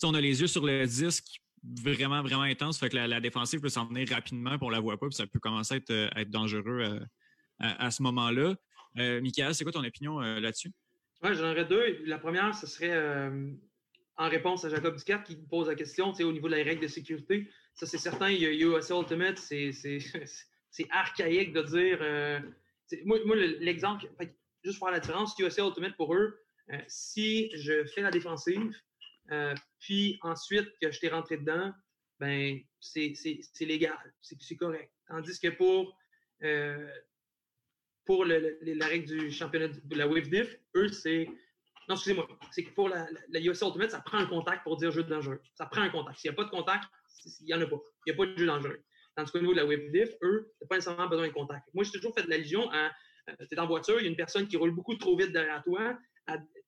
On 0.02 0.14
a 0.14 0.20
les 0.20 0.40
yeux 0.40 0.46
sur 0.46 0.64
le 0.64 0.87
disque 0.87 1.40
vraiment, 1.62 2.22
vraiment 2.22 2.42
intense. 2.42 2.78
Fait 2.78 2.90
que 2.90 2.96
la, 2.96 3.20
défensive 3.20 3.61
peut 3.61 3.68
s'en 3.68 3.87
venir 3.87 4.09
rapidement, 4.11 4.59
puis 4.59 4.66
on 4.66 4.70
la 4.70 4.80
voit 4.80 4.98
pas, 4.98 5.06
puis 5.06 5.16
ça 5.16 5.26
peut 5.26 5.40
commencer 5.40 5.74
à 5.74 5.76
être, 5.78 5.90
euh, 5.90 6.24
dangereux 6.26 6.80
euh, 6.80 7.00
à, 7.59 7.90
ce 7.90 8.02
moment-là. 8.02 8.54
Euh, 8.98 9.20
Michael, 9.20 9.55
c'est 9.55 9.64
quoi 9.64 9.72
ton 9.72 9.85
opinion 9.85 10.20
euh, 10.20 10.40
là-dessus? 10.40 10.72
Oui, 11.22 11.35
j'en 11.35 11.50
aurais 11.50 11.64
deux. 11.64 12.03
La 12.07 12.18
première, 12.18 12.55
ce 12.55 12.66
serait 12.66 12.92
euh, 12.92 13.53
en 14.16 14.29
réponse 14.29 14.64
à 14.64 14.70
Jacob 14.70 14.96
Ducat 14.96 15.18
qui 15.18 15.37
pose 15.37 15.68
la 15.68 15.74
question 15.74 16.12
au 16.12 16.33
niveau 16.33 16.48
de 16.48 16.57
la 16.57 16.64
règle 16.64 16.83
de 16.83 16.88
sécurité. 16.88 17.48
Ça, 17.74 17.87
c'est 17.87 17.98
certain, 17.98 18.31
il 18.31 18.40
y 18.40 18.46
a 18.46 18.50
USA 18.50 18.98
Ultimate, 18.98 19.38
c'est 19.38 20.87
archaïque 20.90 21.53
de 21.53 21.62
dire. 21.62 23.05
moi, 23.05 23.37
l'exemple, 23.37 24.07
juste 24.64 24.79
pour 24.79 24.88
faire 24.88 24.94
la 24.94 25.00
différence, 25.00 25.38
USA 25.38 25.66
Ultimate 25.66 25.96
pour 25.96 26.14
eux, 26.14 26.38
si 26.88 27.50
je 27.55 27.85
fais 27.85 28.03
la 28.03 28.11
défensive, 28.11 28.74
puis 29.79 30.18
ensuite 30.22 30.68
que 30.81 30.90
je 30.90 31.00
t'ai 31.00 31.09
rentré 31.09 31.37
dedans, 31.37 31.72
ben 32.18 32.61
c'est 32.81 33.14
légal, 33.61 34.14
c'est 34.20 34.57
correct. 34.57 34.90
Tandis 35.07 35.38
que 35.38 35.48
pour 35.48 35.96
pour 38.11 38.25
la 38.25 38.87
règle 38.87 39.07
du 39.07 39.31
championnat 39.31 39.68
de 39.68 39.96
la 39.96 40.09
Wave 40.09 40.29
Diff, 40.29 40.59
eux, 40.75 40.88
c'est. 40.88 41.29
Non, 41.88 41.94
excusez-moi. 41.94 42.27
C'est 42.51 42.64
que 42.64 42.75
pour 42.75 42.88
la, 42.88 43.07
la, 43.29 43.38
Ultimate, 43.38 43.92
ça 43.92 44.01
prend 44.01 44.18
un 44.18 44.27
contact 44.27 44.64
pour 44.64 44.77
dire 44.77 44.90
jeu 44.90 45.05
dangereux. 45.05 45.40
Ça 45.55 45.66
prend 45.66 45.83
un 45.83 45.90
contact. 45.90 46.18
S'il 46.18 46.29
n'y 46.29 46.35
a 46.35 46.37
pas 46.37 46.42
de 46.42 46.51
contact, 46.51 46.87
il 47.40 47.46
n'y 47.46 47.55
en 47.55 47.61
a 47.61 47.66
pas. 47.66 47.77
Il 48.05 48.12
n'y 48.12 48.14
a 48.14 48.16
pas 48.16 48.27
de 48.27 48.37
jeu 48.37 48.46
dangereux. 48.46 48.83
Tandis 49.14 49.31
qu'au 49.31 49.38
niveau 49.38 49.53
de 49.53 49.59
la 49.59 49.64
Wave 49.64 49.92
Diff, 49.92 50.11
eux, 50.23 50.53
n'ont 50.61 50.66
pas 50.66 50.75
nécessairement 50.75 51.07
besoin 51.07 51.29
de 51.29 51.33
contact. 51.33 51.68
Moi, 51.73 51.85
j'ai 51.85 51.92
toujours 51.92 52.12
fait 52.12 52.25
de 52.25 52.31
l'allusion 52.31 52.68
à. 52.73 52.90
Euh, 53.29 53.46
tu 53.49 53.55
es 53.55 53.59
en 53.61 53.68
voiture, 53.68 54.01
il 54.01 54.03
y 54.03 54.07
a 54.07 54.11
une 54.11 54.16
personne 54.16 54.49
qui 54.49 54.57
roule 54.57 54.73
beaucoup 54.73 54.96
trop 54.96 55.16
vite 55.16 55.31
derrière 55.31 55.62
toi. 55.62 55.96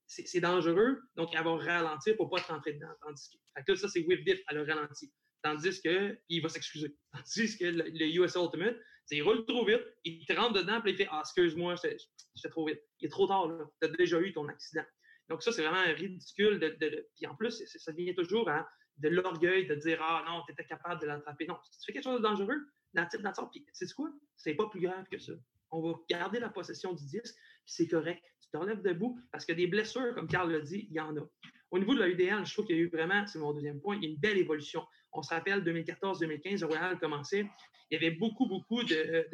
C'est 0.06 0.40
dangereux, 0.40 1.00
donc 1.16 1.30
elle 1.34 1.42
va 1.42 1.56
ralentir 1.56 2.16
pour 2.16 2.26
ne 2.26 2.30
pas 2.30 2.40
te 2.40 2.52
rentrer 2.52 2.74
dedans. 2.74 2.94
Tandis 3.00 3.30
que, 3.66 3.74
ça, 3.74 3.88
c'est 3.88 4.04
Wave 4.06 4.22
Diff, 4.24 4.40
elle 4.48 4.58
a 4.58 4.74
ralenti. 4.74 5.12
Tandis 5.42 5.82
que, 5.82 6.18
il 6.28 6.40
va 6.42 6.48
s'excuser. 6.48 6.96
Tandis 7.12 7.58
que 7.58 7.64
le, 7.64 7.84
le 7.84 8.06
USA 8.16 8.40
Ultimate, 8.42 8.76
il 9.10 9.22
roule 9.22 9.44
trop 9.44 9.64
vite, 9.64 9.82
il 10.04 10.24
te 10.24 10.32
rentre 10.32 10.54
dedans, 10.54 10.80
puis 10.80 10.92
il 10.92 10.96
fait 10.96 11.08
Ah, 11.10 11.20
excuse-moi, 11.20 11.74
j'étais 11.76 12.48
trop 12.50 12.66
vite. 12.66 12.80
Il 13.00 13.06
est 13.06 13.10
trop 13.10 13.26
tard, 13.26 13.48
Tu 13.80 13.88
as 13.88 13.90
déjà 13.92 14.20
eu 14.20 14.32
ton 14.32 14.48
accident. 14.48 14.84
Donc, 15.28 15.42
ça, 15.42 15.52
c'est 15.52 15.62
vraiment 15.62 15.82
ridicule. 15.94 16.76
Puis 17.16 17.26
en 17.26 17.34
plus, 17.34 17.64
ça 17.66 17.92
devient 17.92 18.14
toujours 18.14 18.50
de 18.98 19.08
l'orgueil 19.08 19.66
de 19.66 19.74
dire 19.74 19.98
Ah 20.02 20.24
non, 20.26 20.42
tu 20.46 20.52
étais 20.52 20.64
capable 20.64 21.00
de 21.00 21.06
l'attraper. 21.06 21.46
Non, 21.46 21.58
si 21.70 21.78
tu 21.78 21.84
fais 21.86 21.92
quelque 21.92 22.04
chose 22.04 22.18
de 22.18 22.22
dangereux, 22.22 22.58
nature, 22.94 23.20
nature, 23.20 23.50
puis 23.50 23.64
sais 23.72 23.86
quoi? 23.94 24.10
C'est 24.36 24.54
pas 24.54 24.68
plus 24.68 24.80
grave 24.80 25.06
que 25.10 25.18
ça. 25.18 25.32
On 25.70 25.80
va 25.80 25.98
garder 26.08 26.38
la 26.38 26.50
possession 26.50 26.92
du 26.92 27.04
disque, 27.06 27.34
puis 27.34 27.74
c'est 27.74 27.88
correct. 27.88 28.22
Tu 28.40 28.50
te 28.50 28.56
relèves 28.56 28.82
debout 28.82 29.18
parce 29.30 29.46
que 29.46 29.52
des 29.52 29.66
blessures, 29.66 30.14
comme 30.14 30.28
Carl 30.28 30.50
l'a 30.50 30.60
dit, 30.60 30.86
il 30.90 30.94
y 30.94 31.00
en 31.00 31.16
a. 31.16 31.26
Au 31.72 31.78
niveau 31.78 31.94
de 31.94 32.00
la 32.00 32.08
UDL, 32.08 32.44
je 32.44 32.52
trouve 32.52 32.66
qu'il 32.66 32.76
y 32.76 32.78
a 32.78 32.82
eu 32.82 32.88
vraiment, 32.88 33.26
c'est 33.26 33.38
mon 33.38 33.54
deuxième 33.54 33.80
point, 33.80 33.98
une 33.98 34.16
belle 34.16 34.36
évolution. 34.36 34.86
On 35.10 35.22
se 35.22 35.30
rappelle 35.30 35.64
2014-2015, 35.64 36.60
le 36.60 36.66
Royal 36.66 36.92
a 36.92 36.96
commencé. 36.96 37.46
Il 37.90 37.94
y 37.94 37.96
avait 37.96 38.14
beaucoup, 38.14 38.46
beaucoup 38.46 38.84
de, 38.84 39.26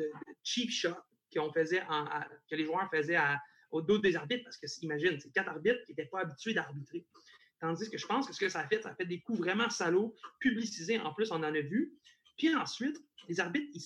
cheap 0.45 0.71
shots 0.71 0.91
que 1.35 2.55
les 2.55 2.65
joueurs 2.65 2.89
faisaient 2.91 3.19
au 3.73 3.83
dos 3.83 3.99
des 3.99 4.15
arbitres, 4.15 4.45
parce 4.45 4.57
que 4.57 4.67
imagine, 4.83 5.19
c'est 5.19 5.33
quatre 5.33 5.49
arbitres 5.49 5.85
qui 5.85 5.93
n'étaient 5.93 6.09
pas 6.09 6.21
habitués 6.21 6.55
d'arbitrer. 6.55 7.05
Tandis 7.61 7.91
que 7.91 7.99
je 7.99 8.07
pense 8.07 8.29
que 8.29 8.33
ce 8.33 8.39
que 8.39 8.49
ça 8.49 8.61
a 8.61 8.69
fait, 8.69 8.83
ça 8.83 8.91
a 8.91 8.95
fait 8.95 9.05
des 9.05 9.21
coups 9.21 9.41
vraiment 9.41 9.69
salauds, 9.69 10.15
publicisés 10.39 11.01
en 11.01 11.13
plus, 11.13 11.33
on 11.33 11.37
en 11.37 11.43
a 11.43 11.61
vu. 11.61 11.93
Puis 12.37 12.55
ensuite, 12.55 12.97
les 13.29 13.41
arbitres, 13.41 13.69
ils, 13.75 13.83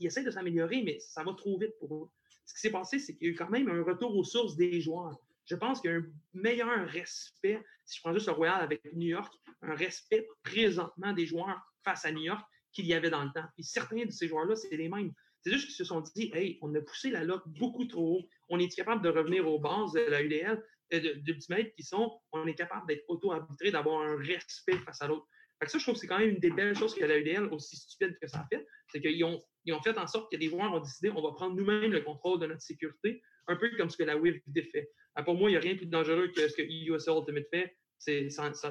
ils 0.00 0.06
essaient 0.08 0.24
de 0.24 0.32
s'améliorer, 0.32 0.82
mais 0.82 0.98
ça 0.98 1.22
va 1.22 1.32
trop 1.34 1.56
vite 1.60 1.78
pour 1.78 1.94
eux. 1.94 2.10
Ce 2.44 2.54
qui 2.54 2.60
s'est 2.60 2.72
passé, 2.72 2.98
c'est 2.98 3.14
qu'il 3.14 3.28
y 3.28 3.30
a 3.30 3.32
eu 3.32 3.36
quand 3.36 3.50
même 3.50 3.68
un 3.68 3.84
retour 3.84 4.16
aux 4.16 4.24
sources 4.24 4.56
des 4.56 4.80
joueurs 4.80 5.23
je 5.46 5.56
pense 5.56 5.80
qu'il 5.80 5.90
y 5.90 5.94
a 5.94 5.98
un 5.98 6.06
meilleur 6.32 6.88
respect, 6.88 7.62
si 7.84 7.96
je 7.96 8.02
prends 8.02 8.14
juste 8.14 8.26
le 8.26 8.32
Royal 8.32 8.60
avec 8.62 8.82
New 8.94 9.08
York, 9.08 9.32
un 9.62 9.74
respect 9.74 10.26
présentement 10.42 11.12
des 11.12 11.26
joueurs 11.26 11.60
face 11.84 12.04
à 12.04 12.12
New 12.12 12.22
York 12.22 12.44
qu'il 12.72 12.86
y 12.86 12.94
avait 12.94 13.10
dans 13.10 13.22
le 13.22 13.30
temps. 13.30 13.46
Et 13.58 13.62
certains 13.62 14.04
de 14.04 14.10
ces 14.10 14.28
joueurs-là, 14.28 14.56
c'est 14.56 14.76
les 14.76 14.88
mêmes. 14.88 15.12
C'est 15.40 15.52
juste 15.52 15.66
qu'ils 15.66 15.76
se 15.76 15.84
sont 15.84 16.00
dit, 16.00 16.30
hey, 16.34 16.58
on 16.62 16.74
a 16.74 16.80
poussé 16.80 17.10
la 17.10 17.22
loque 17.22 17.46
beaucoup 17.46 17.84
trop 17.84 18.18
haut. 18.18 18.28
On 18.48 18.58
est 18.58 18.74
capable 18.74 19.02
de 19.02 19.10
revenir 19.10 19.46
aux 19.46 19.58
bases 19.58 19.92
de 19.92 20.00
la 20.00 20.22
UDL, 20.22 20.62
euh, 20.92 21.00
de, 21.00 21.72
qui 21.76 21.82
sont, 21.82 22.18
on 22.32 22.46
est 22.46 22.54
capable 22.54 22.86
d'être 22.86 23.04
auto-arbitré, 23.08 23.70
d'avoir 23.70 24.02
un 24.02 24.16
respect 24.16 24.78
face 24.78 25.02
à 25.02 25.06
l'autre. 25.06 25.26
ça, 25.66 25.78
je 25.78 25.82
trouve 25.82 25.94
que 25.94 26.00
c'est 26.00 26.06
quand 26.06 26.18
même 26.18 26.30
une 26.30 26.40
des 26.40 26.50
belles 26.50 26.76
choses 26.76 26.94
que 26.94 27.04
la 27.04 27.18
UDL, 27.18 27.44
aussi 27.52 27.76
stupide 27.76 28.16
que 28.20 28.26
ça 28.26 28.40
a 28.40 28.46
fait, 28.46 28.66
c'est 28.88 29.00
qu'ils 29.00 29.22
ont, 29.24 29.42
ils 29.66 29.74
ont 29.74 29.82
fait 29.82 29.96
en 29.98 30.06
sorte 30.06 30.32
que 30.32 30.36
les 30.36 30.48
joueurs 30.48 30.72
ont 30.72 30.80
décidé, 30.80 31.10
on 31.10 31.22
va 31.22 31.32
prendre 31.32 31.54
nous-mêmes 31.54 31.92
le 31.92 32.00
contrôle 32.00 32.40
de 32.40 32.46
notre 32.46 32.62
sécurité, 32.62 33.22
un 33.46 33.56
peu 33.56 33.70
comme 33.76 33.90
ce 33.90 33.98
que 33.98 34.04
la 34.04 34.16
WIV 34.16 34.40
fait. 34.72 34.90
Ah, 35.14 35.22
pour 35.22 35.34
moi, 35.34 35.48
il 35.50 35.52
n'y 35.52 35.56
a 35.56 35.60
rien 35.60 35.72
de 35.74 35.78
plus 35.78 35.86
dangereux 35.86 36.28
que 36.28 36.48
ce 36.48 36.54
que 36.54 36.62
USA 36.62 37.12
Ultimate 37.12 37.46
fait. 37.50 37.76
C'est, 37.98 38.28
ça, 38.28 38.52
ça, 38.52 38.70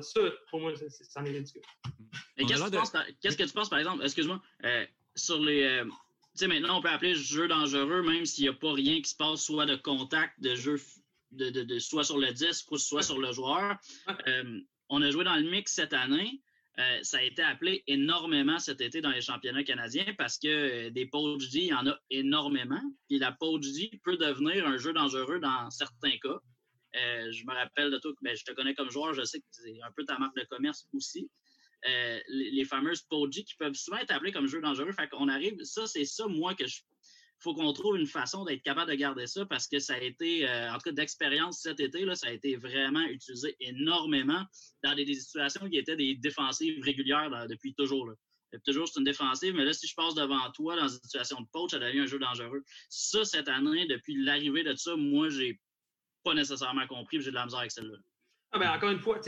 pour 0.49 0.59
moi, 0.59 0.73
c'en 0.75 1.25
est, 1.25 1.31
ridicule. 1.31 1.61
qu'est-ce, 2.37 3.37
que 3.37 3.43
tu 3.43 3.53
penses, 3.53 3.69
par 3.69 3.79
exemple, 3.79 4.03
excuse-moi, 4.03 4.41
euh, 4.65 4.85
sur 5.15 5.39
les. 5.39 5.63
Euh, 5.63 5.85
tu 5.85 6.39
sais, 6.39 6.47
maintenant, 6.47 6.79
on 6.79 6.81
peut 6.81 6.89
appeler 6.89 7.15
jeu 7.15 7.47
dangereux, 7.47 8.03
même 8.03 8.25
s'il 8.25 8.43
n'y 8.43 8.49
a 8.49 8.53
pas 8.53 8.73
rien 8.73 9.01
qui 9.01 9.09
se 9.09 9.15
passe, 9.15 9.43
soit 9.43 9.65
de 9.65 9.75
contact, 9.75 10.39
de 10.39 10.55
jeu, 10.55 10.79
de, 11.31 11.49
de, 11.49 11.79
soit 11.79 12.03
sur 12.03 12.17
le 12.17 12.31
disque, 12.31 12.67
soit 12.77 13.03
sur 13.03 13.19
le 13.19 13.31
joueur. 13.31 13.77
Euh, 14.27 14.59
on 14.89 15.01
a 15.01 15.09
joué 15.09 15.23
dans 15.23 15.35
le 15.35 15.49
mix 15.49 15.73
cette 15.73 15.93
année. 15.93 16.41
Euh, 16.79 16.99
ça 17.03 17.17
a 17.19 17.21
été 17.21 17.43
appelé 17.43 17.83
énormément 17.85 18.57
cet 18.57 18.81
été 18.81 18.99
dans 18.99 19.11
les 19.11 19.21
championnats 19.21 19.63
canadiens 19.63 20.11
parce 20.17 20.39
que 20.39 20.47
euh, 20.47 20.89
des 20.89 21.05
poach 21.05 21.43
il 21.53 21.65
y 21.65 21.73
en 21.73 21.85
a 21.85 21.99
énormément. 22.09 22.81
Puis 23.07 23.19
la 23.19 23.31
poach 23.31 23.61
D 23.61 23.91
peut 24.03 24.17
devenir 24.17 24.67
un 24.67 24.77
jeu 24.77 24.91
dangereux 24.91 25.39
dans 25.39 25.69
certains 25.69 26.17
cas. 26.17 26.39
Euh, 26.95 27.31
je 27.31 27.45
me 27.45 27.53
rappelle 27.53 27.91
de 27.91 27.99
toi, 27.99 28.11
ben, 28.21 28.35
je 28.35 28.43
te 28.43 28.51
connais 28.53 28.73
comme 28.73 28.89
joueur, 28.89 29.13
je 29.13 29.23
sais 29.23 29.39
que 29.39 29.45
c'est 29.51 29.81
un 29.83 29.91
peu 29.95 30.03
ta 30.05 30.17
marque 30.17 30.35
de 30.35 30.45
commerce 30.45 30.87
aussi. 30.93 31.29
les, 32.27 32.65
fameuses 32.65 33.03
poach 33.03 33.35
qui 33.35 33.55
peuvent 33.59 33.75
souvent 33.75 33.97
être 33.97 34.11
appelées 34.11 34.31
comme 34.31 34.47
jeu 34.47 34.61
dangereux. 34.61 34.91
Fait 34.93 35.07
qu'on 35.09 35.27
arrive, 35.27 35.55
ça, 35.63 35.85
c'est 35.85 36.05
ça, 36.05 36.27
moi, 36.27 36.55
que 36.55 36.65
je 36.65 36.81
faut 37.43 37.53
qu'on 37.53 37.73
trouve 37.73 37.97
une 37.97 38.07
façon 38.07 38.45
d'être 38.45 38.63
capable 38.63 38.89
de 38.89 38.95
garder 38.95 39.27
ça 39.27 39.45
parce 39.45 39.67
que 39.67 39.79
ça 39.79 39.95
a 39.95 39.99
été, 39.99 40.47
euh, 40.47 40.71
en 40.71 40.75
tout 40.75 40.83
cas 40.85 40.91
d'expérience 40.93 41.59
cet 41.61 41.79
été, 41.79 42.05
là, 42.05 42.15
ça 42.15 42.27
a 42.27 42.31
été 42.31 42.55
vraiment 42.55 43.01
utilisé 43.01 43.55
énormément 43.59 44.43
dans 44.83 44.95
des, 44.95 45.13
situations 45.13 45.69
qui 45.69 45.77
étaient 45.77 45.95
des 45.95 46.15
défensives 46.15 46.81
régulières 46.83 47.47
depuis 47.49 47.73
toujours. 47.75 48.07
Là. 48.07 48.15
toujours, 48.65 48.87
c'est 48.87 48.99
une 48.99 49.05
défensive, 49.05 49.53
mais 49.53 49.65
là, 49.65 49.73
si 49.73 49.87
je 49.87 49.95
passe 49.95 50.15
devant 50.15 50.49
toi 50.51 50.75
dans 50.75 50.87
une 50.87 50.99
situation 50.99 51.41
de 51.41 51.47
poach, 51.51 51.71
ça 51.71 51.79
devient 51.79 51.99
un 51.99 52.05
jeu 52.05 52.19
dangereux. 52.19 52.63
Ça, 52.89 53.25
cette 53.25 53.49
année, 53.49 53.85
depuis 53.87 54.15
l'arrivée 54.23 54.63
de 54.63 54.75
ça, 54.75 54.95
moi, 54.95 55.29
j'ai 55.29 55.59
pas 56.23 56.33
nécessairement 56.33 56.87
compris, 56.87 57.21
j'ai 57.21 57.31
de 57.31 57.35
la 57.35 57.45
misère 57.45 57.59
avec 57.59 57.71
celle-là. 57.71 57.97
Ah 58.55 58.59
ben, 58.59 58.69
encore 58.71 58.91
une 58.91 58.99
fois, 58.99 59.19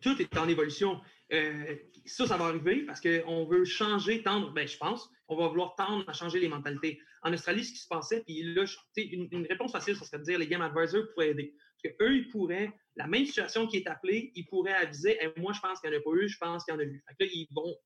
tout 0.00 0.22
est 0.22 0.38
en 0.38 0.48
évolution. 0.48 0.98
Euh, 1.32 1.76
ça, 2.06 2.26
ça 2.26 2.38
va 2.38 2.46
arriver 2.46 2.86
parce 2.86 3.00
qu'on 3.00 3.44
veut 3.44 3.66
changer, 3.66 4.22
tendre, 4.22 4.50
ben, 4.52 4.66
je 4.66 4.78
pense, 4.78 5.10
on 5.28 5.36
va 5.36 5.48
vouloir 5.48 5.74
tendre 5.76 6.08
à 6.08 6.14
changer 6.14 6.40
les 6.40 6.48
mentalités. 6.48 6.98
En 7.22 7.32
Australie, 7.34 7.64
ce 7.64 7.72
qui 7.72 7.80
se 7.80 7.86
passait, 7.86 8.22
puis 8.26 8.42
là, 8.54 8.64
une, 8.96 9.28
une 9.30 9.46
réponse 9.46 9.72
facile, 9.72 9.94
ça 9.94 10.06
serait 10.06 10.18
de 10.18 10.24
dire 10.24 10.38
les 10.38 10.48
game 10.48 10.62
advisors 10.62 11.04
pourraient 11.12 11.30
aider. 11.30 11.54
Parce 11.82 11.94
qu'eux, 11.94 12.16
ils 12.16 12.28
pourraient, 12.28 12.72
la 12.96 13.06
même 13.06 13.26
situation 13.26 13.66
qui 13.66 13.76
est 13.76 13.86
appelée, 13.86 14.32
ils 14.34 14.46
pourraient 14.46 14.72
aviser 14.72 15.18
moi, 15.36 15.52
je 15.52 15.60
pense 15.60 15.78
qu'il 15.80 15.90
n'y 15.90 15.96
en 15.96 16.00
a 16.00 16.02
pas 16.02 16.10
eu, 16.12 16.28
je 16.28 16.38
pense 16.38 16.64
qu'il 16.64 16.72
y 16.72 16.76
en 16.78 16.80
a 16.80 16.84
eu. 16.84 17.04
Là, 17.06 17.26
ils 17.26 17.48
vont 17.54 17.76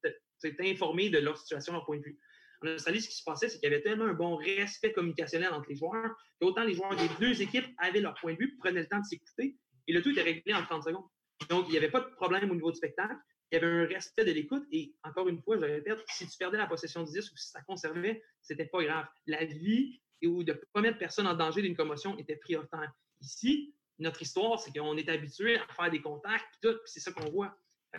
t'informer 0.57 1.11
de 1.11 1.19
leur 1.19 1.37
situation, 1.37 1.73
leur 1.73 1.85
point 1.85 1.99
de 1.99 2.05
vue. 2.05 2.19
En 2.63 2.69
Australie, 2.69 3.01
ce 3.01 3.09
qui 3.09 3.17
se 3.17 3.25
passait, 3.25 3.49
c'est 3.49 3.59
qu'il 3.59 3.69
y 3.69 3.73
avait 3.73 3.83
tellement 3.83 4.07
un 4.07 4.15
bon 4.15 4.37
respect 4.37 4.93
communicationnel 4.93 5.53
entre 5.53 5.69
les 5.69 5.77
joueurs 5.77 6.15
qu'autant 6.41 6.63
les 6.63 6.75
joueurs 6.75 6.95
des 6.95 7.09
deux 7.19 7.43
équipes 7.43 7.67
avaient 7.79 8.01
leur 8.01 8.15
point 8.15 8.35
de 8.35 8.39
vue, 8.39 8.57
prenaient 8.57 8.83
le 8.83 8.87
temps 8.87 9.01
de 9.01 9.05
s'écouter, 9.05 9.57
et 9.87 9.93
le 9.93 10.03
tout 10.03 10.11
était 10.11 10.23
réglé 10.23 10.55
en 10.55 10.63
30 10.63 10.85
secondes. 10.85 11.07
Donc, 11.49 11.67
il 11.69 11.73
n'y 11.73 11.77
avait 11.77 11.91
pas 11.91 12.01
de 12.01 12.11
problème 12.15 12.51
au 12.51 12.55
niveau 12.55 12.71
du 12.71 12.77
spectacle. 12.77 13.17
Il 13.51 13.57
y 13.57 13.59
avait 13.59 13.67
un 13.67 13.87
respect 13.87 14.25
de 14.25 14.33
l'écoute. 14.33 14.65
Et 14.73 14.95
encore 15.03 15.29
une 15.29 15.41
fois, 15.43 15.57
je 15.59 15.65
répète, 15.65 16.03
si 16.09 16.29
tu 16.29 16.37
perdais 16.39 16.57
la 16.57 16.67
possession 16.67 17.03
du 17.03 17.13
disque 17.13 17.33
ou 17.33 17.37
si 17.37 17.51
ça 17.51 17.61
conservait, 17.63 18.23
c'était 18.41 18.67
pas 18.67 18.83
grave. 18.83 19.07
La 19.27 19.45
vie 19.45 20.01
ou 20.27 20.43
de 20.43 20.53
ne 20.53 20.59
pas 20.73 20.81
mettre 20.81 20.99
personne 20.99 21.27
en 21.27 21.35
danger 21.35 21.63
d'une 21.63 21.77
commotion 21.77 22.17
était 22.19 22.37
prioritaire. 22.37 22.91
Ici, 23.21 23.75
notre 23.99 24.23
histoire, 24.23 24.59
c'est 24.59 24.73
qu'on 24.73 24.97
est 24.97 25.09
habitué 25.09 25.59
à 25.59 25.67
faire 25.75 25.91
des 25.91 26.01
contacts, 26.01 26.47
puis 26.53 26.71
tout, 26.71 26.79
c'est 26.85 27.01
ça 27.01 27.13
qu'on 27.13 27.31
voit. 27.31 27.57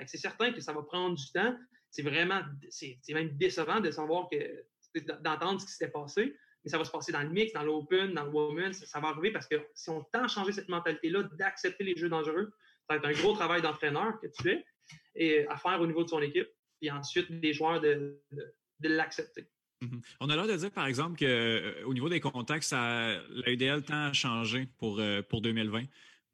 C'est 0.07 0.17
certain 0.17 0.51
que 0.51 0.59
ça 0.59 0.73
va 0.73 0.81
prendre 0.83 1.15
du 1.15 1.31
temps. 1.31 1.55
C'est 1.89 2.01
vraiment, 2.01 2.41
c'est 2.69 2.99
même 3.09 3.37
décevant 3.37 3.79
de 3.79 3.91
savoir 3.91 4.27
que, 4.29 4.65
d'entendre 5.21 5.61
ce 5.61 5.65
qui 5.65 5.71
s'était 5.71 5.91
passé, 5.91 6.35
mais 6.65 6.71
ça 6.71 6.79
va 6.79 6.83
se 6.83 6.91
passer 6.91 7.11
dans 7.11 7.21
le 7.21 7.29
mix, 7.29 7.53
dans 7.53 7.63
l'open, 7.63 8.13
dans 8.13 8.25
le 8.25 8.31
woman, 8.31 8.73
ça, 8.73 8.99
va 8.99 9.09
arriver 9.09 9.31
parce 9.31 9.47
que 9.47 9.55
si 9.75 9.89
on 9.91 10.01
tente 10.01 10.23
à 10.23 10.27
changer 10.27 10.51
cette 10.51 10.67
mentalité-là, 10.67 11.23
d'accepter 11.37 11.83
les 11.83 11.95
jeux 11.95 12.09
dangereux, 12.09 12.51
ça 12.89 12.95
va 12.95 12.95
être 12.97 13.05
un 13.05 13.21
gros 13.21 13.33
travail 13.33 13.61
d'entraîneur 13.61 14.19
que 14.19 14.27
tu 14.27 14.43
fais 14.43 14.65
et 15.15 15.47
à 15.47 15.57
faire 15.57 15.79
au 15.79 15.87
niveau 15.87 16.03
de 16.03 16.09
son 16.09 16.21
équipe, 16.21 16.47
puis 16.81 16.89
ensuite 16.89 17.31
des 17.39 17.53
joueurs 17.53 17.81
de, 17.81 18.19
l'accepter. 18.81 19.47
Mm-hmm. 19.83 20.01
On 20.21 20.29
a 20.29 20.35
l'air 20.35 20.47
de 20.47 20.55
dire, 20.55 20.71
par 20.71 20.87
exemple, 20.87 21.17
qu'au 21.19 21.25
euh, 21.25 21.93
niveau 21.93 22.09
des 22.09 22.19
contacts, 22.19 22.63
ça, 22.63 23.21
la 23.29 23.51
UDL 23.51 23.83
tend 23.83 24.07
à 24.07 24.13
changer 24.13 24.67
pour, 24.77 24.99
euh, 24.99 25.21
pour 25.21 25.41
2020 25.41 25.83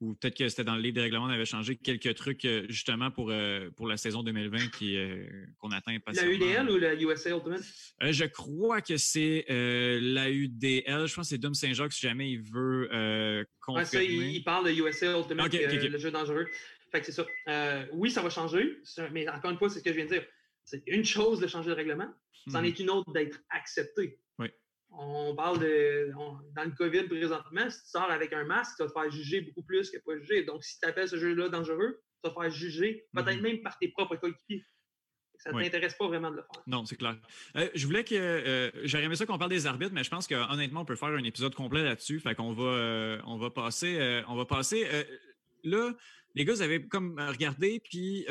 ou 0.02 0.16
peut-être 0.16 0.36
que 0.36 0.50
c'était 0.50 0.64
dans 0.64 0.76
le 0.76 0.82
livre 0.82 0.96
des 0.96 1.02
règlements, 1.02 1.26
on 1.26 1.30
avait 1.30 1.46
changé 1.46 1.76
quelques 1.76 2.16
trucs 2.16 2.44
euh, 2.46 2.66
justement 2.70 3.12
pour, 3.12 3.30
euh, 3.30 3.70
pour 3.78 3.88
la 3.88 3.98
saison 3.98 4.24
2020 4.24 4.72
qui, 4.72 4.98
euh, 4.98 5.24
qu'on 5.60 5.70
atteint 5.70 5.96
La 6.14 6.26
UDL 6.26 6.70
ou 6.72 6.78
la 6.78 6.96
USA 6.96 7.30
Ultimate? 7.30 7.62
je 8.02 8.26
crois 8.26 8.82
que 8.82 8.98
c'est 8.98 9.46
la 9.48 10.30
UDL. 10.30 11.06
Je 11.06 11.14
pense 11.14 11.28
que 11.28 11.30
c'est 11.30 11.38
Dom 11.38 11.54
Saint-Jacques 11.54 11.94
si 11.94 12.02
jamais 12.02 12.32
il 12.32 12.42
veut 12.42 13.46
confirmer. 13.62 14.06
il, 14.06 14.44
parle 14.44 14.66
de 14.66 14.72
USA 14.72 15.18
Ultimate, 15.18 15.54
le 15.54 15.98
jeu 16.00 16.12
dangereux. 16.12 16.48
Fait 16.92 17.00
que 17.00 17.06
c'est 17.06 17.12
ça. 17.12 17.88
oui, 17.94 18.10
ça 18.10 18.22
va 18.22 18.30
changer, 18.30 18.80
mais 19.12 19.30
encore 19.30 19.52
une 19.52 19.58
fois, 19.58 19.70
c'est 19.70 19.80
ce 19.80 19.84
que 19.84 19.92
je 19.92 19.96
viens 19.96 20.06
de 20.06 20.12
dire. 20.12 20.26
C'est 20.66 20.84
une 20.88 21.06
chose 21.06 21.40
de 21.40 21.48
changer 21.48 21.70
le 21.70 21.76
règlement, 21.76 22.08
c'en 22.50 22.62
hmm. 22.62 22.66
est 22.66 22.80
une 22.80 22.90
autre 22.90 23.12
d'être 23.12 23.40
accepté. 23.50 24.20
On 24.92 25.36
parle 25.36 25.60
de. 25.60 26.12
dans 26.56 26.64
le 26.64 26.72
COVID 26.72 27.04
présentement, 27.04 27.70
si 27.70 27.84
tu 27.84 27.90
sors 27.90 28.12
avec 28.12 28.34
un 28.34 28.44
masque, 28.44 28.76
tu 28.78 28.84
vas 28.84 28.90
te 28.90 28.94
faire 28.94 29.12
juger 29.12 29.42
beaucoup 29.42 29.64
plus 29.64 29.90
que 29.90 29.98
pas 30.00 30.18
juger. 30.18 30.44
Donc, 30.44 30.64
si 30.64 30.80
tu 30.80 30.88
appelles 30.88 31.08
ce 31.08 31.18
jeu-là 31.18 31.50
dangereux, 31.50 32.02
tu 32.24 32.30
vas 32.30 32.36
te 32.36 32.42
faire 32.42 32.52
juger, 32.52 33.08
peut-être 33.14 33.38
mm-hmm. 33.38 33.42
même 33.42 33.62
par 33.62 33.78
tes 33.80 33.88
propres 33.90 34.18
coéquipiers. 34.18 34.66
Ça 35.44 35.52
ne 35.52 35.60
t'intéresse 35.60 35.96
pas 35.96 36.08
vraiment 36.08 36.30
de 36.30 36.36
le 36.36 36.44
faire. 36.44 36.62
Non, 36.68 36.86
c'est 36.86 36.98
clair. 36.98 37.18
Euh, 37.56 37.68
je 37.74 37.86
voulais 37.88 38.04
que. 38.04 38.14
Euh, 38.16 38.70
J'aurais 38.84 39.06
aimé 39.06 39.16
ça 39.16 39.26
qu'on 39.26 39.40
parle 39.40 39.50
des 39.50 39.66
arbitres, 39.66 39.92
mais 39.94 40.04
je 40.04 40.10
pense 40.10 40.28
qu'honnêtement, 40.28 40.82
on 40.82 40.86
peut 40.86 40.96
faire 40.96 41.10
un 41.10 41.24
épisode 41.24 41.56
complet 41.56 41.84
là-dessus. 41.84 42.20
Fait 42.20 42.36
qu'on 42.36 42.54
va, 42.54 42.64
euh, 42.64 43.22
on 43.26 43.38
va 43.38 43.50
passer. 43.50 43.98
Euh, 44.00 44.22
on 44.28 44.36
va 44.36 44.46
passer. 44.46 44.86
là, 45.64 45.94
les 46.36 46.46
gars, 46.46 46.54
vous 46.54 46.62
avez 46.62 46.88
comme 46.88 47.20
regardé, 47.20 47.82
puis 47.84 48.26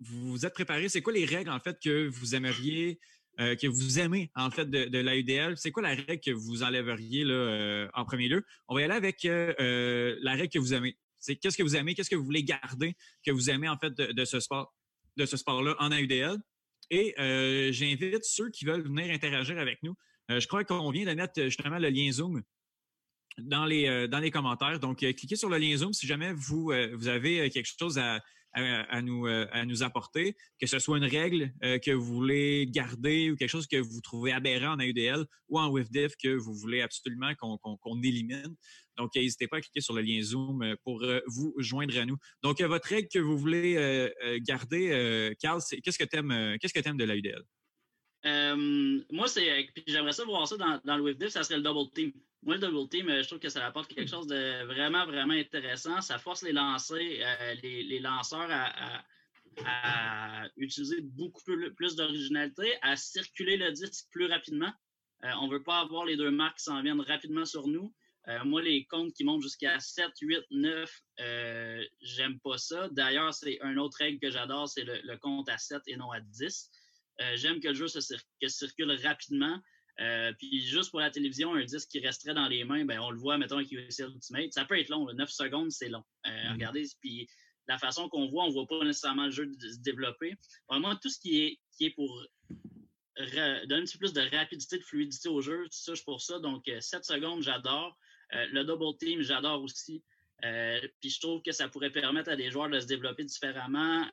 vous 0.00 0.30
vous 0.30 0.46
êtes 0.46 0.54
préparés. 0.54 0.88
C'est 0.88 1.02
quoi 1.02 1.12
les 1.12 1.26
règles, 1.26 1.50
en 1.50 1.60
fait, 1.60 1.78
que 1.78 2.08
vous 2.08 2.34
aimeriez 2.34 2.98
euh, 3.40 3.54
que 3.54 3.68
vous 3.68 4.00
aimez, 4.00 4.32
en 4.34 4.50
fait, 4.50 4.68
de, 4.68 4.98
l'AUDL. 4.98 5.56
C'est 5.56 5.70
quoi 5.70 5.82
la 5.82 5.90
règle 5.90 6.18
que 6.18 6.32
vous 6.32 6.64
enlèveriez 6.64 7.22
là, 7.22 7.34
euh, 7.34 7.88
en 7.94 8.04
premier 8.04 8.28
lieu? 8.28 8.44
On 8.66 8.74
va 8.74 8.80
y 8.80 8.84
aller 8.84 8.94
avec 8.94 9.24
euh, 9.24 10.16
la 10.22 10.32
règle 10.32 10.48
que 10.48 10.58
vous 10.58 10.74
aimez. 10.74 10.98
C'est 11.20 11.36
qu'est-ce 11.36 11.56
que 11.56 11.62
vous 11.62 11.76
aimez, 11.76 11.94
qu'est-ce 11.94 12.10
que 12.10 12.16
vous 12.16 12.24
voulez 12.24 12.42
garder, 12.42 12.96
que 13.24 13.30
vous 13.30 13.48
aimez, 13.48 13.68
en 13.68 13.78
fait, 13.78 13.92
de, 13.92 14.24
ce 14.24 14.40
sport, 14.40 14.74
de 15.16 15.24
ce 15.24 15.36
sport-là 15.36 15.76
en 15.78 15.92
AUDL. 15.92 16.36
Et 16.90 17.14
j'invite 17.72 18.24
ceux 18.24 18.50
qui 18.50 18.64
veulent 18.64 18.82
venir 18.82 19.12
interagir 19.12 19.58
avec 19.58 19.82
nous. 19.82 19.94
je 20.28 20.46
crois 20.46 20.64
qu'on 20.64 20.90
vient 20.90 21.04
de 21.04 21.14
mettre 21.14 21.42
justement 21.44 21.78
le 21.78 21.90
lien 21.90 22.10
Zoom 22.10 22.42
dans 23.38 23.66
les, 23.66 24.08
dans 24.08 24.20
les 24.20 24.30
commentaires. 24.30 24.78
Donc, 24.78 24.98
cliquez 24.98 25.36
sur 25.36 25.48
le 25.48 25.58
lien 25.58 25.76
Zoom 25.76 25.92
si 25.92 26.06
jamais 26.06 26.32
vous, 26.32 26.72
vous 26.94 27.08
avez 27.08 27.50
quelque 27.50 27.68
chose 27.78 27.98
à, 27.98 28.20
à, 28.52 29.02
nous, 29.02 29.26
euh, 29.26 29.46
à 29.52 29.64
nous 29.64 29.82
apporter, 29.82 30.36
que 30.60 30.66
ce 30.66 30.78
soit 30.78 30.98
une 30.98 31.04
règle 31.04 31.52
euh, 31.62 31.78
que 31.78 31.90
vous 31.90 32.14
voulez 32.14 32.66
garder 32.66 33.30
ou 33.30 33.36
quelque 33.36 33.50
chose 33.50 33.66
que 33.66 33.76
vous 33.76 34.00
trouvez 34.00 34.32
aberrant 34.32 34.74
en 34.74 34.80
AUDL 34.80 35.24
ou 35.48 35.58
en 35.58 35.70
WIFDIF 35.70 36.14
que 36.16 36.34
vous 36.36 36.54
voulez 36.54 36.80
absolument 36.80 37.34
qu'on 37.36 38.02
élimine. 38.02 38.56
Donc, 38.96 39.14
n'hésitez 39.14 39.46
pas 39.46 39.58
à 39.58 39.60
cliquer 39.60 39.80
sur 39.80 39.94
le 39.94 40.02
lien 40.02 40.20
Zoom 40.22 40.62
euh, 40.62 40.74
pour 40.84 41.04
vous 41.26 41.54
joindre 41.58 41.96
à 41.98 42.04
nous. 42.04 42.16
Donc, 42.42 42.60
votre 42.60 42.88
règle 42.88 43.08
que 43.08 43.18
vous 43.18 43.38
voulez 43.38 44.10
garder, 44.40 45.34
Carl, 45.40 45.60
qu'est-ce 45.84 45.98
que 45.98 46.04
tu 46.04 46.16
aimes, 46.16 46.56
qu'est-ce 46.60 46.74
que 46.74 46.96
de 46.96 47.04
l'AUDL? 47.04 47.44
Moi, 48.24 49.28
c'est, 49.28 49.68
j'aimerais 49.86 50.12
ça 50.12 50.24
voir 50.24 50.46
ça 50.46 50.56
dans, 50.56 50.96
le 50.96 51.02
WIFDIF, 51.02 51.28
ça 51.30 51.42
serait 51.42 51.56
le 51.56 51.62
double 51.62 51.90
team. 51.92 52.12
Moi, 52.42 52.56
le 52.56 52.60
double 52.60 52.88
team, 52.88 53.08
euh, 53.08 53.22
je 53.22 53.28
trouve 53.28 53.40
que 53.40 53.48
ça 53.48 53.66
apporte 53.66 53.92
quelque 53.92 54.08
chose 54.08 54.26
de 54.26 54.64
vraiment, 54.64 55.04
vraiment 55.06 55.34
intéressant. 55.34 56.00
Ça 56.00 56.18
force 56.18 56.42
les 56.42 56.52
lancers, 56.52 56.96
euh, 56.98 57.54
les, 57.62 57.98
lanceurs 57.98 58.48
à, 58.50 59.02
utiliser 60.56 61.00
beaucoup 61.00 61.42
plus, 61.74 61.96
d'originalité, 61.96 62.74
à 62.82 62.94
circuler 62.94 63.56
le 63.56 63.72
disque 63.72 64.06
plus 64.12 64.26
rapidement. 64.26 64.72
Euh, 65.24 65.30
on 65.40 65.48
ne 65.48 65.52
veut 65.52 65.64
pas 65.64 65.80
avoir 65.80 66.04
les 66.04 66.16
deux 66.16 66.30
marques 66.30 66.58
qui 66.58 66.64
s'en 66.64 66.80
viennent 66.80 67.00
rapidement 67.00 67.44
sur 67.44 67.66
nous. 67.66 67.92
moi, 68.44 68.62
les 68.62 68.84
comptes 68.84 69.14
qui 69.14 69.24
montent 69.24 69.42
jusqu'à 69.42 69.80
7, 69.80 70.10
8, 70.20 70.38
9, 70.50 71.02
j'aime 72.00 72.38
pas 72.40 72.56
ça. 72.58 72.88
D'ailleurs, 72.90 73.34
c'est 73.34 73.58
une 73.64 73.80
autre 73.80 73.96
règle 73.98 74.20
que 74.20 74.30
j'adore, 74.30 74.68
c'est 74.68 74.84
le, 74.84 75.16
compte 75.16 75.48
à 75.48 75.58
7 75.58 75.82
et 75.86 75.96
non 75.96 76.12
à 76.12 76.20
10. 76.20 76.70
J'aime 77.34 77.60
que 77.60 77.68
le 77.68 77.74
jeu 77.74 77.88
se 77.88 78.00
circule 78.48 78.92
rapidement. 79.04 79.58
Euh, 80.00 80.32
puis 80.38 80.60
juste 80.60 80.90
pour 80.90 81.00
la 81.00 81.10
télévision, 81.10 81.54
un 81.54 81.64
disque 81.64 81.88
qui 81.90 82.00
resterait 82.00 82.34
dans 82.34 82.46
les 82.46 82.64
mains, 82.64 82.84
ben, 82.84 83.00
on 83.00 83.10
le 83.10 83.18
voit, 83.18 83.36
mettons, 83.36 83.56
avec 83.56 83.70
USL 83.72 84.10
Ultimate. 84.10 84.52
Ça 84.52 84.64
peut 84.64 84.78
être 84.78 84.90
long, 84.90 85.12
9 85.12 85.28
secondes, 85.28 85.70
c'est 85.70 85.88
long. 85.88 86.04
Euh, 86.26 86.30
mm-hmm. 86.30 86.52
Regardez, 86.52 86.84
puis 87.00 87.28
la 87.66 87.78
façon 87.78 88.08
qu'on 88.08 88.28
voit, 88.28 88.44
on 88.44 88.48
ne 88.48 88.52
voit 88.52 88.66
pas 88.66 88.84
nécessairement 88.84 89.26
le 89.26 89.30
jeu 89.30 89.50
se 89.60 89.80
développer. 89.80 90.34
Vraiment, 90.68 90.94
tout 90.96 91.08
ce 91.08 91.18
qui 91.18 91.42
est, 91.42 91.58
qui 91.76 91.86
est 91.86 91.90
pour 91.90 92.24
donner 93.18 93.82
un 93.82 93.84
petit 93.84 93.98
peu 93.98 94.06
plus 94.06 94.12
de 94.12 94.36
rapidité, 94.36 94.78
de 94.78 94.84
fluidité 94.84 95.28
au 95.28 95.40
jeu, 95.40 95.66
ça, 95.70 95.94
je 95.94 96.02
pour 96.04 96.20
ça. 96.20 96.38
Donc, 96.38 96.62
7 96.66 96.74
euh, 96.76 97.02
secondes, 97.02 97.42
j'adore. 97.42 97.98
le 98.30 98.62
double 98.62 98.96
team, 98.98 99.22
j'adore 99.22 99.62
aussi. 99.62 100.04
puis 100.40 101.10
je 101.10 101.20
trouve 101.20 101.42
que 101.42 101.50
ça 101.50 101.68
pourrait 101.68 101.90
permettre 101.90 102.30
à 102.30 102.36
des 102.36 102.50
joueurs 102.52 102.70
de 102.70 102.78
se 102.78 102.86
développer 102.86 103.24
différemment 103.24 104.08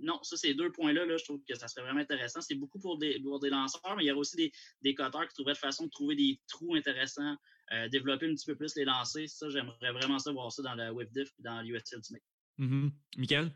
non, 0.00 0.22
ça, 0.22 0.36
ces 0.36 0.54
deux 0.54 0.70
points-là, 0.70 1.04
là, 1.06 1.16
je 1.16 1.24
trouve 1.24 1.40
que 1.48 1.54
ça 1.54 1.68
serait 1.68 1.82
vraiment 1.82 2.00
intéressant. 2.00 2.40
C'est 2.40 2.54
beaucoup 2.54 2.78
pour 2.78 2.98
des, 2.98 3.18
des 3.18 3.50
lanceurs, 3.50 3.96
mais 3.96 4.04
il 4.04 4.06
y 4.06 4.10
a 4.10 4.16
aussi 4.16 4.36
des, 4.36 4.52
des 4.82 4.94
coteurs 4.94 5.26
qui 5.28 5.34
trouveraient 5.34 5.54
de 5.54 5.58
façon 5.58 5.86
de 5.86 5.90
trouver 5.90 6.16
des 6.16 6.40
trous 6.48 6.74
intéressants, 6.74 7.36
euh, 7.72 7.88
développer 7.88 8.26
un 8.26 8.34
petit 8.34 8.46
peu 8.46 8.56
plus 8.56 8.74
les 8.76 8.84
lancers. 8.84 9.28
Ça, 9.28 9.48
j'aimerais 9.48 9.92
vraiment 9.92 10.18
ça 10.18 10.32
voir 10.32 10.52
ça 10.52 10.62
dans 10.62 10.74
la 10.74 10.92
WebDiff 10.92 11.28
et 11.38 11.42
dans 11.42 11.60
l'US 11.62 11.82
Ultimate. 11.92 12.22
Mm 12.58 12.88
Michael? 13.16 13.52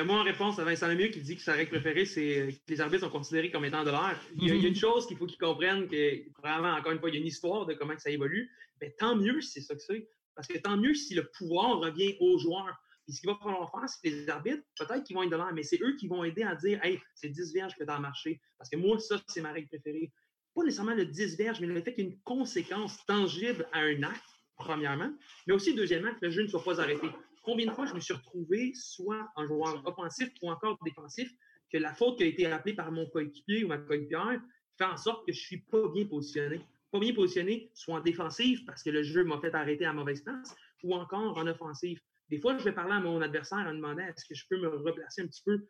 Euh, 0.00 0.04
moi, 0.04 0.20
en 0.20 0.22
réponse 0.22 0.58
à 0.58 0.64
Vincent 0.64 0.88
Lemieux 0.88 1.08
qui 1.08 1.20
dit 1.20 1.36
que 1.36 1.42
sa 1.42 1.52
règle 1.52 1.70
préférée, 1.70 2.06
c'est 2.06 2.40
euh, 2.40 2.50
que 2.50 2.56
les 2.68 2.80
arbitres 2.80 3.04
sont 3.04 3.10
considérés 3.10 3.50
comme 3.50 3.64
étant 3.64 3.84
de 3.84 3.90
l'air. 3.90 4.18
Il, 4.36 4.48
y 4.48 4.50
a 4.50 4.68
une 4.68 4.74
chose 4.74 5.06
qu'il 5.06 5.16
faut 5.16 5.26
qu'ils 5.26 5.38
comprennent, 5.38 5.86
que 5.88 6.22
vraiment, 6.40 6.72
encore 6.72 6.92
une 6.92 6.98
fois, 6.98 7.10
il 7.10 7.14
y 7.14 7.18
a 7.18 7.20
une 7.20 7.26
histoire 7.26 7.66
de 7.66 7.74
comment 7.74 7.96
ça 7.98 8.10
évolue. 8.10 8.50
Mais 8.80 8.94
tant 8.98 9.16
mieux 9.16 9.40
si 9.40 9.52
c'est 9.52 9.60
ça 9.60 9.74
que 9.74 9.82
c'est. 9.82 10.08
Parce 10.34 10.48
que 10.48 10.58
tant 10.58 10.76
mieux 10.76 10.94
si 10.94 11.14
le 11.14 11.30
pouvoir 11.36 11.78
revient 11.78 12.16
aux 12.20 12.38
joueurs. 12.38 12.74
Puis 13.04 13.14
ce 13.14 13.20
qu'il 13.20 13.30
va 13.30 13.36
falloir 13.36 13.70
faire, 13.70 13.88
c'est 13.88 14.08
que 14.08 14.14
les 14.14 14.28
arbitres, 14.28 14.62
peut-être 14.78 15.04
qu'ils 15.04 15.16
vont 15.16 15.22
être 15.22 15.30
de 15.30 15.36
l'air, 15.36 15.52
mais 15.52 15.62
c'est 15.62 15.80
eux 15.82 15.96
qui 15.96 16.08
vont 16.08 16.24
aider 16.24 16.42
à 16.42 16.54
dire 16.54 16.82
Hey, 16.84 17.00
c'est 17.14 17.28
10 17.28 17.52
verges 17.52 17.74
que 17.76 17.84
tu 17.84 17.90
as 17.90 17.98
marché. 17.98 18.40
Parce 18.58 18.70
que 18.70 18.76
moi, 18.76 18.98
ça, 18.98 19.20
c'est 19.28 19.40
ma 19.40 19.52
règle 19.52 19.68
préférée. 19.68 20.12
Pas 20.54 20.62
nécessairement 20.62 20.94
le 20.94 21.06
10 21.06 21.36
verges, 21.36 21.60
mais 21.60 21.66
le 21.66 21.82
fait 21.82 21.94
qu'il 21.94 22.04
y 22.04 22.08
ait 22.08 22.10
une 22.10 22.20
conséquence 22.20 23.04
tangible 23.06 23.66
à 23.72 23.80
un 23.80 24.02
acte, 24.02 24.22
premièrement, 24.56 25.12
mais 25.46 25.54
aussi, 25.54 25.74
deuxièmement, 25.74 26.12
que 26.14 26.26
le 26.26 26.30
jeu 26.30 26.42
ne 26.42 26.48
soit 26.48 26.62
pas 26.62 26.80
arrêté. 26.80 27.08
Combien 27.42 27.66
de 27.66 27.72
fois 27.72 27.86
je 27.86 27.94
me 27.94 28.00
suis 28.00 28.14
retrouvé, 28.14 28.72
soit 28.74 29.28
en 29.34 29.46
joueur 29.46 29.82
offensif 29.86 30.30
ou 30.42 30.50
encore 30.50 30.78
défensif, 30.84 31.28
que 31.72 31.78
la 31.78 31.94
faute 31.94 32.18
qui 32.18 32.24
a 32.24 32.26
été 32.26 32.46
appelée 32.46 32.74
par 32.74 32.92
mon 32.92 33.06
coéquipier 33.06 33.64
ou 33.64 33.68
ma 33.68 33.78
coéquipière 33.78 34.40
fait 34.78 34.84
en 34.84 34.96
sorte 34.96 35.26
que 35.26 35.32
je 35.32 35.40
ne 35.40 35.44
suis 35.44 35.60
pas 35.62 35.88
bien 35.88 36.06
positionné. 36.06 36.60
Pas 36.92 37.00
bien 37.00 37.14
positionné, 37.14 37.70
soit 37.74 37.96
en 37.96 38.00
défensive 38.00 38.64
parce 38.64 38.82
que 38.82 38.90
le 38.90 39.02
jeu 39.02 39.24
m'a 39.24 39.40
fait 39.40 39.54
arrêter 39.54 39.86
à 39.86 39.92
mauvaise 39.92 40.22
place, 40.22 40.54
ou 40.82 40.94
encore 40.94 41.38
en 41.38 41.46
offensive. 41.46 41.98
Des 42.32 42.40
fois, 42.40 42.56
je 42.56 42.64
vais 42.64 42.72
parler 42.72 42.94
à 42.94 43.00
mon 43.00 43.20
adversaire 43.20 43.58
en 43.58 43.74
demandant 43.74 44.02
est-ce 44.02 44.24
que 44.24 44.34
je 44.34 44.46
peux 44.48 44.56
me 44.58 44.66
replacer 44.66 45.20
un 45.20 45.26
petit 45.26 45.42
peu? 45.44 45.66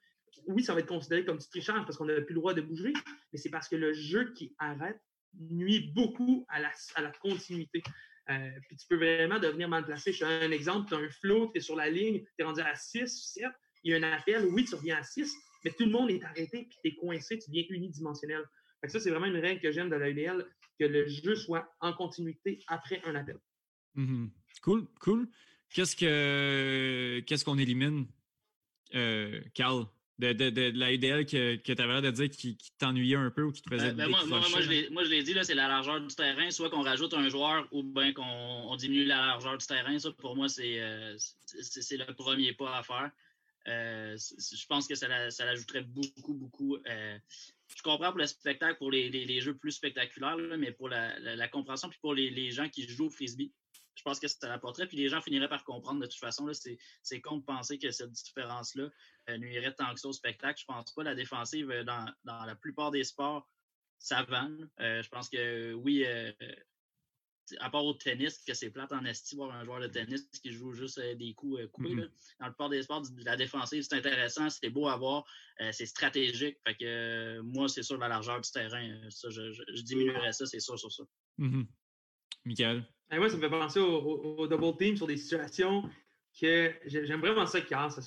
Oui, 0.47 0.63
ça 0.63 0.75
va 0.75 0.79
être 0.79 0.87
considéré 0.87 1.25
comme 1.25 1.39
du 1.39 1.47
parce 1.67 1.97
qu'on 1.97 2.05
n'a 2.05 2.21
plus 2.21 2.35
le 2.35 2.41
droit 2.41 2.55
de 2.55 2.61
bouger, 2.61 2.93
mais 3.33 3.39
c'est 3.39 3.51
parce 3.51 3.69
que 3.69 3.75
le 3.75 3.93
jeu 3.93 4.33
qui 4.33 4.55
arrête 4.61 5.01
nuit 5.35 5.91
beaucoup 5.93 6.47
à 6.49 6.61
la, 6.61 7.11
continuité. 7.21 7.83
Euh, 8.31 8.51
puis 8.69 8.77
tu 8.77 8.87
peux 8.87 8.95
vraiment 8.95 9.41
devenir 9.41 9.69
mal 9.69 9.85
placé. 9.85 10.13
Je 10.13 10.21
te 10.21 10.25
donne 10.25 10.53
un 10.53 10.55
exemple, 10.55 10.87
tu 10.87 10.95
as 10.95 10.99
un 10.99 11.11
flow, 11.11 11.51
tu 11.51 11.59
es 11.59 11.61
sur 11.61 11.75
la 11.75 11.91
ligne, 11.91 12.21
tu 12.21 12.31
es 12.39 12.45
rendu 12.45 12.61
à 12.61 12.77
6, 12.77 13.09
7, 13.09 13.45
il 13.83 13.91
y 13.91 13.95
a 13.95 13.99
un 13.99 14.13
appel, 14.13 14.47
oui, 14.47 14.65
tu 14.65 14.77
reviens 14.77 14.99
à 14.99 15.03
6, 15.03 15.35
mais 15.65 15.73
tout 15.73 15.87
le 15.87 15.91
monde 15.91 16.13
est 16.13 16.23
arrêté, 16.23 16.69
puis 16.71 16.79
tu 16.81 16.91
es 16.91 16.95
coincé, 16.95 17.41
tu 17.41 17.51
deviens 17.51 17.65
unidimensionnel. 17.71 18.45
Fait 18.81 18.89
ça, 18.89 19.01
c'est 19.01 19.11
vraiment 19.11 19.27
une 19.27 19.39
règle 19.39 19.61
que 19.61 19.73
j'aime 19.73 19.91
de 19.91 19.97
l'IDL, 19.97 20.47
que 20.79 20.85
le 20.85 21.09
jeu 21.09 21.35
soit 21.35 21.75
en 21.81 21.93
continuité 21.93 22.61
après 22.69 23.03
un 23.05 23.17
appel. 23.17 23.41
Mm-hmm. 23.97 24.31
Cool, 24.63 24.87
cool. 25.01 25.29
Qu'est-ce 25.75 25.97
que 25.97 27.21
qu'est-ce 27.27 27.45
qu'on 27.45 27.59
élimine, 27.59 28.07
euh, 28.95 29.41
Carl, 29.55 29.87
de, 30.19 30.33
de, 30.33 30.51
de, 30.51 30.79
la 30.79 30.91
que, 31.25 31.57
que 31.57 31.73
tu 31.73 31.83
avais 31.83 31.93
l'air 31.93 32.03
de 32.03 32.11
dire 32.11 32.31
qui, 32.31 32.57
t'ennuyait 32.79 33.17
un 33.17 33.31
peu 33.31 33.43
ou 33.43 33.53
qui 33.53 33.63
te 33.63 33.69
faisait 33.69 33.93
ben, 33.93 34.05
ben 34.05 34.09
moi, 34.09 34.25
moi, 34.27 34.61
je 35.05 35.11
l'ai 35.11 35.23
dit, 35.23 35.35
c'est 35.43 35.55
la 35.55 35.69
largeur 35.69 36.01
du 36.01 36.15
terrain, 36.15 36.51
soit 36.51 36.71
qu'on 36.71 36.83
rajoute 36.83 37.15
un 37.15 37.29
joueur 37.29 37.67
ou 37.73 37.83
bien 37.83 38.13
qu'on 38.13 38.77
diminue 38.77 39.05
la 39.05 39.27
largeur 39.27 39.57
du 39.59 39.67
terrain. 39.67 39.99
Ça, 39.99 40.11
pour 40.13 40.37
moi, 40.37 40.49
c'est 40.49 40.81
euh, 40.81 41.17
le 41.55 42.13
premier 42.13 42.53
pas 42.53 42.79
à 42.79 42.83
faire. 42.83 43.11
Euh, 43.69 44.17
je 44.17 44.67
pense 44.67 44.87
que 44.87 44.95
ça, 44.95 45.09
l'ajouterait 45.09 45.83
beaucoup, 45.83 46.35
beaucoup. 46.35 46.77
Euh, 46.77 47.19
je 47.75 47.83
comprends 47.83 48.11
pour 48.11 48.19
le 48.19 48.27
spectacle, 48.27 48.77
pour 48.77 48.91
les, 48.91 49.09
les, 49.09 49.41
jeux 49.41 49.55
plus 49.55 49.73
spectaculaires, 49.73 50.37
mais 50.59 50.73
pour 50.73 50.89
la, 50.89 51.19
la, 51.19 51.49
compréhension, 51.49 51.89
puis 51.89 51.99
pour 52.01 52.15
les, 52.15 52.31
les, 52.31 52.51
gens 52.51 52.69
qui 52.69 52.87
jouent 52.89 53.07
au 53.07 53.11
frisbee, 53.11 53.53
je 53.95 54.03
pense 54.03 54.19
que 54.19 54.29
ça 54.29 54.49
l'apporterait. 54.49 54.87
Puis 54.87 54.97
les 54.97 55.09
gens 55.09 55.21
finiraient 55.21 55.49
par 55.49 55.65
comprendre 55.65 56.01
de 56.01 56.07
toute 56.07 56.19
façon. 56.19 56.51
C'est 57.03 57.21
con 57.21 57.39
de 57.39 57.45
penser 57.45 57.79
que 57.79 57.91
cette 57.91 58.13
différence-là 58.13 58.89
euh, 59.29 59.39
nuirait 59.39 59.75
tant 59.75 59.93
que 59.95 60.01
ça 60.01 60.09
au 60.09 60.13
spectacle. 60.13 60.61
Je 60.61 60.65
pense 60.65 60.93
pas. 60.93 61.03
La 61.03 61.15
défensive, 61.15 61.69
dans, 61.85 62.13
dans 62.25 62.45
la 62.45 62.55
plupart 62.55 62.91
des 62.91 63.05
sports, 63.05 63.49
ça 63.99 64.23
vanne. 64.25 64.69
je 64.79 65.09
pense 65.09 65.29
que 65.29 65.75
oui, 65.75 66.05
à 67.61 67.71
part 67.71 67.85
au 67.85 67.95
tennis, 67.95 68.39
que 68.47 68.55
c'est 68.55 68.71
plate 68.71 68.93
en 68.93 69.05
esti 69.05 69.37
voir 69.37 69.53
un 69.53 69.65
joueur 69.65 69.81
de 69.81 69.87
tennis 69.87 70.29
qui 70.43 70.53
joue 70.53 70.73
juste 70.73 70.99
euh, 70.99 71.15
des 71.15 71.35
coups 71.35 71.61
euh, 71.61 71.69
coupés. 71.69 71.95
Mm-hmm. 71.95 72.11
Dans 72.41 72.47
le 72.47 72.53
port 72.55 72.69
des 72.69 72.83
sports, 72.83 73.03
la 73.25 73.37
défensive, 73.37 73.83
c'est 73.83 73.97
intéressant, 73.97 74.49
c'est 74.51 74.71
beau 74.71 74.89
à 74.89 74.97
voir, 74.97 75.25
euh, 75.61 75.71
c'est 75.73 75.87
stratégique. 75.87 76.59
Fait 76.67 76.75
que 76.75 77.41
moi, 77.41 77.69
c'est 77.69 77.83
sûr, 77.83 77.99
la 77.99 78.09
largeur 78.09 78.41
du 78.41 78.51
terrain, 78.51 79.01
ça, 79.11 79.29
je, 79.31 79.83
diminuerais 79.83 80.33
ça, 80.33 80.47
c'est 80.47 80.61
sûr 80.61 80.79
sur 80.79 80.93
ça. 80.93 81.05
Mm 81.39 81.65
Michael? 82.45 82.85
Moi, 83.19 83.29
ça 83.29 83.37
me 83.37 83.43
fait 83.43 83.51
penser 83.51 83.81
au, 83.81 84.47
double 84.47 84.77
team 84.79 84.97
sur 84.97 85.07
des 85.07 85.17
situations 85.17 85.89
que 86.41 86.73
j'aime 86.87 87.21
vraiment 87.21 87.47
ça, 87.47 87.61
Carl, 87.61 87.91
ça, 87.91 88.01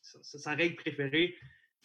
sa 0.00 0.54
règle 0.54 0.76
préférée. 0.76 1.36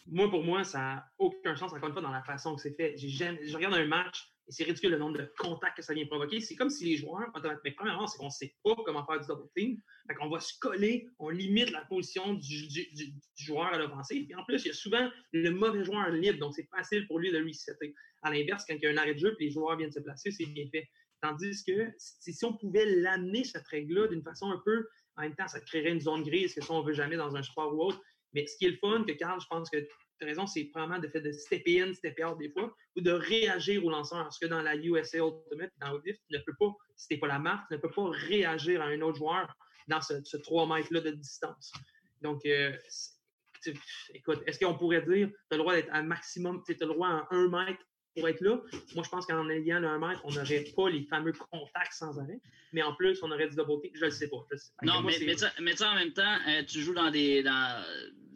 Moi, 0.06 0.30
pour 0.30 0.42
moi, 0.42 0.64
ça 0.64 0.78
n'a 0.78 1.12
aucun 1.18 1.54
sens, 1.54 1.72
encore 1.72 1.88
une 1.88 1.92
fois, 1.92 2.02
dans 2.02 2.10
la 2.10 2.22
façon 2.22 2.56
que 2.56 2.62
c'est 2.62 2.74
fait. 2.74 2.96
Je 2.96 3.54
regarde 3.54 3.74
un 3.74 3.86
match, 3.86 4.26
et 4.48 4.52
c'est 4.52 4.64
ridicule 4.64 4.92
le 4.92 4.98
nombre 4.98 5.18
de 5.18 5.30
contacts 5.36 5.76
que 5.76 5.82
ça 5.82 5.92
vient 5.92 6.06
provoquer. 6.06 6.40
C'est 6.40 6.56
comme 6.56 6.70
si 6.70 6.86
les 6.86 6.96
joueurs, 6.96 7.30
mais 7.64 7.72
premièrement, 7.72 8.06
c'est 8.06 8.16
qu'on 8.16 8.26
ne 8.26 8.30
sait 8.30 8.54
pas 8.64 8.74
comment 8.86 9.04
faire 9.04 9.20
du 9.20 9.26
double 9.26 9.48
team. 9.54 9.76
Fait 10.06 10.14
qu'on 10.14 10.30
va 10.30 10.40
se 10.40 10.58
coller, 10.58 11.06
on 11.18 11.28
limite 11.28 11.70
la 11.70 11.82
position 11.82 12.32
du, 12.32 12.68
joueur 13.36 13.66
à 13.66 13.76
l'offensive. 13.76 14.26
Et 14.30 14.34
en 14.34 14.44
plus, 14.44 14.64
il 14.64 14.68
y 14.68 14.70
a 14.70 14.74
souvent 14.74 15.10
le 15.32 15.50
mauvais 15.50 15.84
joueur 15.84 16.08
libre, 16.08 16.38
donc 16.38 16.54
c'est 16.54 16.68
facile 16.70 17.06
pour 17.06 17.18
lui 17.18 17.30
de 17.30 17.44
resetter. 17.44 17.94
À 18.22 18.30
l'inverse, 18.30 18.64
quand 18.66 18.74
il 18.74 18.82
y 18.82 18.86
a 18.86 18.90
un 18.90 18.96
arrêt 18.96 19.14
de 19.14 19.18
jeu 19.18 19.36
et 19.38 19.44
les 19.44 19.50
joueurs 19.50 19.76
viennent 19.76 19.92
se 19.92 20.00
placer, 20.00 20.30
c'est 20.30 20.46
bien 20.46 20.66
fait. 20.72 20.88
Tandis 21.20 21.64
que 21.64 21.92
si 21.98 22.44
on 22.44 22.56
pouvait 22.56 22.86
l'amener, 22.86 23.44
cette 23.44 23.66
règle-là, 23.68 24.08
d'une 24.08 24.22
façon 24.22 24.50
un 24.50 24.60
peu, 24.64 24.86
en 25.16 25.22
même 25.22 25.34
temps, 25.34 25.48
ça 25.48 25.60
créerait 25.60 25.90
une 25.90 26.00
zone 26.00 26.22
grise 26.22 26.54
que 26.54 26.60
ça, 26.60 26.72
on 26.72 26.82
veut 26.82 26.92
jamais 26.92 27.16
dans 27.16 27.34
un 27.34 27.42
sport 27.42 27.74
ou 27.74 27.82
autre. 27.82 28.00
Mais 28.32 28.46
ce 28.46 28.56
qui 28.56 28.66
est 28.66 28.70
le 28.70 28.76
fun, 28.76 29.04
que 29.04 29.12
Carl, 29.12 29.40
je 29.40 29.46
pense 29.48 29.68
que 29.68 29.78
tu 29.78 29.88
as 30.22 30.26
raison, 30.26 30.46
c'est 30.46 30.64
probablement 30.66 31.00
de 31.00 31.08
fait 31.08 31.20
de 31.20 31.32
step 31.32 31.62
in, 31.66 31.92
step 31.94 32.18
out 32.24 32.38
des 32.38 32.50
fois, 32.50 32.72
ou 32.96 33.00
de 33.00 33.10
réagir 33.10 33.84
au 33.84 33.90
lanceur. 33.90 34.22
Parce 34.22 34.38
que 34.38 34.46
dans 34.46 34.62
la 34.62 34.76
USA 34.76 35.18
Ultimate, 35.18 35.72
dans 35.78 35.92
Odif, 35.92 36.16
tu 36.28 36.36
ne 36.36 36.38
peux 36.38 36.54
pas, 36.58 36.72
si 36.96 37.08
tu 37.08 37.14
n'es 37.14 37.20
pas 37.20 37.26
la 37.26 37.38
marque, 37.38 37.66
tu 37.68 37.74
ne 37.74 37.80
peux 37.80 37.90
pas 37.90 38.08
réagir 38.10 38.80
à 38.80 38.86
un 38.86 39.00
autre 39.00 39.18
joueur 39.18 39.52
dans 39.88 40.00
ce, 40.00 40.36
3 40.36 40.66
mètres-là 40.68 41.00
de 41.00 41.10
distance. 41.10 41.72
Donc, 42.22 42.44
euh, 42.46 42.76
écoute, 44.14 44.42
est-ce 44.46 44.58
qu'on 44.58 44.76
pourrait 44.76 45.02
dire, 45.02 45.28
tu 45.28 45.54
as 45.54 45.56
le 45.56 45.58
droit 45.58 45.74
d'être 45.74 45.92
à 45.92 46.02
maximum, 46.02 46.62
tu 46.64 46.72
as 46.72 46.86
le 46.86 46.92
droit 46.92 47.08
à 47.08 47.28
1 47.30 47.48
mètre 47.48 47.82
pour 48.18 48.28
être 48.28 48.40
là. 48.40 48.60
Moi, 48.94 49.04
je 49.04 49.08
pense 49.08 49.26
qu'en 49.26 49.48
ayant 49.48 49.80
le 49.80 49.88
1 49.88 49.98
mètre, 49.98 50.20
on 50.24 50.32
n'aurait 50.32 50.64
pas 50.76 50.90
les 50.90 51.04
fameux 51.04 51.32
contacts 51.32 51.92
sans 51.92 52.18
arrêt. 52.18 52.40
Mais 52.72 52.82
en 52.82 52.94
plus, 52.94 53.22
on 53.22 53.30
aurait 53.30 53.48
du 53.48 53.56
double 53.56 53.88
Je 53.94 54.00
ne 54.00 54.04
le 54.06 54.10
sais 54.10 54.28
pas. 54.28 54.44
Non, 54.82 55.02
mais, 55.02 55.18
mais, 55.60 55.82
en 55.82 55.94
même 55.94 56.12
temps, 56.12 56.36
euh, 56.48 56.62
tu 56.64 56.80
joues 56.80 56.94
dans 56.94 57.10
des 57.10 57.42
dans, 57.42 57.84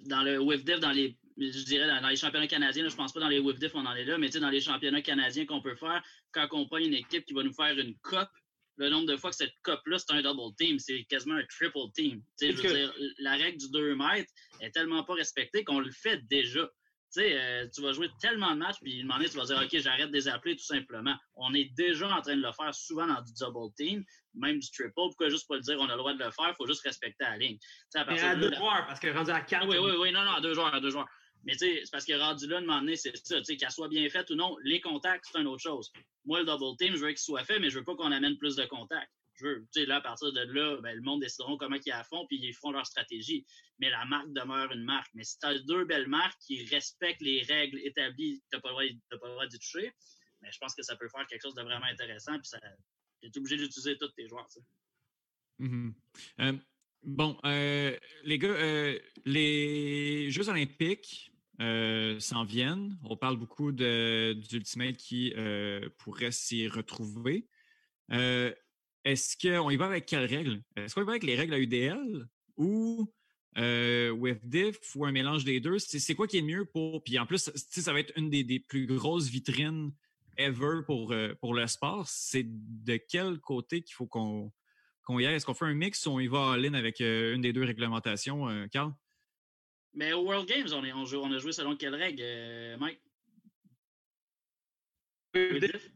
dans 0.06 0.22
le 0.22 0.38
WIFDIF, 0.38 0.80
dans 0.80 0.92
les 0.92 1.16
je 1.38 1.64
dirais 1.64 1.86
dans, 1.86 2.08
les 2.08 2.16
championnats 2.16 2.46
canadiens, 2.46 2.84
je 2.84 2.90
je 2.90 2.96
pense 2.96 3.12
pas 3.12 3.20
dans 3.20 3.28
les 3.28 3.38
WIFDIF, 3.38 3.74
on 3.74 3.86
en 3.86 3.94
est 3.94 4.04
là, 4.04 4.18
mais 4.18 4.28
dans 4.28 4.50
les 4.50 4.60
championnats 4.60 5.02
canadiens 5.02 5.46
qu'on 5.46 5.62
peut 5.62 5.74
faire, 5.76 6.02
quand 6.30 6.46
on 6.52 6.66
prend 6.66 6.78
une 6.78 6.94
équipe 6.94 7.24
qui 7.24 7.32
va 7.32 7.42
nous 7.42 7.54
faire 7.54 7.76
une 7.78 7.96
coupe, 8.02 8.28
le 8.76 8.88
nombre 8.88 9.06
de 9.06 9.16
fois 9.16 9.30
que 9.30 9.36
cette 9.36 9.54
coupe-là, 9.64 9.98
c'est 9.98 10.12
un 10.12 10.22
double 10.22 10.54
team, 10.56 10.78
c'est 10.78 11.04
quasiment 11.04 11.36
un 11.36 11.44
triple 11.44 11.90
team. 11.94 12.22
Je 12.40 12.52
veux 12.52 12.74
dire, 12.74 12.94
la 13.18 13.32
règle 13.32 13.58
du 13.58 13.70
2 13.70 13.94
mètres 13.94 14.30
est 14.60 14.70
tellement 14.70 15.04
pas 15.04 15.14
respectée 15.14 15.64
qu'on 15.64 15.80
le 15.80 15.90
fait 15.90 16.18
déjà. 16.28 16.68
Euh, 17.18 17.68
tu 17.74 17.82
vas 17.82 17.92
jouer 17.92 18.08
tellement 18.20 18.52
de 18.52 18.58
matchs, 18.58 18.78
puis 18.80 18.98
il 18.98 19.06
moment 19.06 19.22
tu 19.22 19.36
vas 19.36 19.44
dire 19.44 19.60
OK, 19.62 19.78
j'arrête 19.80 20.08
de 20.08 20.14
les 20.14 20.28
appeler 20.28 20.56
tout 20.56 20.64
simplement. 20.64 21.14
On 21.36 21.52
est 21.54 21.70
déjà 21.76 22.08
en 22.08 22.22
train 22.22 22.36
de 22.36 22.42
le 22.42 22.52
faire 22.52 22.74
souvent 22.74 23.06
dans 23.06 23.20
du 23.20 23.32
double 23.38 23.72
team, 23.76 24.04
même 24.34 24.58
du 24.58 24.70
triple. 24.70 24.92
Pourquoi 24.94 25.28
juste 25.28 25.46
pas 25.46 25.56
le 25.56 25.60
dire 25.60 25.76
on 25.78 25.88
a 25.88 25.92
le 25.92 25.98
droit 25.98 26.14
de 26.14 26.18
le 26.18 26.30
faire, 26.30 26.48
il 26.48 26.54
faut 26.56 26.66
juste 26.66 26.82
respecter 26.82 27.24
la 27.24 27.36
ligne. 27.36 27.58
À, 27.94 28.04
Mais 28.06 28.20
à 28.20 28.36
deux 28.36 28.54
joueurs, 28.54 28.86
parce 28.86 29.00
que 29.00 29.08
rendu 29.08 29.30
à 29.30 29.40
quatre. 29.40 29.68
Oui, 29.68 29.76
oui, 29.78 29.92
oui, 29.98 30.12
non, 30.12 30.24
non, 30.24 30.32
à 30.32 30.40
deux 30.40 30.54
joueurs, 30.54 30.74
à 30.74 30.80
deux 30.80 30.90
joueurs. 30.90 31.08
Mais 31.44 31.52
tu 31.52 31.58
sais, 31.58 31.80
c'est 31.84 31.90
parce 31.90 32.04
que 32.04 32.12
rendu 32.12 32.46
là, 32.46 32.60
de 32.60 32.66
moment 32.66 32.80
donné, 32.80 32.96
c'est 32.96 33.16
ça. 33.16 33.38
Tu 33.38 33.44
sais, 33.44 33.56
qu'elle 33.56 33.70
soit 33.70 33.88
bien 33.88 34.08
faite 34.08 34.30
ou 34.30 34.34
non, 34.34 34.56
les 34.62 34.80
contacts, 34.80 35.26
c'est 35.30 35.40
une 35.40 35.48
autre 35.48 35.62
chose. 35.62 35.92
Moi, 36.24 36.40
le 36.40 36.46
double 36.46 36.76
team, 36.78 36.94
je 36.94 37.00
veux 37.00 37.08
qu'il 37.08 37.18
soit 37.18 37.44
fait, 37.44 37.58
mais 37.58 37.68
je 37.68 37.78
veux 37.78 37.84
pas 37.84 37.96
qu'on 37.96 38.12
amène 38.12 38.38
plus 38.38 38.54
de 38.56 38.64
contacts. 38.64 39.10
Là, 39.42 39.96
à 39.96 40.00
partir 40.00 40.32
de 40.32 40.40
là, 40.40 40.80
ben, 40.82 40.94
le 40.94 41.02
monde 41.02 41.20
décideront 41.20 41.56
comment 41.56 41.76
ils 41.84 41.92
à 41.92 42.04
fond, 42.04 42.26
puis 42.26 42.38
ils 42.40 42.54
feront 42.54 42.72
leur 42.72 42.86
stratégie. 42.86 43.46
Mais 43.78 43.90
la 43.90 44.04
marque 44.04 44.32
demeure 44.32 44.70
une 44.72 44.84
marque. 44.84 45.10
Mais 45.14 45.24
si 45.24 45.38
tu 45.38 45.46
as 45.46 45.58
deux 45.60 45.84
belles 45.84 46.08
marques 46.08 46.38
qui 46.46 46.64
respectent 46.66 47.22
les 47.22 47.42
règles 47.42 47.78
établies, 47.84 48.42
tu 48.50 48.56
n'as 48.56 48.60
pas 48.60 48.70
le 48.70 49.32
droit 49.32 49.46
d'y 49.46 49.58
toucher, 49.58 49.92
ben, 50.40 50.50
je 50.52 50.58
pense 50.58 50.74
que 50.74 50.82
ça 50.82 50.96
peut 50.96 51.08
faire 51.08 51.26
quelque 51.26 51.42
chose 51.42 51.54
de 51.54 51.62
vraiment 51.62 51.86
intéressant, 51.86 52.38
puis 52.38 52.50
tu 53.20 53.28
es 53.28 53.38
obligé 53.38 53.56
d'utiliser 53.56 53.96
tous 53.98 54.08
tes 54.08 54.26
joueurs. 54.28 54.48
Mm-hmm. 55.60 55.92
Euh, 56.40 56.52
bon, 57.04 57.38
euh, 57.44 57.96
les 58.24 58.38
gars, 58.38 58.48
euh, 58.48 58.98
les 59.24 60.30
Jeux 60.30 60.48
olympiques, 60.48 61.28
s'en 62.18 62.42
viennent. 62.42 62.98
On 63.04 63.16
parle 63.16 63.36
beaucoup 63.36 63.70
d'Ultimate 63.70 64.96
qui 64.96 65.32
pourrait 65.98 66.32
s'y 66.32 66.66
retrouver. 66.66 67.46
Est-ce 69.04 69.36
qu'on 69.36 69.70
y 69.70 69.76
va 69.76 69.86
avec 69.86 70.06
quelles 70.06 70.24
règles? 70.24 70.62
Est-ce 70.76 70.94
qu'on 70.94 71.02
y 71.02 71.04
va 71.04 71.12
avec 71.12 71.24
les 71.24 71.36
règles 71.36 71.54
à 71.54 71.58
UDL 71.58 72.26
ou 72.56 73.12
with 73.56 74.40
diff 74.48 74.78
ou 74.96 75.04
un 75.04 75.12
mélange 75.12 75.44
des 75.44 75.60
deux? 75.60 75.78
C'est 75.78 76.14
quoi 76.14 76.26
qui 76.26 76.38
est 76.38 76.42
mieux 76.42 76.64
pour. 76.64 77.02
Puis 77.02 77.18
en 77.18 77.26
plus, 77.26 77.50
ça 77.54 77.92
va 77.92 78.00
être 78.00 78.12
une 78.16 78.30
des, 78.30 78.60
plus 78.60 78.86
grosses 78.86 79.28
vitrines 79.28 79.92
ever 80.38 80.80
pour, 80.86 81.14
pour 81.40 81.54
le 81.54 81.66
sport. 81.66 82.08
C'est 82.08 82.46
de 82.46 82.96
quel 82.96 83.38
côté 83.38 83.82
qu'il 83.82 83.94
faut 83.94 84.06
qu'on 84.06 84.52
y 85.10 85.26
aille? 85.26 85.34
Est-ce 85.34 85.46
qu'on 85.46 85.54
fait 85.54 85.66
un 85.66 85.74
mix 85.74 86.06
ou 86.06 86.10
on 86.12 86.20
y 86.20 86.28
va 86.28 86.38
en 86.38 86.56
ligne 86.56 86.74
avec 86.74 87.00
une 87.00 87.42
des 87.42 87.52
deux 87.52 87.64
réglementations, 87.64 88.68
Carl? 88.70 88.92
Mais 89.94 90.12
au 90.12 90.22
World 90.22 90.48
Games, 90.48 90.68
on, 90.72 90.84
est, 90.84 90.92
on, 90.92 91.04
joue, 91.04 91.18
on 91.18 91.30
a 91.32 91.38
joué 91.38 91.52
selon 91.52 91.76
quelle 91.76 91.94
règle, 91.94 92.22
euh, 92.22 92.76
Mike? 92.78 93.00
With 95.34 95.92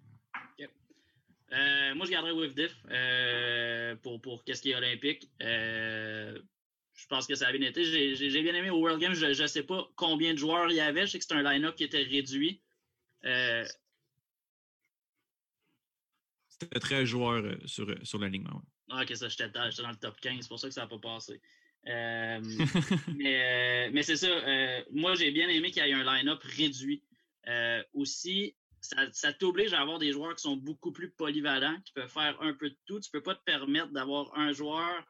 euh, 1.52 1.94
moi, 1.94 2.06
je 2.06 2.10
garderais 2.10 2.32
with 2.32 2.54
diff 2.54 2.76
euh, 2.90 3.94
pour, 3.96 4.20
pour 4.20 4.44
qu'est-ce 4.44 4.62
qui 4.62 4.72
est 4.72 4.74
olympique. 4.74 5.28
je 5.40 7.06
pense 7.08 7.26
que 7.26 7.34
ça 7.34 7.48
a 7.48 7.52
bien 7.52 7.68
été. 7.68 7.84
J'ai 7.84 8.42
bien 8.42 8.54
aimé 8.54 8.70
au 8.70 8.78
World 8.78 9.00
Games. 9.00 9.14
Je 9.14 9.40
ne 9.40 9.46
sais 9.46 9.62
pas 9.62 9.88
combien 9.96 10.32
de 10.32 10.38
joueurs 10.38 10.70
il 10.70 10.76
y 10.76 10.80
avait. 10.80 11.06
Je 11.06 11.12
sais 11.12 11.18
que 11.18 11.24
c'était 11.24 11.36
un 11.36 11.42
line-up 11.42 11.76
qui 11.76 11.84
était 11.84 12.02
réduit. 12.02 12.62
C'était 16.48 16.80
13 16.80 17.04
joueurs 17.04 17.56
sur, 17.66 17.94
sur 18.02 18.18
l'alignement. 18.18 18.62
Ah, 18.90 19.02
ok, 19.02 19.16
ça, 19.16 19.28
j'étais 19.28 19.48
dans 19.50 19.66
le 19.66 19.96
top 19.96 20.18
15. 20.20 20.38
C'est 20.40 20.48
pour 20.48 20.58
ça 20.58 20.68
que 20.68 20.74
ça 20.74 20.82
n'a 20.82 20.86
pas 20.86 20.98
passé. 20.98 21.40
Euh, 21.88 22.40
mais, 23.16 23.86
euh, 23.86 23.90
mais 23.92 24.02
c'est 24.02 24.16
ça. 24.16 24.28
Euh, 24.28 24.82
moi, 24.92 25.14
j'ai 25.14 25.30
bien 25.30 25.48
aimé 25.48 25.70
qu'il 25.70 25.84
y 25.84 25.90
ait 25.90 25.92
un 25.92 26.04
line-up 26.04 26.42
réduit. 26.42 27.02
aussi, 27.94 28.56
ça, 29.12 29.32
t'oblige 29.32 29.72
à 29.72 29.80
avoir 29.80 29.98
des 29.98 30.12
joueurs 30.12 30.34
qui 30.34 30.42
sont 30.42 30.56
beaucoup 30.56 30.92
plus 30.92 31.10
polyvalents, 31.10 31.78
qui 31.84 31.92
peuvent 31.92 32.10
faire 32.10 32.40
un 32.40 32.54
peu 32.54 32.70
de 32.70 32.76
tout. 32.86 33.00
Tu 33.00 33.10
peux 33.10 33.22
pas 33.22 33.34
te 33.34 33.44
permettre 33.44 33.92
d'avoir 33.92 34.36
un 34.38 34.52
joueur 34.52 35.04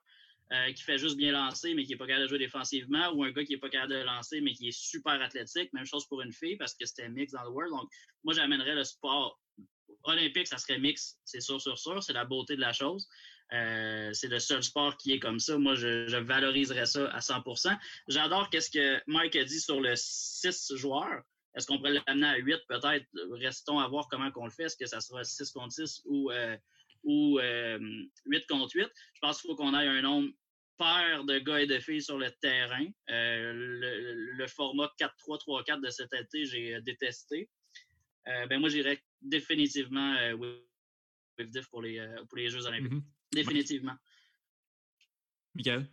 qui 0.74 0.82
fait 0.82 0.98
juste 0.98 1.16
bien 1.16 1.32
lancer, 1.32 1.74
mais 1.74 1.82
qui 1.84 1.90
n'est 1.90 1.96
pas 1.96 2.06
capable 2.06 2.22
de 2.24 2.28
jouer 2.28 2.38
défensivement, 2.38 3.10
ou 3.14 3.24
un 3.24 3.32
gars 3.32 3.44
qui 3.44 3.52
n'est 3.52 3.58
pas 3.58 3.68
capable 3.68 3.94
de 3.94 3.98
lancer, 3.98 4.40
mais 4.40 4.52
qui 4.54 4.68
est 4.68 4.78
super 4.78 5.20
athlétique. 5.20 5.72
Même 5.72 5.86
chose 5.86 6.06
pour 6.06 6.22
une 6.22 6.32
fille, 6.32 6.56
parce 6.56 6.74
que 6.74 6.86
c'était 6.86 7.08
mix 7.08 7.32
dans 7.32 7.42
le 7.42 7.50
World. 7.50 7.72
Donc, 7.72 7.90
moi, 8.22 8.32
j'amènerais 8.32 8.76
le 8.76 8.84
sport 8.84 9.40
olympique, 10.04 10.46
ça 10.46 10.58
serait 10.58 10.78
mix, 10.78 11.18
c'est 11.24 11.40
sûr, 11.40 11.60
sûr, 11.60 11.78
sûr. 11.78 12.02
C'est 12.02 12.12
la 12.12 12.24
beauté 12.24 12.56
de 12.56 12.60
la 12.60 12.72
chose. 12.72 13.08
Euh, 13.52 14.12
c'est 14.12 14.28
le 14.28 14.38
seul 14.38 14.62
sport 14.62 14.96
qui 14.96 15.12
est 15.12 15.20
comme 15.20 15.38
ça. 15.38 15.56
Moi, 15.58 15.74
je, 15.74 16.16
valoriserais 16.16 16.86
ça 16.86 17.06
à 17.10 17.20
100% 17.20 17.76
J'adore 18.08 18.48
ce 18.52 18.70
que 18.70 19.00
Mike 19.06 19.36
a 19.36 19.44
dit 19.44 19.60
sur 19.60 19.80
le 19.80 19.94
6 19.94 20.72
joueurs. 20.74 21.22
Est-ce 21.56 21.66
qu'on 21.66 21.78
pourrait 21.78 22.00
l'amener 22.06 22.26
à 22.26 22.36
8 22.36 22.60
peut-être? 22.68 23.06
Restons 23.32 23.78
à 23.78 23.88
voir 23.88 24.08
comment 24.08 24.30
on 24.36 24.44
le 24.44 24.50
fait. 24.50 24.64
Est-ce 24.64 24.76
que 24.76 24.86
ça 24.86 25.00
sera 25.00 25.24
6 25.24 25.50
contre 25.52 25.72
6 25.72 26.02
ou, 26.04 26.30
euh, 26.30 26.56
ou 27.04 27.38
8 28.26 28.46
contre 28.46 28.76
8. 28.76 28.86
Je 29.14 29.20
pense 29.20 29.40
qu'il 29.40 29.48
faut 29.48 29.56
qu'on 29.56 29.72
ait 29.78 29.86
un 29.86 30.02
nombre 30.02 30.30
paire 30.76 31.24
de 31.24 31.38
gars 31.38 31.62
et 31.62 31.66
de 31.66 31.78
filles 31.78 32.02
sur 32.02 32.18
le 32.18 32.30
terrain. 32.42 32.86
le, 33.08 34.46
format 34.48 34.92
4-3-3-4 35.00 35.80
de 35.82 35.90
cet 35.90 36.12
été, 36.12 36.44
j'ai 36.44 36.80
détesté. 36.82 37.48
ben 38.26 38.58
moi, 38.58 38.68
j'irais 38.68 39.02
définitivement 39.22 40.14
with 40.34 41.50
diff 41.50 41.68
pour 41.70 41.82
les, 41.82 42.06
pour 42.28 42.36
les 42.36 42.50
Jeux 42.50 42.66
olympiques. 42.66 42.92
Mm-hmm. 42.92 43.32
Définitivement. 43.32 43.96
Michael? 45.54 45.88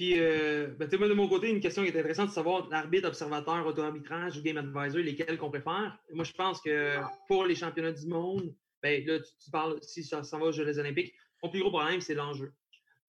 Puis, 0.00 0.18
euh, 0.18 0.68
ben, 0.78 0.88
de 0.88 1.12
mon 1.12 1.28
côté, 1.28 1.50
une 1.50 1.60
question 1.60 1.82
qui 1.82 1.88
est 1.88 1.92
intéressante, 1.92 2.30
de 2.30 2.32
savoir 2.32 2.66
l'arbitre, 2.70 3.06
observateur, 3.06 3.66
auto-arbitrage 3.66 4.38
ou 4.38 4.42
game 4.42 4.56
advisor, 4.56 5.02
lesquels 5.02 5.36
qu'on 5.36 5.50
préfère. 5.50 5.98
Moi, 6.14 6.24
je 6.24 6.32
pense 6.32 6.58
que 6.62 6.96
pour 7.28 7.44
les 7.44 7.54
championnats 7.54 7.92
du 7.92 8.06
monde, 8.06 8.54
ben, 8.82 9.04
là, 9.04 9.18
tu, 9.18 9.50
parles, 9.50 9.78
si 9.82 10.02
ça, 10.02 10.22
va 10.22 10.38
aux 10.38 10.52
Jeux 10.52 10.78
olympiques, 10.78 11.14
mon 11.42 11.50
plus 11.50 11.60
gros 11.60 11.68
problème, 11.68 12.00
c'est 12.00 12.14
l'enjeu. 12.14 12.50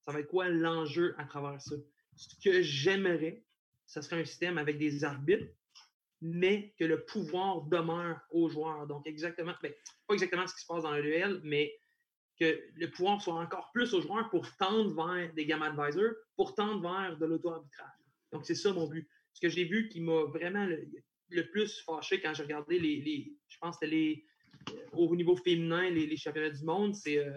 Ça 0.05 0.11
va 0.11 0.19
être 0.19 0.27
quoi 0.27 0.49
l'enjeu 0.49 1.15
à 1.17 1.23
travers 1.23 1.61
ça? 1.61 1.77
Ce 2.17 2.27
que 2.43 2.61
j'aimerais, 2.61 3.41
ce 3.85 4.01
serait 4.01 4.19
un 4.19 4.25
système 4.25 4.57
avec 4.57 4.77
des 4.77 5.05
arbitres, 5.05 5.47
mais 6.19 6.73
que 6.77 6.83
le 6.83 7.05
pouvoir 7.05 7.61
demeure 7.61 8.19
aux 8.31 8.49
joueurs. 8.49 8.85
Donc, 8.85 9.07
exactement, 9.07 9.53
ben, 9.63 9.71
pas 10.07 10.13
exactement 10.13 10.45
ce 10.45 10.55
qui 10.55 10.59
se 10.59 10.67
passe 10.67 10.83
dans 10.83 10.91
le 10.91 11.03
duel, 11.03 11.39
mais 11.45 11.71
que 12.41 12.59
le 12.75 12.89
pouvoir 12.89 13.21
soit 13.21 13.35
encore 13.35 13.69
plus 13.71 13.93
aux 13.93 14.01
joueurs 14.01 14.27
pour 14.31 14.51
tendre 14.57 14.95
vers 14.95 15.31
des 15.33 15.45
gamma 15.45 15.67
advisors, 15.67 16.15
pour 16.35 16.55
tendre 16.55 16.81
vers 16.81 17.15
de 17.15 17.25
l'auto-arbitrage. 17.27 17.87
Donc, 18.31 18.47
c'est 18.47 18.55
ça 18.55 18.73
mon 18.73 18.87
but. 18.87 19.07
Ce 19.33 19.39
que 19.39 19.47
j'ai 19.47 19.63
vu 19.63 19.89
qui 19.89 20.01
m'a 20.01 20.23
vraiment 20.23 20.65
le, 20.65 21.49
plus 21.51 21.81
fâché 21.81 22.19
quand 22.19 22.33
j'ai 22.33 22.41
regardé 22.43 22.79
les, 22.79 23.31
je 23.47 23.57
pense 23.59 23.77
les, 23.83 24.25
euh, 24.71 24.73
au 24.93 25.15
niveau 25.15 25.35
féminin, 25.35 25.91
les, 25.91 26.17
championnats 26.17 26.49
du 26.49 26.63
monde, 26.63 26.95
c'est 26.95 27.19
euh, 27.19 27.31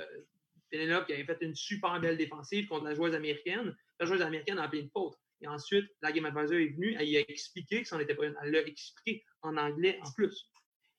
Penelope 0.70 1.06
qui 1.06 1.12
avait 1.12 1.24
fait 1.24 1.42
une 1.42 1.54
super 1.54 2.00
belle 2.00 2.16
défensive 2.16 2.66
contre 2.66 2.86
la 2.86 2.94
joueuse 2.94 3.14
américaine. 3.14 3.76
La 4.00 4.06
joueuse 4.06 4.22
américaine 4.22 4.58
a 4.58 4.62
appelé 4.62 4.80
une 4.80 4.90
faute. 4.90 5.14
Et 5.42 5.48
ensuite, 5.48 5.84
la 6.00 6.12
Game 6.12 6.24
Advisor 6.24 6.56
est 6.56 6.68
venue, 6.68 6.96
elle 6.98 7.14
a 7.16 7.20
expliqué 7.20 7.82
que 7.82 7.88
ça 7.88 7.98
n'était 7.98 8.14
pas 8.14 8.24
une. 8.24 8.36
Elle 8.42 8.52
l'a 8.52 8.66
expliqué 8.66 9.22
en 9.42 9.58
anglais 9.58 9.98
en 10.02 10.10
plus. 10.12 10.50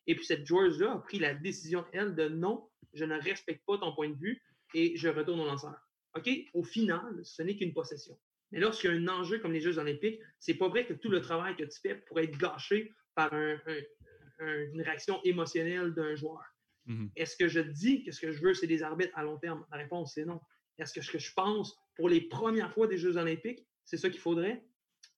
Et 0.06 0.16
puis 0.16 0.26
cette 0.26 0.46
joueuse-là 0.46 0.92
a 0.94 1.00
pris 1.00 1.18
la 1.18 1.34
décision, 1.34 1.84
elle, 1.92 2.14
de 2.14 2.30
non, 2.30 2.70
je 2.96 3.06
ne 3.06 3.20
respecte 3.22 3.64
pas 3.66 3.78
ton 3.78 3.94
point 3.94 4.10
de 4.10 4.18
vue 4.18 4.42
et 4.74 4.98
je 4.98 5.08
retourne 5.08 5.40
au 5.40 5.46
lanceur. 5.46 5.76
OK? 6.16 6.30
Au 6.54 6.64
final, 6.64 7.20
ce 7.24 7.44
n'est 7.44 7.56
qu'une 7.56 7.74
possession. 7.74 8.18
Mais 8.52 8.60
lorsqu'il 8.60 8.90
y 8.90 8.94
a 8.94 8.96
un 8.96 9.08
enjeu 9.08 9.40
comme 9.40 9.54
les 9.54 9.62
Jeux 9.62 9.78
olympiques, 9.78 10.20
c'est 10.40 10.54
pas 10.56 10.70
vrai 10.70 10.86
que 10.86 10.94
tout 10.94 11.10
le 11.10 11.22
travail 11.22 11.56
que 11.56 11.64
tu 11.64 11.80
fais 11.80 11.96
pourrait 11.96 12.26
être 12.26 12.38
gâché 12.38 12.94
par 13.14 13.34
une 13.34 14.82
réaction 14.82 15.22
émotionnelle 15.24 15.94
d'un 15.94 16.16
joueur. 16.16 16.44
Mm-hmm. 16.88 17.10
Est-ce 17.16 17.36
que 17.36 17.48
je 17.48 17.60
dis 17.60 18.04
que 18.04 18.12
ce 18.12 18.22
que 18.22 18.32
je 18.32 18.42
veux, 18.42 18.54
c'est 18.54 18.68
des 18.68 18.84
arbitres 18.84 19.18
à 19.18 19.24
long 19.24 19.38
terme? 19.38 19.66
La 19.72 19.78
réponse, 19.78 20.14
c'est 20.14 20.26
non. 20.26 20.40
Est-ce 20.78 20.94
que 20.94 21.02
ce 21.02 21.12
que 21.12 21.20
je 21.20 21.34
pense 21.34 21.76
pour 21.96 22.10
les 22.10 22.22
premières 22.22 22.72
fois 22.74 22.88
des 22.88 22.98
Jeux 22.98 23.18
olympiques, 23.18 23.66
c'est 23.86 23.98
ça 23.98 24.10
qu'il 24.10 24.20
faudrait? 24.20 24.64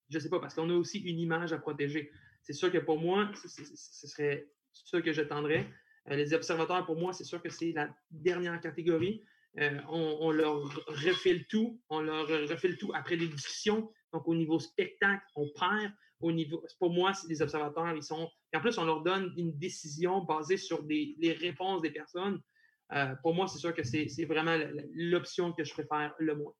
Je 0.09 0.17
ne 0.17 0.21
sais 0.21 0.29
pas, 0.29 0.39
parce 0.39 0.53
qu'on 0.53 0.69
a 0.69 0.73
aussi 0.73 0.99
une 0.99 1.19
image 1.19 1.51
à 1.51 1.57
protéger. 1.57 2.11
C'est 2.43 2.53
sûr 2.53 2.71
que 2.71 2.77
pour 2.77 2.99
moi, 2.99 3.29
ce 3.35 4.07
serait 4.07 4.47
ça 4.71 5.01
que 5.01 5.11
j'attendrais. 5.11 5.59
Euh, 5.59 5.63
les 6.15 6.33
observateurs, 6.33 6.85
pour 6.85 6.97
moi, 6.97 7.13
c'est 7.13 7.23
sûr 7.23 7.41
que 7.41 7.49
c'est 7.49 7.71
la 7.73 7.89
dernière 8.11 8.59
catégorie. 8.61 9.23
Euh, 9.59 9.79
on, 9.89 10.31
leur 10.31 10.61
refait 10.87 11.33
le 11.33 11.43
tout. 11.45 11.81
On 11.89 12.01
leur 12.01 12.27
refait 12.27 12.69
le 12.69 12.77
tout 12.77 12.91
après 12.93 13.17
des 13.17 13.27
discussions. 13.27 13.91
Donc, 14.13 14.27
au 14.27 14.35
niveau 14.35 14.59
spectacle, 14.59 15.23
on 15.35 15.49
perd. 15.49 15.91
Au 16.19 16.31
niveau, 16.31 16.63
pour 16.79 16.91
moi, 16.91 17.11
les 17.27 17.41
observateurs, 17.41 17.95
ils 17.95 18.03
sont. 18.03 18.29
En 18.55 18.59
plus, 18.59 18.77
on 18.77 18.85
leur 18.85 19.03
donne 19.03 19.33
une 19.37 19.55
décision 19.57 20.21
basée 20.21 20.57
sur 20.57 20.83
les 20.87 21.37
réponses 21.39 21.81
des 21.81 21.91
personnes. 21.91 22.41
Euh, 22.93 23.13
pour 23.21 23.35
moi, 23.35 23.47
c'est 23.47 23.59
sûr 23.59 23.73
que 23.73 23.83
c'est 23.83 24.25
vraiment 24.25 24.57
l'option 24.93 25.53
que 25.53 25.63
je 25.63 25.73
préfère 25.73 26.13
le 26.17 26.35
moins. 26.35 26.53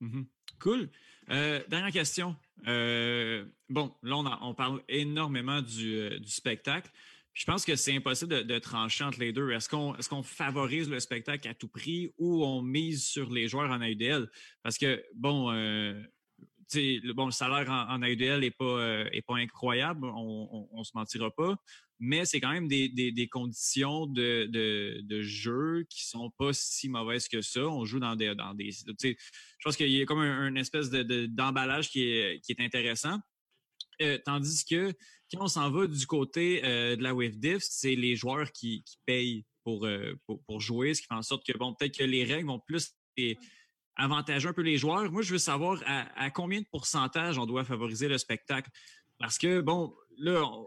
Mm-hmm. 0.00 0.26
Cool. 0.60 0.88
dernière 1.28 1.92
question. 1.92 2.36
bon, 2.64 3.94
là, 4.02 4.38
on, 4.42 4.54
parle 4.54 4.82
énormément 4.88 5.60
du 5.60 6.10
spectacle. 6.24 6.90
Je 7.34 7.44
pense 7.44 7.64
que 7.64 7.74
c'est 7.74 7.94
impossible 7.94 8.46
de, 8.46 8.58
trancher 8.60 9.02
entre 9.04 9.18
les 9.18 9.32
deux. 9.32 9.50
Est-ce 9.50 9.68
qu'on 9.68 9.94
est 9.94 10.22
favorise 10.22 10.88
le 10.88 11.00
spectacle 11.00 11.48
à 11.48 11.54
tout 11.54 11.68
prix 11.68 12.12
ou 12.16 12.44
on 12.44 12.62
mise 12.62 13.04
sur 13.04 13.30
les 13.30 13.48
joueurs 13.48 13.70
en 13.70 13.80
AUDL? 13.82 14.30
Parce 14.62 14.78
que, 14.78 15.04
bon, 15.16 15.50
euh, 15.50 16.00
le, 16.74 17.12
bon, 17.12 17.32
salaire 17.32 17.68
en, 17.70 18.00
AUDL 18.02 18.40
n'est 18.40 18.52
pas, 18.52 18.64
euh, 18.64 19.20
pas 19.26 19.36
incroyable, 19.36 20.06
on 20.06 20.68
ne 20.72 20.84
se 20.84 20.92
mentira 20.94 21.30
pas, 21.32 21.56
mais 21.98 22.24
c'est 22.24 22.40
quand 22.40 22.52
même 22.52 22.68
des, 22.68 22.88
des, 22.88 23.28
conditions 23.28 24.06
de, 24.06 24.46
de, 24.46 25.22
jeu 25.22 25.84
qui 25.88 26.06
sont 26.06 26.30
pas 26.30 26.52
si 26.52 26.88
mauvaises 26.88 27.28
que 27.28 27.40
ça. 27.40 27.66
On 27.66 27.84
joue 27.84 27.98
dans 27.98 28.16
des... 28.16 28.34
Dans 28.34 28.54
des 28.54 28.70
je 28.70 29.14
pense 29.64 29.76
qu'il 29.76 29.88
y 29.88 30.02
a 30.02 30.04
comme 30.04 30.20
un, 30.20 30.48
une 30.48 30.56
espèce 30.56 30.90
d'emballage 30.90 31.90
qui, 31.90 32.02
est, 32.02 32.40
qui 32.44 32.52
est 32.52 32.60
intéressant. 32.60 33.18
Euh, 34.02 34.18
tandis 34.24 34.64
que 34.64 34.92
quand 35.32 35.44
on 35.44 35.48
s'en 35.48 35.70
va 35.70 35.86
du 35.86 36.06
côté 36.06 36.62
euh, 36.64 36.96
de 36.96 37.02
la 37.02 37.14
WaveDiff, 37.14 37.62
c'est 37.62 37.94
les 37.94 38.16
joueurs 38.16 38.50
qui, 38.52 38.84
payent 39.06 39.44
euh, 39.66 40.14
pour, 40.26 40.42
pour, 40.44 40.60
jouer, 40.60 40.94
ce 40.94 41.00
qui 41.00 41.06
fait 41.06 41.14
en 41.14 41.22
sorte 41.22 41.46
que, 41.46 41.56
bon, 41.56 41.74
peut-être 41.74 41.98
que 41.98 42.04
les 42.04 42.24
règles 42.24 42.48
vont 42.48 42.60
plus 42.60 42.94
avantager 43.96 44.48
un 44.48 44.52
peu 44.52 44.62
les 44.62 44.76
joueurs. 44.76 45.10
Moi, 45.10 45.22
je 45.22 45.32
veux 45.32 45.38
savoir 45.38 45.80
à, 45.86 46.30
combien 46.30 46.60
de 46.60 46.66
pourcentage 46.70 47.38
on 47.38 47.46
doit 47.46 47.64
favoriser 47.64 48.08
le 48.08 48.18
spectacle? 48.18 48.70
Parce 49.18 49.38
que, 49.38 49.60
bon, 49.60 49.94
là, 50.18 50.44
on, 50.44 50.66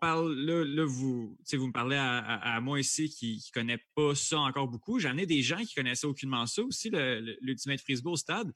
parle, 0.00 0.34
là, 0.34 0.84
vous, 0.84 1.36
vous 1.52 1.66
me 1.66 1.72
parlez 1.72 1.96
à, 1.98 2.60
moi 2.60 2.80
ici 2.80 3.08
qui 3.08 3.36
ne 3.36 3.60
connaît 3.60 3.84
pas 3.94 4.14
ça 4.14 4.38
encore 4.38 4.68
beaucoup. 4.68 4.98
J'en 4.98 5.16
ai 5.16 5.26
des 5.26 5.42
gens 5.42 5.62
qui 5.62 5.74
connaissaient 5.74 6.06
aucunement 6.06 6.46
ça 6.46 6.62
aussi, 6.62 6.90
l'Ultimate 7.40 7.80
Frisbee 7.80 8.10
au 8.10 8.16
stade. 8.16 8.52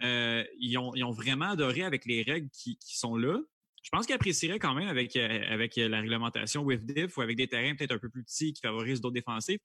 ils, 0.00 0.76
ont, 0.78 1.10
vraiment 1.10 1.50
adoré 1.50 1.82
avec 1.82 2.04
les 2.06 2.22
règles 2.22 2.48
qui 2.50 2.76
sont 2.82 3.16
là 3.16 3.40
je 3.82 3.88
pense 3.90 4.06
qu'il 4.06 4.14
apprécierait 4.14 4.58
quand 4.58 4.74
même 4.74 4.88
avec, 4.88 5.16
euh, 5.16 5.28
euh, 5.28 5.88
la 5.88 6.00
réglementation 6.00 6.62
with 6.62 6.84
diff 6.84 7.16
ou 7.16 7.22
avec 7.22 7.36
des 7.36 7.48
terrains 7.48 7.74
peut-être 7.74 7.92
un 7.92 7.98
peu 7.98 8.10
plus 8.10 8.22
petits 8.22 8.52
qui 8.52 8.60
favorisent 8.60 9.00
d'autres 9.00 9.14
défensifs. 9.14 9.60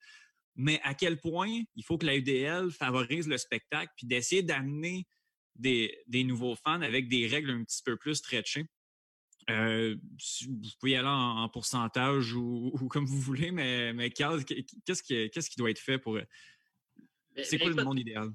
Mais 0.54 0.80
à 0.84 0.94
quel 0.94 1.20
point 1.20 1.62
il 1.74 1.84
faut 1.84 1.98
que 1.98 2.06
la 2.06 2.16
UDL 2.16 2.70
favorise 2.70 3.28
le 3.28 3.36
spectacle 3.36 3.92
puis 3.96 4.06
d'essayer 4.06 4.42
d'amener 4.42 5.06
des, 5.54 6.02
nouveaux 6.24 6.54
fans 6.54 6.80
avec 6.80 7.08
des 7.08 7.26
règles 7.26 7.50
un 7.50 7.62
petit 7.62 7.82
peu 7.84 7.96
plus 7.96 8.16
stretchées? 8.16 8.66
Euh, 9.48 9.94
vous 10.46 10.70
pouvez 10.80 10.92
y 10.92 10.96
aller 10.96 11.08
en, 11.08 11.48
pourcentage 11.48 12.32
ou, 12.34 12.72
comme 12.90 13.06
vous 13.06 13.20
voulez, 13.20 13.52
mais, 13.52 13.92
mais 13.92 14.10
qu'est-ce 14.10 14.44
qui, 15.02 15.30
qu'est-ce 15.30 15.50
qui 15.50 15.56
doit 15.56 15.70
être 15.70 15.78
fait 15.78 15.98
pour. 15.98 16.14
Ben, 16.14 16.26
c'est 17.44 17.58
quoi 17.58 17.70
le 17.70 17.84
monde 17.84 17.98
idéal? 17.98 18.30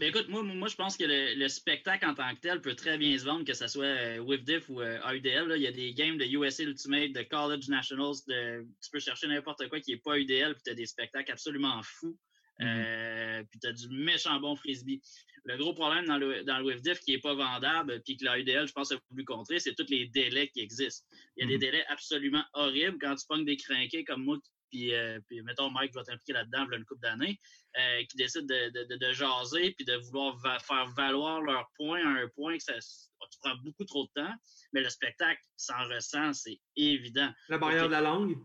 Écoute, 0.00 0.28
moi, 0.28 0.42
moi, 0.42 0.68
je 0.68 0.76
pense 0.76 0.96
que 0.96 1.04
le, 1.06 1.48
spectacle 1.48 2.04
en 2.04 2.14
tant 2.14 2.34
que 2.34 2.40
tel 2.40 2.60
peut 2.60 2.74
très 2.74 2.98
bien 2.98 3.16
se 3.16 3.24
vendre, 3.24 3.44
que 3.44 3.54
ce 3.54 3.66
soit 3.66 3.84
euh, 3.84 4.18
WIFDIF 4.18 4.68
ou 4.68 4.80
euh, 4.80 5.00
AUDL. 5.00 5.52
Il 5.56 5.62
y 5.62 5.66
a 5.66 5.72
des 5.72 5.94
games 5.94 6.18
de 6.18 6.24
USA 6.24 6.64
Ultimate, 6.64 7.12
de 7.12 7.22
College 7.22 7.68
Nationals, 7.68 8.16
de, 8.28 8.66
tu 8.82 8.90
peux 8.92 8.98
chercher 8.98 9.26
n'importe 9.26 9.66
quoi 9.68 9.80
qui 9.80 9.92
n'est 9.92 10.00
pas 10.00 10.18
UDL, 10.18 10.54
puis 10.54 10.62
tu 10.66 10.70
as 10.70 10.74
des 10.74 10.84
spectacles 10.84 11.32
absolument 11.32 11.80
fous. 11.82 12.18
Mm-hmm. 12.60 12.66
Euh, 12.66 13.44
puis 13.50 13.60
tu 13.60 13.68
as 13.68 13.72
du 13.72 13.88
méchant 13.88 14.40
bon 14.40 14.56
frisbee. 14.56 15.00
Le 15.44 15.56
gros 15.56 15.74
problème 15.74 16.06
dans 16.06 16.18
le, 16.18 16.42
dans 16.42 16.58
le 16.58 16.94
qui 17.04 17.12
n'est 17.12 17.20
pas 17.20 17.34
vendable, 17.34 18.02
puis 18.04 18.16
que 18.16 18.24
l'AUDL, 18.24 18.66
je 18.66 18.72
pense, 18.72 18.90
a 18.90 18.96
voulu 19.10 19.24
contrer, 19.24 19.60
c'est 19.60 19.74
tous 19.74 19.86
les 19.88 20.06
délais 20.08 20.48
qui 20.48 20.60
existent. 20.60 21.06
Il 21.36 21.42
y 21.42 21.44
a 21.44 21.46
des 21.46 21.56
mm-hmm. 21.56 21.60
délais 21.60 21.84
absolument 21.88 22.44
horribles 22.54 22.98
quand 23.00 23.14
tu 23.14 23.26
pognes 23.28 23.44
des 23.44 23.56
crinqués 23.56 24.04
comme 24.04 24.24
moi 24.24 24.38
puis, 24.70 24.94
euh, 24.94 25.20
puis 25.28 25.42
mettons, 25.42 25.70
Mike 25.70 25.94
va 25.94 26.02
t'impliquer 26.04 26.32
là-dedans 26.32 26.66
une 26.72 26.84
couple 26.84 27.02
d'années, 27.02 27.38
euh, 27.78 28.04
qui 28.08 28.16
décident 28.16 28.46
de, 28.46 28.96
de, 28.96 29.12
jaser 29.12 29.72
puis 29.72 29.84
de 29.84 29.96
vouloir 29.96 30.40
faire 30.60 30.86
valoir 30.96 31.40
leur 31.40 31.70
point 31.76 32.00
à 32.04 32.22
un 32.22 32.28
point 32.28 32.56
que 32.56 32.62
ça 32.62 32.74
tu 32.78 33.38
prends 33.40 33.56
beaucoup 33.64 33.84
trop 33.84 34.04
de 34.04 34.22
temps, 34.22 34.34
mais 34.72 34.82
le 34.82 34.88
spectacle 34.88 35.40
s'en 35.56 35.88
ressent, 35.88 36.32
c'est 36.32 36.60
évident. 36.76 37.32
La 37.48 37.58
barrière 37.58 37.86
de 37.86 37.92
la 37.92 38.00
langue? 38.00 38.36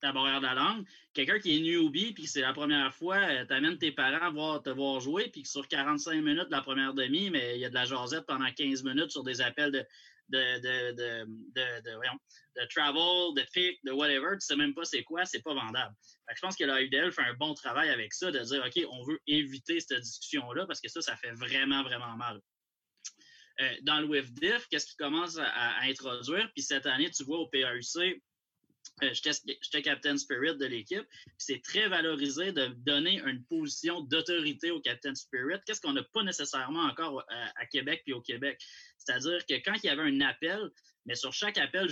Barrière 0.00 0.40
de 0.40 0.46
la 0.46 0.54
langue. 0.54 0.84
Quelqu'un 1.12 1.38
qui 1.38 1.56
est 1.56 1.60
newbie, 1.60 2.12
puis 2.12 2.26
c'est 2.26 2.40
la 2.40 2.52
première 2.52 2.94
fois, 2.94 3.16
euh, 3.16 3.44
tu 3.44 3.52
amènes 3.52 3.78
tes 3.78 3.92
parents 3.92 4.32
voir, 4.32 4.62
te 4.62 4.70
voir 4.70 5.00
jouer, 5.00 5.28
puis 5.30 5.44
sur 5.44 5.66
45 5.66 6.22
minutes 6.22 6.46
de 6.46 6.52
la 6.52 6.62
première 6.62 6.94
demi, 6.94 7.30
mais 7.30 7.56
il 7.56 7.60
y 7.60 7.64
a 7.64 7.68
de 7.68 7.74
la 7.74 7.84
jasette 7.84 8.26
pendant 8.26 8.50
15 8.50 8.84
minutes 8.84 9.10
sur 9.10 9.24
des 9.24 9.40
appels 9.40 9.72
de, 9.72 9.84
de, 10.28 10.60
de, 10.60 10.92
de, 10.92 11.26
de, 11.54 12.66
travel, 12.68 13.34
de 13.34 13.46
pick, 13.52 13.84
de 13.84 13.92
whatever, 13.92 14.34
tu 14.34 14.46
sais 14.46 14.56
même 14.56 14.74
pas 14.74 14.84
c'est 14.84 15.02
quoi, 15.02 15.24
c'est 15.24 15.42
pas 15.42 15.54
vendable. 15.54 15.94
je 16.34 16.40
pense 16.40 16.56
que 16.56 16.64
la 16.64 16.82
UDL 16.82 17.12
fait 17.12 17.22
un 17.22 17.34
bon 17.34 17.54
travail 17.54 17.90
avec 17.90 18.12
ça, 18.12 18.30
de 18.30 18.38
dire, 18.38 18.62
OK, 18.64 18.86
on 18.90 19.04
veut 19.04 19.20
éviter 19.26 19.80
cette 19.80 20.00
discussion-là 20.00 20.66
parce 20.66 20.80
que 20.80 20.88
ça, 20.88 21.00
ça 21.00 21.16
fait 21.16 21.32
vraiment, 21.32 21.82
vraiment 21.82 22.16
mal. 22.16 22.40
Euh, 23.60 23.74
dans 23.82 23.98
le 23.98 24.06
WIFDIF, 24.06 24.68
qu'est-ce 24.68 24.86
qui 24.86 24.96
commence 24.96 25.36
à, 25.38 25.80
introduire? 25.82 26.48
Puis 26.54 26.62
cette 26.62 26.86
année, 26.86 27.10
tu 27.10 27.24
vois, 27.24 27.38
au 27.38 27.48
PAUC, 27.48 28.22
euh, 29.02 29.12
j'étais 29.12 29.82
Captain 29.82 30.16
Spirit 30.16 30.56
de 30.56 30.66
l'équipe. 30.66 31.06
C'est 31.36 31.62
très 31.62 31.88
valorisé 31.88 32.52
de 32.52 32.66
donner 32.66 33.20
une 33.26 33.44
position 33.44 34.00
d'autorité 34.02 34.70
au 34.70 34.80
Captain 34.80 35.14
Spirit. 35.14 35.58
Qu'est-ce 35.66 35.80
qu'on 35.80 35.92
n'a 35.92 36.02
pas 36.02 36.22
nécessairement 36.22 36.82
encore 36.82 37.24
à, 37.28 37.66
Québec 37.66 38.02
puis 38.04 38.12
au 38.12 38.20
Québec? 38.20 38.60
C'est-à-dire 38.96 39.44
que 39.46 39.54
quand 39.64 39.74
il 39.82 39.86
y 39.86 39.90
avait 39.90 40.02
un 40.02 40.20
appel, 40.20 40.70
mais 41.06 41.14
sur 41.14 41.32
chaque 41.32 41.58
appel, 41.58 41.88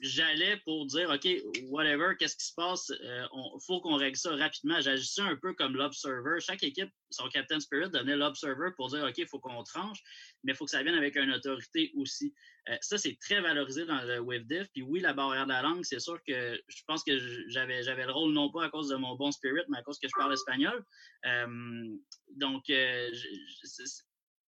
j'allais 0.00 0.56
pour 0.64 0.86
dire, 0.86 1.10
OK, 1.10 1.28
whatever, 1.68 2.14
qu'est-ce 2.18 2.36
qui 2.36 2.46
se 2.46 2.54
passe? 2.54 2.90
Il 2.90 3.58
faut 3.66 3.80
qu'on 3.80 3.96
règle 3.96 4.16
ça 4.16 4.34
rapidement. 4.34 4.80
J'agissais 4.80 5.20
un 5.22 5.36
peu 5.36 5.52
comme 5.54 5.74
l'observer. 5.74 6.40
Chaque 6.40 6.62
équipe, 6.62 6.90
son 7.10 7.28
Captain 7.28 7.60
Spirit 7.60 7.90
donnait 7.90 8.16
l'observer 8.16 8.70
pour 8.76 8.88
dire, 8.88 9.04
OK, 9.04 9.18
il 9.18 9.26
faut 9.26 9.40
qu'on 9.40 9.62
tranche, 9.62 9.98
mais 10.42 10.52
il 10.52 10.56
faut 10.56 10.64
que 10.64 10.70
ça 10.70 10.82
vienne 10.82 10.94
avec 10.94 11.16
une 11.16 11.32
autorité 11.32 11.92
aussi. 11.96 12.34
ça, 12.80 12.98
c'est 12.98 13.18
très 13.20 13.40
valorisé 13.40 13.84
dans 13.84 14.02
le 14.02 14.20
WaveDiff. 14.20 14.68
Puis 14.72 14.82
oui, 14.82 15.00
la 15.00 15.12
barrière 15.12 15.44
de 15.44 15.52
la 15.52 15.62
langue, 15.62 15.84
c'est 15.84 16.00
sûr 16.00 16.18
que 16.26 16.58
je 16.66 16.82
pense 16.86 17.04
que 17.04 17.18
j'avais, 17.48 17.82
j'avais 17.82 18.06
le 18.06 18.12
rôle 18.12 18.32
non 18.32 18.50
pas 18.50 18.64
à 18.64 18.70
cause 18.70 18.88
de 18.88 18.96
mon 18.96 19.16
bon 19.16 19.30
spirit, 19.30 19.62
mais 19.68 19.78
à 19.78 19.82
cause 19.82 19.98
que 19.98 20.08
je 20.08 20.18
parle 20.18 20.32
espagnol. 20.32 20.82
donc, 22.36 22.64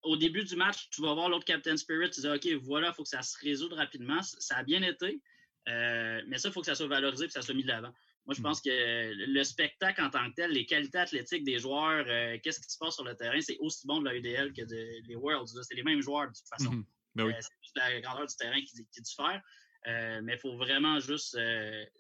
au 0.03 0.16
début 0.16 0.44
du 0.44 0.57
match, 0.57 0.88
tu 0.90 1.03
vas 1.03 1.14
voir 1.14 1.28
l'autre 1.28 1.44
Captain 1.44 1.76
Spirit, 1.76 2.11
tu 2.11 2.22
dis 2.22 2.28
OK, 2.28 2.64
voilà, 2.64 2.88
il 2.88 2.94
faut 2.94 3.03
que 3.03 3.09
ça 3.09 3.22
se 3.22 3.36
résoudre 3.38 3.76
rapidement. 3.76 4.20
Ça 4.22 4.57
a 4.57 4.62
bien 4.64 4.82
été, 4.82 5.20
euh, 5.68 6.22
mais 6.26 6.38
ça, 6.38 6.48
il 6.48 6.52
faut 6.52 6.60
que 6.60 6.66
ça 6.66 6.74
soit 6.74 6.86
valorisé 6.86 7.24
et 7.24 7.26
que 7.28 7.32
ça 7.32 7.42
soit 7.42 7.54
mis 7.54 7.62
de 7.62 7.68
l'avant. 7.68 7.92
Moi, 8.26 8.34
je 8.34 8.40
mm. 8.40 8.42
pense 8.42 8.60
que 8.60 8.70
le 8.70 9.44
spectacle 9.44 10.00
en 10.00 10.10
tant 10.10 10.28
que 10.30 10.34
tel, 10.34 10.52
les 10.52 10.66
qualités 10.66 10.98
athlétiques 10.98 11.44
des 11.44 11.58
joueurs, 11.58 12.04
euh, 12.08 12.38
qu'est-ce 12.42 12.60
qui 12.60 12.70
se 12.70 12.78
passe 12.78 12.94
sur 12.94 13.04
le 13.04 13.14
terrain, 13.16 13.40
c'est 13.40 13.58
aussi 13.58 13.86
bon 13.86 14.00
de 14.00 14.06
la 14.06 14.16
UDL 14.16 14.52
que 14.52 14.62
de, 14.62 15.06
les 15.08 15.16
Worlds. 15.16 15.62
C'est 15.62 15.74
les 15.74 15.82
mêmes 15.82 16.00
joueurs 16.00 16.28
de 16.28 16.34
toute 16.34 16.48
façon. 16.48 16.72
Mm-hmm. 16.72 16.84
Ben 17.14 17.26
euh, 17.26 17.32
c'est 17.40 17.50
juste 17.62 17.76
la 17.76 18.00
grandeur 18.00 18.26
du 18.26 18.36
terrain 18.36 18.60
qui, 18.60 18.86
qui 18.90 19.00
diffère. 19.02 19.42
mais 19.86 20.34
il 20.34 20.38
faut 20.38 20.56
vraiment 20.56 20.98
juste. 21.00 21.36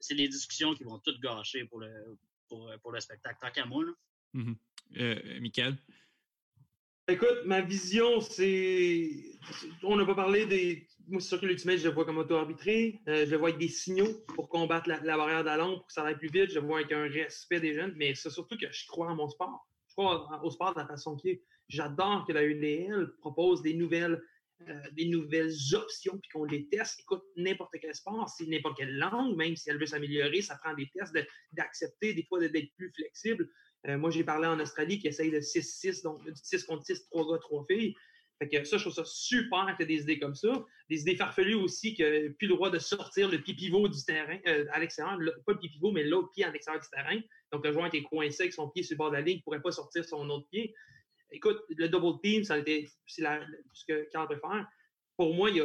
c'est 0.00 0.14
les 0.14 0.28
discussions 0.28 0.74
qui 0.74 0.84
vont 0.84 0.98
tout 1.00 1.18
gâcher 1.20 1.64
pour 1.64 1.80
le, 1.80 2.18
pour, 2.48 2.70
pour 2.82 2.92
le 2.92 3.00
spectacle. 3.00 3.38
Tant 3.40 3.50
qu'à 3.50 3.66
moi. 3.66 3.84
Là. 3.84 3.92
Mm-hmm. 4.34 5.40
Michael? 5.40 5.76
Écoute, 7.08 7.44
ma 7.44 7.60
vision, 7.60 8.20
c'est. 8.20 9.38
On 9.82 9.96
n'a 9.96 10.06
pas 10.06 10.14
parlé 10.14 10.46
des. 10.46 10.86
Moi, 11.12 11.20
c'est 11.20 11.28
sûr 11.28 11.40
que 11.42 11.44
l'ultimate, 11.44 11.76
je 11.76 11.88
le 11.88 11.94
vois 11.94 12.06
comme 12.06 12.16
auto-arbitré. 12.16 12.98
Euh, 13.06 13.26
je 13.26 13.30
le 13.30 13.36
vois 13.36 13.50
avec 13.50 13.60
des 13.60 13.68
signaux 13.68 14.24
pour 14.34 14.48
combattre 14.48 14.88
la, 14.88 14.98
barrière 14.98 15.44
de 15.44 15.74
pour 15.76 15.86
que 15.86 15.92
ça 15.92 16.04
aille 16.04 16.16
plus 16.16 16.30
vite. 16.30 16.48
Je 16.48 16.58
le 16.58 16.66
vois 16.66 16.78
avec 16.78 16.90
un 16.90 17.06
respect 17.06 17.60
des 17.60 17.74
jeunes. 17.74 17.92
Mais 17.96 18.14
c'est 18.14 18.30
surtout 18.30 18.56
que 18.56 18.64
je 18.72 18.86
crois 18.86 19.08
en 19.08 19.14
mon 19.14 19.28
sport. 19.28 19.68
Je 19.88 19.92
crois 19.92 20.42
au 20.42 20.50
sport 20.50 20.72
de 20.72 20.80
la 20.80 20.86
façon 20.86 21.14
qui 21.16 21.28
est. 21.28 21.42
J'adore 21.68 22.24
que 22.26 22.32
la 22.32 22.44
UNL 22.44 23.12
propose 23.18 23.60
des 23.60 23.74
nouvelles, 23.74 24.22
euh, 24.66 24.80
des 24.92 25.04
nouvelles 25.04 25.52
options 25.74 26.16
puis 26.18 26.30
qu'on 26.32 26.44
les 26.44 26.66
teste. 26.70 27.00
Écoute, 27.00 27.22
n'importe 27.36 27.74
quel 27.78 27.94
sport, 27.94 28.26
c'est 28.30 28.46
n'importe 28.46 28.78
quelle 28.78 28.96
langue, 28.96 29.36
même 29.36 29.54
si 29.54 29.68
elle 29.68 29.78
veut 29.78 29.84
s'améliorer, 29.84 30.40
ça 30.40 30.56
prend 30.64 30.72
des 30.72 30.88
tests 30.94 31.14
d'accepter, 31.52 32.14
des 32.14 32.24
fois 32.24 32.40
d'être 32.40 32.74
plus 32.74 32.90
flexible. 32.96 33.50
Euh, 33.86 33.98
moi, 33.98 34.10
j'ai 34.10 34.24
parlé 34.24 34.46
en 34.46 34.58
Australie 34.60 34.98
qui 34.98 35.08
essaye 35.08 35.30
de 35.30 35.40
6-6, 35.40 36.02
donc 36.02 36.22
6 36.42 36.64
contre 36.64 36.86
6, 36.86 37.04
3 37.10 37.32
gars, 37.32 37.38
3 37.38 37.66
filles. 37.68 37.94
Fait 38.38 38.48
que 38.48 38.64
ça, 38.64 38.76
je 38.76 38.82
trouve 38.82 38.94
ça 38.94 39.04
super 39.04 39.74
que 39.78 39.84
des 39.84 40.02
idées 40.02 40.18
comme 40.18 40.34
ça. 40.34 40.64
Des 40.90 41.00
idées 41.00 41.16
farfelues 41.16 41.54
aussi 41.54 41.94
que 41.94 42.28
plus 42.30 42.48
le 42.48 42.54
droit 42.54 42.70
de 42.70 42.78
sortir 42.78 43.30
le 43.30 43.38
pied 43.38 43.54
pivot 43.54 43.88
du 43.88 44.04
terrain 44.04 44.38
euh, 44.46 44.66
à 44.72 44.80
l'extérieur, 44.80 45.18
pas 45.46 45.52
le 45.52 45.58
pied 45.58 45.68
pivot, 45.68 45.92
mais 45.92 46.04
l'autre 46.04 46.30
pied 46.32 46.44
à 46.44 46.50
l'extérieur 46.50 46.82
du 46.82 46.88
terrain. 46.90 47.20
Donc 47.52 47.64
le 47.64 47.72
joueur 47.72 47.86
était 47.86 48.02
coincé 48.02 48.42
avec 48.42 48.52
son 48.52 48.68
pied 48.68 48.82
sur 48.82 48.94
le 48.94 48.98
bord 48.98 49.10
de 49.10 49.16
la 49.16 49.20
ligne, 49.20 49.36
il 49.36 49.38
ne 49.38 49.42
pourrait 49.42 49.62
pas 49.62 49.72
sortir 49.72 50.04
son 50.04 50.28
autre 50.30 50.48
pied. 50.50 50.74
Écoute, 51.30 51.62
le 51.68 51.88
double 51.88 52.20
team, 52.20 52.44
ça 52.44 52.54
a 52.54 52.58
été 52.58 52.88
c'est 53.06 53.22
ce 53.72 53.84
que 53.86 54.08
Carl 54.10 54.28
peut 54.28 54.40
faire. 54.40 54.66
Pour 55.16 55.34
moi, 55.34 55.50
il 55.50 55.56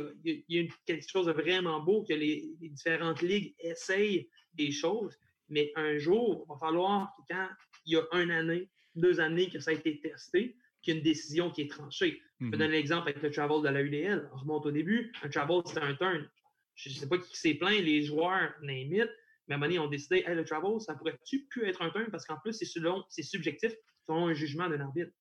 y 0.48 0.60
a, 0.60 0.64
quelque 0.86 1.10
chose 1.10 1.26
de 1.26 1.32
vraiment 1.32 1.80
beau 1.80 2.04
que 2.04 2.14
les, 2.14 2.50
les 2.62 2.70
différentes 2.70 3.22
ligues 3.22 3.56
essayent 3.60 4.30
des 4.54 4.72
choses. 4.72 5.18
Mais 5.50 5.72
un 5.76 5.98
jour, 5.98 6.46
il 6.46 6.50
va 6.50 6.60
falloir 6.60 7.14
que 7.18 7.34
quand 7.34 7.48
il 7.86 7.94
y 7.94 7.98
a 7.98 8.06
une 8.14 8.32
année, 8.32 8.70
deux 8.96 9.20
années 9.20 9.50
que 9.50 9.60
ça 9.60 9.72
a 9.72 9.74
été 9.74 10.00
testé, 10.00 10.56
qu'il 10.82 10.94
y 10.94 10.98
a 10.98 11.00
une 11.00 11.04
décision 11.04 11.52
qui 11.52 11.62
est 11.62 11.72
tranchée. 11.72 12.22
Je 12.40 12.46
peux 12.46 12.52
mhm. 12.52 12.60
donner 12.60 12.74
l'exemple 12.74 13.10
avec 13.10 13.22
le 13.22 13.32
travel 13.32 13.62
de 13.64 13.70
la 13.70 13.82
UDL. 13.82 14.30
On 14.34 14.38
remonte 14.38 14.66
au 14.66 14.72
début. 14.72 15.12
Un 15.24 15.30
travel, 15.30 15.62
c'était 15.66 15.82
un 15.82 15.96
turn. 15.96 16.30
Je 16.76 16.90
ne 16.90 16.94
sais 16.94 17.10
pas 17.10 17.18
qui 17.18 17.36
s'est 17.36 17.56
plaint, 17.56 17.80
les 17.80 18.04
joueurs, 18.04 18.54
name 18.62 19.08
mais 19.48 19.54
à 19.54 19.58
un 19.58 19.60
moment 19.60 19.68
donné, 19.68 19.76
ils 19.76 19.80
ont 19.80 19.88
décidé, 19.88 20.24
hey, 20.28 20.36
le 20.36 20.44
travel, 20.44 20.80
ça 20.82 20.94
pourrait-tu 20.94 21.46
plus 21.50 21.66
être 21.66 21.82
un 21.82 21.90
turn? 21.90 22.08
Parce 22.12 22.26
qu'en 22.26 22.38
plus, 22.38 22.54
c'est 22.54 23.24
subjectif 23.24 23.74
selon 24.06 24.28
un 24.28 24.34
jugement 24.34 24.70
d'un 24.70 24.82
arbitre. 24.82 25.12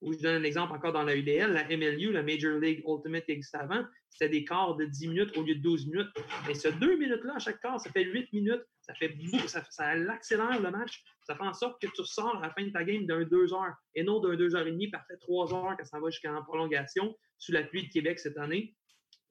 Ou 0.00 0.12
je 0.12 0.18
donne 0.18 0.42
un 0.42 0.44
exemple 0.44 0.72
encore 0.72 0.92
dans 0.92 1.02
la 1.02 1.16
UDL, 1.16 1.52
la 1.52 1.64
MLU, 1.64 2.12
la 2.12 2.22
Major 2.22 2.58
League 2.58 2.82
Ultimate 2.86 3.24
qui 3.24 3.32
existait 3.32 3.58
avant, 3.58 3.84
c'était 4.10 4.28
des 4.28 4.44
quarts 4.44 4.76
de 4.76 4.84
10 4.84 5.08
minutes 5.08 5.36
au 5.36 5.42
lieu 5.42 5.54
de 5.54 5.60
12 5.60 5.86
minutes. 5.86 6.08
Mais 6.46 6.54
ce 6.54 6.68
deux 6.68 6.96
minutes-là, 6.96 7.34
à 7.36 7.38
chaque 7.38 7.60
quart, 7.60 7.80
ça 7.80 7.90
fait 7.90 8.04
8 8.04 8.32
minutes. 8.32 8.62
Ça 8.82 8.94
fait 8.94 9.14
ça, 9.46 9.64
ça 9.70 9.88
accélère 9.88 10.60
le 10.60 10.70
match. 10.70 11.02
Ça 11.24 11.34
fait 11.34 11.42
en 11.42 11.54
sorte 11.54 11.80
que 11.80 11.88
tu 11.88 12.00
ressors 12.00 12.36
à 12.36 12.40
la 12.40 12.50
fin 12.50 12.62
de 12.62 12.70
ta 12.70 12.84
game 12.84 13.06
d'un 13.06 13.24
2 13.24 13.52
heures 13.54 13.74
et 13.94 14.02
non 14.02 14.20
d'un 14.20 14.36
2 14.36 14.54
heures 14.54 14.66
et 14.66 14.72
demie, 14.72 14.88
parfait 14.88 15.16
3 15.18 15.54
heures 15.54 15.76
quand 15.76 15.84
ça 15.84 15.98
va 15.98 16.10
jusqu'à 16.10 16.32
prolongation 16.42 17.16
sous 17.38 17.52
la 17.52 17.62
pluie 17.62 17.86
de 17.86 17.92
Québec 17.92 18.18
cette 18.18 18.38
année. 18.38 18.74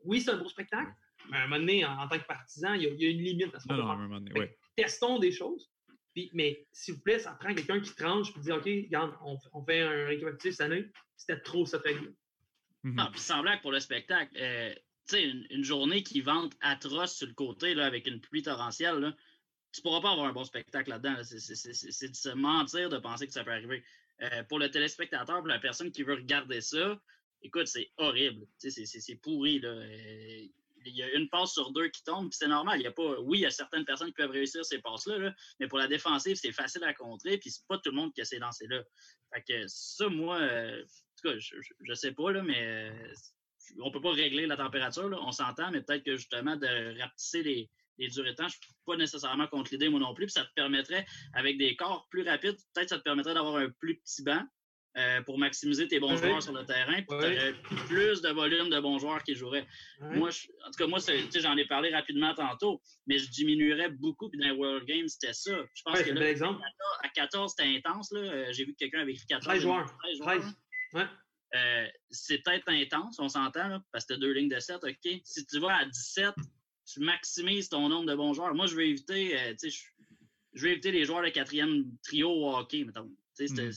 Oui, 0.03 0.21
c'est 0.21 0.31
un 0.31 0.37
beau 0.37 0.49
spectacle, 0.49 0.91
mais 1.29 1.37
à 1.37 1.41
un 1.41 1.47
moment 1.47 1.59
donné, 1.59 1.85
en, 1.85 2.07
tant 2.07 2.19
que 2.19 2.25
partisan, 2.25 2.73
il 2.73 2.83
y, 2.83 3.05
a, 3.05 3.09
une 3.09 3.21
limite 3.21 3.55
à 3.55 3.59
ce 3.59 3.67
moment-là. 3.71 4.47
Testons 4.75 5.19
des 5.19 5.31
choses 5.31 5.73
mais 6.33 6.65
s'il 6.71 6.95
vous 6.95 7.01
plaît, 7.01 7.19
ça 7.19 7.31
prend 7.31 7.53
quelqu'un 7.53 7.79
qui 7.79 7.93
tranche 7.95 8.29
et 8.35 8.39
dit 8.39 8.51
OK, 8.51 8.65
regarde, 8.65 9.13
on, 9.23 9.65
fait 9.65 9.81
un 9.81 10.05
récapitulatif 10.05 10.51
cette 10.51 10.61
année. 10.61 10.91
C'était 11.15 11.39
trop 11.39 11.65
cette 11.65 11.83
règle. 11.83 12.13
Mm 12.83 12.95
-hmm. 12.95 13.11
puis 13.11 13.19
semblait 13.19 13.57
que 13.57 13.61
pour 13.61 13.71
le 13.71 13.79
spectacle, 13.79 14.35
euh, 14.37 14.73
tu 15.07 15.15
sais, 15.15 15.23
une, 15.23 15.63
journée 15.63 16.03
qui 16.03 16.21
vente 16.21 16.53
atroce 16.61 17.15
sur 17.17 17.27
le 17.27 17.33
côté 17.33 17.73
là, 17.73 17.85
avec 17.85 18.07
une 18.07 18.19
pluie 18.19 18.43
torrentielle, 18.43 18.99
là, 18.99 19.15
tu 19.73 19.81
pourras 19.81 20.01
pas 20.01 20.11
avoir 20.11 20.27
un 20.27 20.33
bon 20.33 20.43
spectacle 20.43 20.91
là-dedans. 20.91 21.15
C'est 21.23 22.09
de 22.09 22.15
se 22.15 22.29
mentir 22.29 22.89
de 22.89 22.99
penser 22.99 23.27
que 23.27 23.33
ça 23.33 23.43
peut 23.43 23.51
arriver. 23.51 23.83
Euh, 24.21 24.43
pour 24.43 24.59
le 24.59 24.69
téléspectateur, 24.69 25.39
pour 25.39 25.47
la 25.47 25.59
personne 25.59 25.91
qui 25.91 26.03
veut 26.03 26.13
regarder 26.13 26.61
ça, 26.61 26.99
écoute, 27.41 27.67
c'est 27.67 27.91
horrible. 27.97 28.45
C'est 28.59 29.15
pourri. 29.21 29.59
Là. 29.59 29.69
Euh, 29.69 30.47
il 30.85 30.95
y 30.95 31.01
a 31.01 31.11
une 31.13 31.29
passe 31.29 31.53
sur 31.53 31.71
deux 31.71 31.87
qui 31.89 32.03
tombe, 32.03 32.29
c'est 32.31 32.47
normal. 32.47 32.79
Il 32.79 32.83
y 32.83 32.87
a 32.87 32.91
pas, 32.91 33.19
oui, 33.21 33.39
il 33.39 33.41
y 33.41 33.45
a 33.45 33.51
certaines 33.51 33.85
personnes 33.85 34.09
qui 34.09 34.15
peuvent 34.15 34.31
réussir 34.31 34.63
ces 34.65 34.79
passes-là, 34.79 35.33
mais 35.59 35.67
pour 35.67 35.79
la 35.79 35.87
défensive, 35.87 36.35
c'est 36.35 36.51
facile 36.51 36.83
à 36.83 36.93
contrer, 36.93 37.37
puis 37.37 37.51
c'est 37.51 37.65
pas 37.67 37.77
tout 37.77 37.89
le 37.89 37.95
monde 37.95 38.13
qui 38.13 38.21
a 38.21 38.25
ces 38.25 38.37
lancers-là. 38.37 38.83
Fait 39.33 39.43
que 39.43 39.67
ça, 39.67 40.09
moi, 40.09 40.39
euh, 40.39 40.83
cas, 41.23 41.37
je, 41.37 41.55
je, 41.79 41.93
sais 41.93 42.11
pas, 42.11 42.31
là, 42.31 42.43
mais 42.43 42.91
on 43.79 43.91
peut 43.91 44.01
pas 44.01 44.11
régler 44.11 44.45
la 44.45 44.57
température, 44.57 45.07
là, 45.09 45.17
on 45.21 45.31
s'entend, 45.31 45.71
mais 45.71 45.81
peut-être 45.81 46.03
que 46.03 46.17
justement, 46.17 46.57
de 46.57 46.99
rapetisser 46.99 47.43
les, 47.43 47.69
les 47.97 48.07
durées 48.09 48.31
de 48.31 48.35
temps, 48.35 48.47
je 48.47 48.53
suis 48.53 48.73
pas 48.85 48.95
nécessairement 48.95 49.47
contre 49.47 49.71
l'idée, 49.71 49.89
moi 49.89 49.99
non 49.99 50.13
plus, 50.13 50.25
puis 50.25 50.33
ça 50.33 50.45
te 50.45 50.53
permettrait, 50.55 51.05
avec 51.33 51.57
des 51.57 51.75
corps 51.75 52.07
plus 52.09 52.27
rapides, 52.27 52.57
peut-être 52.73 52.89
ça 52.89 52.97
te 52.97 53.03
permettrait 53.03 53.33
d'avoir 53.33 53.57
un 53.57 53.69
plus 53.69 53.99
petit 53.99 54.23
banc, 54.23 54.43
euh, 54.95 55.23
pour 55.23 55.39
maximiser 55.39 55.87
tes 55.87 55.99
bons 55.99 56.15
joueurs 56.15 56.43
sur 56.43 56.53
le 56.53 56.63
terrain. 56.65 56.93
Puis 56.97 57.05
tu 57.07 57.15
aurais 57.15 57.53
plus 57.87 58.21
de 58.21 58.29
volume 58.29 58.69
de 58.69 58.79
bons 58.79 58.99
joueurs 58.99 59.23
qui 59.23 59.33
joueraient. 59.33 59.65
Moi, 59.99 60.29
en 60.29 60.69
tout 60.69 60.77
cas, 60.77 60.85
moi, 60.85 60.99
j'en 60.99 61.57
ai 61.57 61.65
parlé 61.65 61.89
rapidement 61.89 62.35
tantôt, 62.35 62.79
mais 63.07 63.17
je 63.17 63.27
diminuerais 63.31 63.89
beaucoup. 63.89 64.29
Puis 64.29 64.39
dans 64.39 64.45
les 64.45 64.51
World 64.51 64.85
Games, 64.85 65.07
c'était 65.07 65.33
ça. 65.33 65.57
Je 65.73 65.81
pense 65.83 65.99
que 65.99 66.11
là, 66.11 66.29
exemple. 66.29 66.61
à 67.01 67.09
14, 67.09 67.55
c'était 67.57 67.75
intense. 67.75 68.13
Euh, 68.13 68.45
j'ai 68.51 68.65
vu 68.65 68.73
que 68.73 68.77
quelqu'un 68.77 68.99
avait 68.99 69.13
écrit 69.13 69.25
14. 69.25 69.47
13 69.47 69.61
joueurs. 69.63 69.97
13 69.97 70.17
joueurs. 70.19 70.53
Ouais. 70.93 71.07
Euh, 71.55 71.87
c'est 72.11 72.43
peut-être 72.43 72.69
intense, 72.69 73.17
on 73.19 73.29
s'entend, 73.29 73.79
parce 73.91 74.05
que 74.05 74.13
tu 74.13 74.17
as 74.17 74.19
deux 74.19 74.31
lignes 74.31 74.49
de 74.49 74.59
7, 74.59 74.83
OK. 74.83 75.21
Si 75.23 75.45
tu 75.47 75.59
vas 75.59 75.77
à 75.77 75.85
17, 75.85 76.35
tu 76.85 76.99
maximises 76.99 77.69
ton 77.69 77.89
nombre 77.89 78.09
de 78.09 78.15
bons 78.15 78.33
joueurs. 78.33 78.53
Moi, 78.55 78.67
je 78.67 78.75
vais 78.75 78.89
éviter, 78.89 79.37
je, 79.61 79.69
je 80.53 80.63
vais 80.63 80.73
éviter 80.73 80.91
les 80.91 81.05
joueurs 81.05 81.23
de 81.23 81.29
quatrième 81.29 81.85
trio 82.03 82.29
au 82.29 82.55
hockey, 82.55 82.83
mettons. 82.83 83.09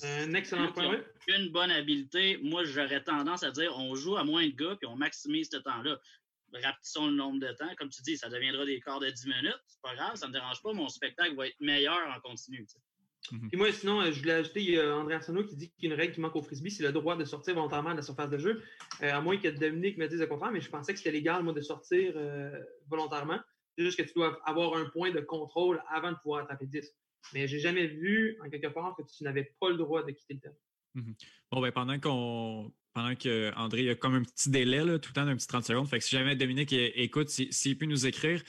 Un 0.04 0.34
excellent 0.34 0.72
point. 0.72 1.02
Une 1.28 1.48
bonne 1.48 1.70
habileté. 1.70 2.38
Moi, 2.42 2.64
j'aurais 2.64 3.02
tendance 3.02 3.42
à 3.42 3.50
dire 3.50 3.74
on 3.78 3.94
joue 3.94 4.16
à 4.16 4.24
moins 4.24 4.46
de 4.46 4.52
gars 4.52 4.76
puis 4.76 4.86
on 4.86 4.96
maximise 4.96 5.48
ce 5.50 5.56
temps-là. 5.56 5.98
Rapetissons 6.52 7.06
le 7.06 7.14
nombre 7.14 7.40
de 7.40 7.52
temps. 7.52 7.74
Comme 7.76 7.88
tu 7.88 8.02
dis, 8.02 8.16
ça 8.16 8.28
deviendra 8.28 8.64
des 8.66 8.80
quarts 8.80 9.00
de 9.00 9.08
10 9.10 9.26
minutes. 9.26 9.60
C'est 9.66 9.80
pas 9.82 9.94
grave, 9.94 10.16
ça 10.16 10.26
ne 10.26 10.32
me 10.32 10.34
dérange 10.34 10.62
pas. 10.62 10.72
Mon 10.72 10.88
spectacle 10.88 11.34
va 11.36 11.48
être 11.48 11.60
meilleur 11.60 11.98
en 12.14 12.20
continu. 12.20 12.66
Hmm. 13.30 13.48
Et 13.52 13.56
moi, 13.56 13.72
sinon, 13.72 14.00
euh, 14.00 14.12
je 14.12 14.20
voulais 14.20 14.34
ajouter, 14.34 14.62
il 14.62 14.70
y 14.70 14.78
a 14.78 14.96
André 14.96 15.14
Arsenault 15.14 15.44
qui 15.44 15.56
dit 15.56 15.70
qu'il 15.70 15.84
y 15.84 15.92
a 15.92 15.94
une 15.94 16.00
règle 16.00 16.14
qui 16.14 16.20
manque 16.20 16.36
au 16.36 16.42
frisbee, 16.42 16.70
c'est 16.70 16.82
le 16.82 16.92
droit 16.92 17.16
de 17.16 17.24
sortir 17.24 17.54
volontairement 17.54 17.92
de 17.92 17.96
la 17.96 18.02
surface 18.02 18.30
de 18.30 18.38
jeu. 18.38 18.62
Euh, 19.02 19.12
à 19.12 19.20
moins 19.20 19.36
que 19.36 19.48
Dominique 19.48 19.98
me 19.98 20.06
dise 20.08 20.20
le 20.20 20.26
contraire, 20.26 20.52
mais 20.52 20.60
je 20.60 20.70
pensais 20.70 20.92
que 20.92 20.98
c'était 20.98 21.12
légal, 21.12 21.42
moi, 21.42 21.52
de 21.52 21.60
sortir 21.60 22.12
euh, 22.16 22.58
volontairement. 22.88 23.38
C'est 23.76 23.84
juste 23.84 23.98
que 23.98 24.04
tu 24.04 24.14
dois 24.14 24.40
avoir 24.44 24.74
un 24.74 24.86
point 24.86 25.10
de 25.10 25.20
contrôle 25.20 25.82
avant 25.88 26.12
de 26.12 26.16
pouvoir 26.16 26.46
taper 26.46 26.66
10 26.66 26.92
mais 27.34 27.48
j'ai 27.48 27.58
jamais 27.58 27.86
vu, 27.86 28.38
en 28.44 28.48
quelque 28.48 28.68
part, 28.68 28.94
que 28.96 29.02
tu 29.02 29.24
n'avais 29.24 29.52
pas 29.60 29.68
le 29.70 29.76
droit 29.76 30.04
de 30.04 30.12
quitter 30.12 30.34
le 30.34 30.40
terrain. 30.40 30.54
Mhm. 30.94 31.14
Bon, 31.50 31.60
ben, 31.60 31.72
pendant 31.72 31.98
qu'on 31.98 32.72
pendant 32.92 33.14
que 33.14 33.52
André 33.56 33.90
a 33.90 33.94
comme 33.94 34.14
un 34.14 34.22
petit 34.22 34.48
délai, 34.48 34.82
là, 34.82 34.98
tout 34.98 35.10
le 35.10 35.14
temps 35.14 35.26
d'un 35.26 35.36
petit 35.36 35.46
30 35.46 35.64
secondes. 35.64 35.88
Fait 35.88 35.98
que 35.98 36.04
si 36.04 36.16
jamais 36.16 36.34
Dominique 36.34 36.72
écoute, 36.72 37.28
s'il 37.28 37.76
peut 37.76 37.84
nous 37.84 38.06
écrire. 38.06 38.42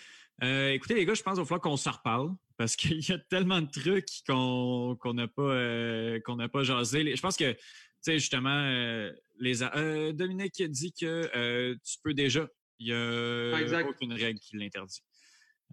Euh, 0.43 0.71
écoutez, 0.71 0.95
les 0.95 1.05
gars, 1.05 1.13
je 1.13 1.23
pense 1.23 1.33
qu'il 1.33 1.41
va 1.41 1.45
falloir 1.45 1.61
qu'on 1.61 1.77
se 1.77 1.89
reparle 1.89 2.35
parce 2.57 2.75
qu'il 2.77 2.99
y 3.07 3.11
a 3.11 3.17
tellement 3.17 3.61
de 3.61 3.69
trucs 3.69 4.09
qu'on 4.27 5.13
n'a 5.13 5.27
pas, 5.27 5.41
euh, 5.41 6.19
qu'on 6.21 6.35
n'a 6.35 6.49
pas 6.49 6.63
jasé. 6.63 7.15
Je 7.15 7.21
pense 7.21 7.37
que, 7.37 7.51
tu 7.53 7.59
sais, 8.01 8.19
justement, 8.19 8.49
euh, 8.49 9.11
les, 9.39 10.13
Dominique 10.13 10.61
dit 10.63 10.93
que 10.93 11.73
tu 11.83 11.97
peux 12.03 12.13
déjà. 12.13 12.47
Il 12.79 12.87
n'y 12.87 12.93
a 12.93 13.87
aucune 13.87 14.13
règle 14.13 14.39
qui 14.39 14.57
l'interdit. 14.57 15.01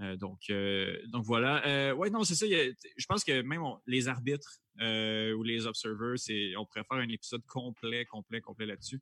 Euh, 0.00 0.16
donc, 0.16 0.40
euh, 0.50 0.96
donc 1.06 1.24
voilà. 1.24 1.64
Euh, 1.66 1.92
ouais, 1.94 2.10
non, 2.10 2.24
c'est 2.24 2.34
ça. 2.34 2.46
je 2.46 3.06
pense 3.06 3.24
que 3.24 3.42
même 3.42 3.62
les 3.86 4.08
arbitres 4.08 4.60
ou 4.80 5.42
les 5.42 5.66
observers, 5.66 6.16
on 6.58 6.66
pourrait 6.66 6.84
faire 6.84 6.98
un 6.98 7.08
épisode 7.08 7.44
complet, 7.46 8.04
complet, 8.04 8.40
complet 8.40 8.66
là-dessus. 8.66 9.00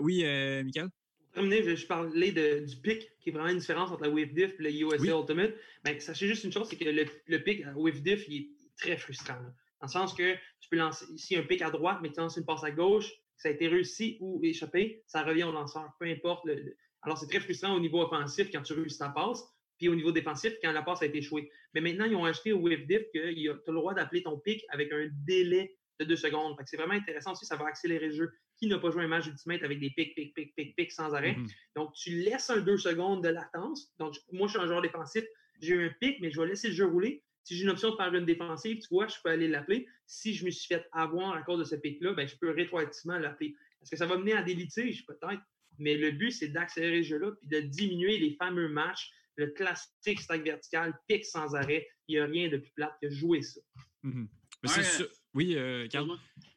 oui, 0.00 0.24
Michael? 0.64 0.88
Terminer, 1.36 1.76
je, 1.76 1.86
parlais 1.86 2.32
du 2.32 2.76
pic, 2.76 3.10
qui 3.20 3.28
est 3.28 3.32
vraiment 3.32 3.50
une 3.50 3.58
différence 3.58 3.90
entre 3.90 4.02
la 4.04 4.10
Wave 4.10 4.32
Diff 4.32 4.58
et 4.58 4.62
le 4.62 4.70
USA 4.70 5.18
Ultimate. 5.18 5.54
Ben, 5.84 6.00
sachez 6.00 6.26
juste 6.26 6.44
une 6.44 6.52
chose, 6.52 6.66
c'est 6.68 6.76
que 6.76 6.84
le, 6.84 7.04
le 7.26 7.38
pic 7.42 7.62
à 7.64 7.72
Wave 7.76 8.00
Diff, 8.00 8.26
il 8.28 8.36
est 8.36 8.48
très 8.76 8.96
frustrant. 8.96 9.34
Dans 9.34 9.86
le 9.86 9.88
sens 9.88 10.14
que 10.14 10.34
tu 10.60 10.68
peux 10.70 10.76
lancer 10.76 11.04
ici 11.12 11.36
un 11.36 11.42
pic 11.42 11.60
à 11.60 11.70
droite, 11.70 11.98
mais 12.02 12.10
tu 12.10 12.20
lances 12.20 12.38
une 12.38 12.46
passe 12.46 12.64
à 12.64 12.70
gauche, 12.70 13.12
ça 13.36 13.50
a 13.50 13.52
été 13.52 13.68
réussi 13.68 14.16
ou 14.20 14.40
échappé, 14.42 15.02
ça 15.06 15.22
revient 15.22 15.44
au 15.44 15.52
lanceur, 15.52 15.92
peu 16.00 16.06
importe. 16.06 16.48
Alors, 17.02 17.18
c'est 17.18 17.26
très 17.26 17.40
frustrant 17.40 17.74
au 17.74 17.80
niveau 17.80 18.02
offensif 18.02 18.50
quand 18.50 18.62
tu 18.62 18.72
réussis 18.72 18.98
ta 18.98 19.10
passe, 19.10 19.44
puis 19.76 19.90
au 19.90 19.94
niveau 19.94 20.12
défensif 20.12 20.54
quand 20.62 20.72
la 20.72 20.82
passe 20.82 21.02
a 21.02 21.06
été 21.06 21.18
échouée. 21.18 21.50
Mais 21.74 21.82
maintenant, 21.82 22.06
ils 22.06 22.16
ont 22.16 22.24
acheté 22.24 22.54
au 22.54 22.60
Wave 22.60 22.86
Diff 22.86 23.02
que 23.12 23.32
tu 23.32 23.50
as 23.50 23.52
le 23.52 23.74
droit 23.74 23.92
d'appeler 23.92 24.22
ton 24.22 24.38
pic 24.38 24.64
avec 24.70 24.90
un 24.90 25.06
délai 25.26 25.76
de 26.00 26.06
deux 26.06 26.16
secondes. 26.16 26.56
C'est 26.64 26.78
vraiment 26.78 26.94
intéressant 26.94 27.32
aussi, 27.32 27.44
ça 27.44 27.56
va 27.56 27.66
accélérer 27.66 28.06
le 28.06 28.14
jeu. 28.14 28.32
Qui 28.58 28.68
n'a 28.68 28.78
pas 28.78 28.90
joué 28.90 29.04
un 29.04 29.08
match 29.08 29.26
Ultimate 29.26 29.62
avec 29.62 29.80
des 29.80 29.90
pics, 29.90 30.14
pics, 30.14 30.34
pics, 30.34 30.54
pics, 30.54 30.74
pics 30.76 30.92
sans 30.92 31.14
arrêt? 31.14 31.34
Mm-hmm. 31.34 31.50
Donc, 31.76 31.92
tu 31.94 32.10
laisses 32.10 32.48
un 32.50 32.60
deux 32.60 32.78
secondes 32.78 33.22
de 33.22 33.28
latence. 33.28 33.92
Donc, 33.98 34.14
moi, 34.32 34.46
je 34.46 34.52
suis 34.52 34.60
un 34.60 34.66
joueur 34.66 34.82
défensif, 34.82 35.24
j'ai 35.60 35.74
eu 35.74 35.86
un 35.86 35.90
pic, 36.00 36.18
mais 36.20 36.30
je 36.30 36.40
vais 36.40 36.46
laisser 36.46 36.68
le 36.68 36.74
jeu 36.74 36.86
rouler. 36.86 37.22
Si 37.44 37.56
j'ai 37.56 37.64
une 37.64 37.70
option 37.70 37.90
de 37.90 37.96
faire 37.96 38.12
une 38.12 38.24
défensive, 38.24 38.78
tu 38.78 38.88
vois, 38.90 39.06
je 39.06 39.16
peux 39.22 39.30
aller 39.30 39.46
l'appeler. 39.46 39.86
Si 40.06 40.34
je 40.34 40.44
me 40.44 40.50
suis 40.50 40.66
fait 40.66 40.84
avoir 40.92 41.34
à 41.34 41.42
cause 41.42 41.60
de 41.60 41.64
ce 41.64 41.76
pic-là, 41.76 42.12
ben, 42.12 42.26
je 42.26 42.34
peux 42.36 42.50
rétroactivement 42.50 43.18
l'appeler. 43.18 43.54
Est-ce 43.80 43.90
que 43.90 43.96
ça 43.96 44.06
va 44.06 44.18
mener 44.18 44.32
à 44.32 44.42
des 44.42 44.54
litiges? 44.54 45.06
Peut-être. 45.06 45.42
Mais 45.78 45.96
le 45.96 46.10
but, 46.10 46.32
c'est 46.32 46.48
d'accélérer 46.48 47.02
ce 47.02 47.10
jeu-là 47.10 47.32
puis 47.32 47.48
de 47.48 47.60
diminuer 47.60 48.18
les 48.18 48.34
fameux 48.34 48.68
matchs, 48.68 49.10
le 49.36 49.48
classique 49.48 50.20
stack 50.20 50.42
vertical, 50.42 50.98
pic 51.06 51.24
sans 51.24 51.54
arrêt. 51.54 51.86
Il 52.08 52.16
n'y 52.16 52.20
a 52.20 52.24
rien 52.24 52.48
de 52.48 52.56
plus 52.56 52.72
plate 52.72 52.94
que 53.00 53.10
jouer 53.10 53.42
ça. 53.42 53.60
Mm-hmm. 54.04 54.26
Oui, 55.36 55.54
euh, 55.56 55.86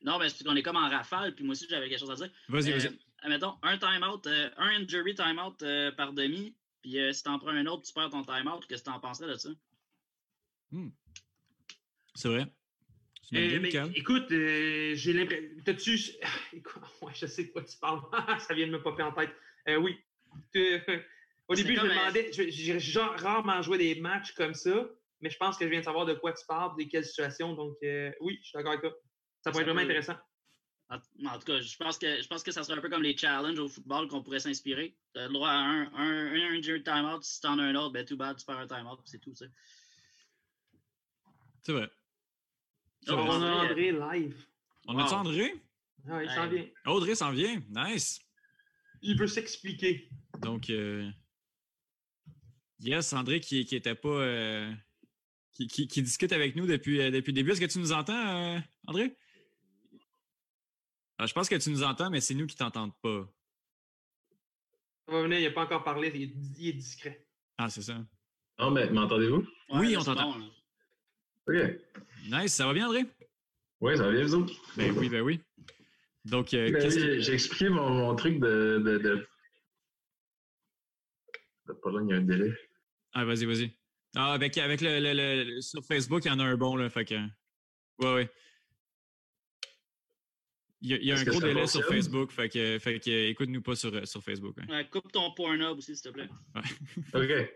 Non, 0.03 0.17
mais 0.17 0.29
c'est 0.29 0.43
qu'on 0.43 0.55
est 0.55 0.63
comme 0.63 0.77
en 0.77 0.89
rafale, 0.89 1.35
puis 1.35 1.45
moi 1.45 1.51
aussi, 1.51 1.67
j'avais 1.69 1.89
quelque 1.89 1.99
chose 1.99 2.09
à 2.09 2.15
dire. 2.15 2.29
Vas-y, 2.47 2.71
vas-y. 2.71 2.87
Euh, 2.87 3.29
mettons, 3.29 3.55
un 3.61 3.77
timeout, 3.77 4.25
euh, 4.25 4.49
un 4.57 4.81
injury 4.81 5.13
timeout 5.13 5.61
euh, 5.61 5.91
par 5.91 6.13
demi, 6.13 6.55
puis 6.81 6.97
si 7.13 7.23
t'en 7.23 7.37
prends 7.37 7.49
un 7.49 7.65
autre, 7.67 7.83
tu 7.85 7.93
perds 7.93 8.09
ton 8.09 8.23
timeout. 8.23 8.61
Qu'est-ce 8.67 8.83
que 8.83 8.89
t'en 8.89 8.99
penserais 8.99 9.27
de 9.27 9.35
ça? 9.35 9.49
Hmm. 10.71 10.89
C'est 12.15 12.29
vrai. 12.29 12.47
Euh, 13.35 13.89
écoute, 13.95 14.31
euh, 14.31 14.95
j'ai 14.95 15.13
l'impression. 15.13 15.47
T'as-tu. 15.65 15.99
Ouais, 17.01 17.13
je 17.13 17.25
sais 17.27 17.45
de 17.45 17.49
quoi 17.49 17.63
tu 17.63 17.77
parles. 17.77 18.01
ça 18.39 18.53
vient 18.53 18.67
de 18.67 18.71
me 18.71 18.81
popper 18.81 19.03
en 19.03 19.11
tête. 19.11 19.31
Euh, 19.67 19.77
oui. 19.77 19.97
Au 21.47 21.55
début, 21.55 21.75
je 21.75 21.81
me 21.81 21.89
demandais. 21.89 22.31
J'ai 22.33 22.99
rarement 22.99 23.61
joué 23.61 23.77
des 23.77 23.99
matchs 23.99 24.33
comme 24.33 24.53
ça, 24.53 24.89
mais 25.21 25.29
je 25.29 25.37
pense 25.37 25.57
que 25.57 25.65
je 25.65 25.69
viens 25.69 25.79
de 25.79 25.85
savoir 25.85 26.05
de 26.05 26.13
quoi 26.13 26.33
tu 26.33 26.45
parles, 26.47 26.77
de 26.77 26.83
quelle 26.83 27.05
situation. 27.05 27.53
Donc, 27.53 27.77
oui, 28.21 28.39
je 28.41 28.47
suis 28.47 28.55
d'accord 28.55 28.71
avec 28.71 28.81
toi. 28.81 28.93
Ça 29.43 29.51
pourrait 29.51 29.63
être 29.63 29.69
vraiment 29.69 29.85
intéressant. 29.85 30.15
En, 30.89 30.97
tout 31.37 31.45
cas, 31.45 31.61
je 31.61 31.77
pense, 31.77 31.99
que, 31.99 32.19
je 32.19 32.27
pense 32.27 32.41
que 32.41 32.51
ça 32.51 32.63
serait 32.63 32.79
un 32.79 32.81
peu 32.81 32.89
comme 32.89 33.03
les 33.03 33.15
challenges 33.15 33.59
au 33.59 33.67
football 33.67 34.07
qu'on 34.07 34.23
pourrait 34.23 34.39
s'inspirer. 34.39 34.97
Tu 35.13 35.19
as 35.19 35.27
le 35.27 35.33
droit 35.33 35.49
à 35.49 35.53
un, 35.53 35.83
un, 35.93 36.33
un, 36.33 36.57
un 36.57 36.61
timeout. 36.61 37.21
Si 37.21 37.39
tu 37.39 37.47
en 37.47 37.59
as 37.59 37.63
un 37.63 37.75
autre, 37.75 37.93
ben 37.93 38.03
tout 38.03 38.17
bad, 38.17 38.37
tu 38.37 38.45
perds 38.45 38.57
un 38.57 38.67
timeout, 38.67 38.97
c'est 39.05 39.19
tout. 39.19 39.35
C'est 39.35 39.51
vrai. 41.71 41.91
On 43.07 43.41
a 43.41 43.65
André 43.65 43.91
live. 43.91 44.47
On 44.87 44.97
a-tu 44.97 45.13
André? 45.13 45.53
Ah, 46.09 46.23
il 46.23 46.29
s'en 46.31 46.47
vient. 46.47 46.65
Audrey 46.87 47.15
s'en 47.15 47.31
vient. 47.31 47.61
Nice. 47.69 48.19
Il 49.01 49.17
veut 49.17 49.27
s'expliquer. 49.27 50.09
Donc, 50.39 50.69
euh... 50.71 51.09
yes, 52.79 53.13
André 53.13 53.39
qui 53.39 53.67
n'était 53.71 53.95
pas. 53.95 54.09
Euh... 54.09 54.73
Qui, 55.59 55.67
qui, 55.67 55.87
qui, 55.89 56.01
discute 56.01 56.31
avec 56.31 56.55
nous 56.55 56.65
depuis, 56.65 57.01
euh, 57.01 57.11
depuis 57.11 57.31
le 57.31 57.35
début. 57.35 57.51
Est-ce 57.51 57.59
que 57.59 57.65
tu 57.65 57.79
nous 57.79 57.91
entends, 57.91 58.13
euh, 58.13 58.59
André? 58.87 59.13
Ah, 61.17 61.25
je 61.25 61.33
pense 61.33 61.49
que 61.49 61.55
tu 61.55 61.69
nous 61.69 61.83
entends, 61.83 62.09
mais 62.09 62.21
c'est 62.21 62.33
nous 62.33 62.47
qui 62.47 62.55
ne 62.55 62.59
t'entendons 62.59 62.93
pas. 63.01 63.29
Ça 65.05 65.11
va 65.11 65.23
venir, 65.23 65.39
il 65.39 65.43
n'a 65.43 65.51
pas 65.51 65.63
encore 65.63 65.83
parlé, 65.83 66.13
il 66.15 66.69
est, 66.69 66.71
discret. 66.71 67.25
Ah, 67.57 67.69
c'est 67.69 67.81
ça. 67.81 67.97
Non, 68.57 68.71
mais 68.71 68.89
m'entendez-vous? 68.89 69.45
oui, 69.73 69.97
on 69.97 70.01
t'entend. 70.01 70.33
OK. 71.45 71.55
Nice. 72.31 72.53
Ça 72.53 72.65
va 72.65 72.73
bien, 72.73 72.87
André? 72.87 73.05
Oui, 73.81 73.97
ça 73.97 74.03
va 74.03 74.11
bien, 74.11 74.23
vous 74.23 74.35
autres? 74.35 74.53
Ben 74.77 74.97
oui, 74.97 75.09
ben 75.09 75.21
oui. 75.21 75.41
Donc, 76.23 76.53
euh, 76.53 76.71
ben 76.71 76.89
j'ai 76.89 77.33
expliqué 77.33 77.67
mon, 77.67 78.15
truc 78.15 78.39
de. 78.39 78.81
de, 78.85 78.97
de... 78.97 79.27
Pas 81.65 81.89
il 82.01 82.07
y 82.07 82.13
a 82.13 82.15
un 82.15 82.21
délai. 82.21 82.53
Ah, 83.11 83.25
vas-y, 83.25 83.43
vas-y. 83.43 83.78
Ah, 84.15 84.33
avec, 84.33 84.57
avec 84.57 84.81
le, 84.81 84.99
le, 84.99 85.61
Sur 85.61 85.83
Facebook, 85.85 86.25
il 86.25 86.29
y 86.29 86.31
en 86.31 86.39
a 86.39 86.43
un 86.43 86.57
bon, 86.57 86.75
là. 86.75 86.89
Fait 86.89 87.05
que. 87.05 87.15
Ouais, 87.99 88.13
ouais. 88.13 88.31
Il 90.81 91.03
y 91.03 91.11
a, 91.11 91.17
un 91.17 91.23
gros 91.25 91.41
délai 91.41 91.67
sur 91.67 91.83
Facebook, 91.85 92.31
fait 92.31 92.47
que, 92.47 92.79
fait 92.79 93.01
que 93.01 93.09
écoute-nous 93.29 93.61
pas 93.61 93.75
sur, 93.75 94.07
sur 94.07 94.23
Facebook. 94.23 94.55
Hein. 94.61 94.65
Ouais, 94.69 94.89
coupe 94.89 95.11
ton 95.11 95.33
Pornhub 95.33 95.77
aussi, 95.77 95.93
s'il 95.93 96.09
te 96.09 96.09
plaît. 96.09 96.29
OK. 97.13 97.53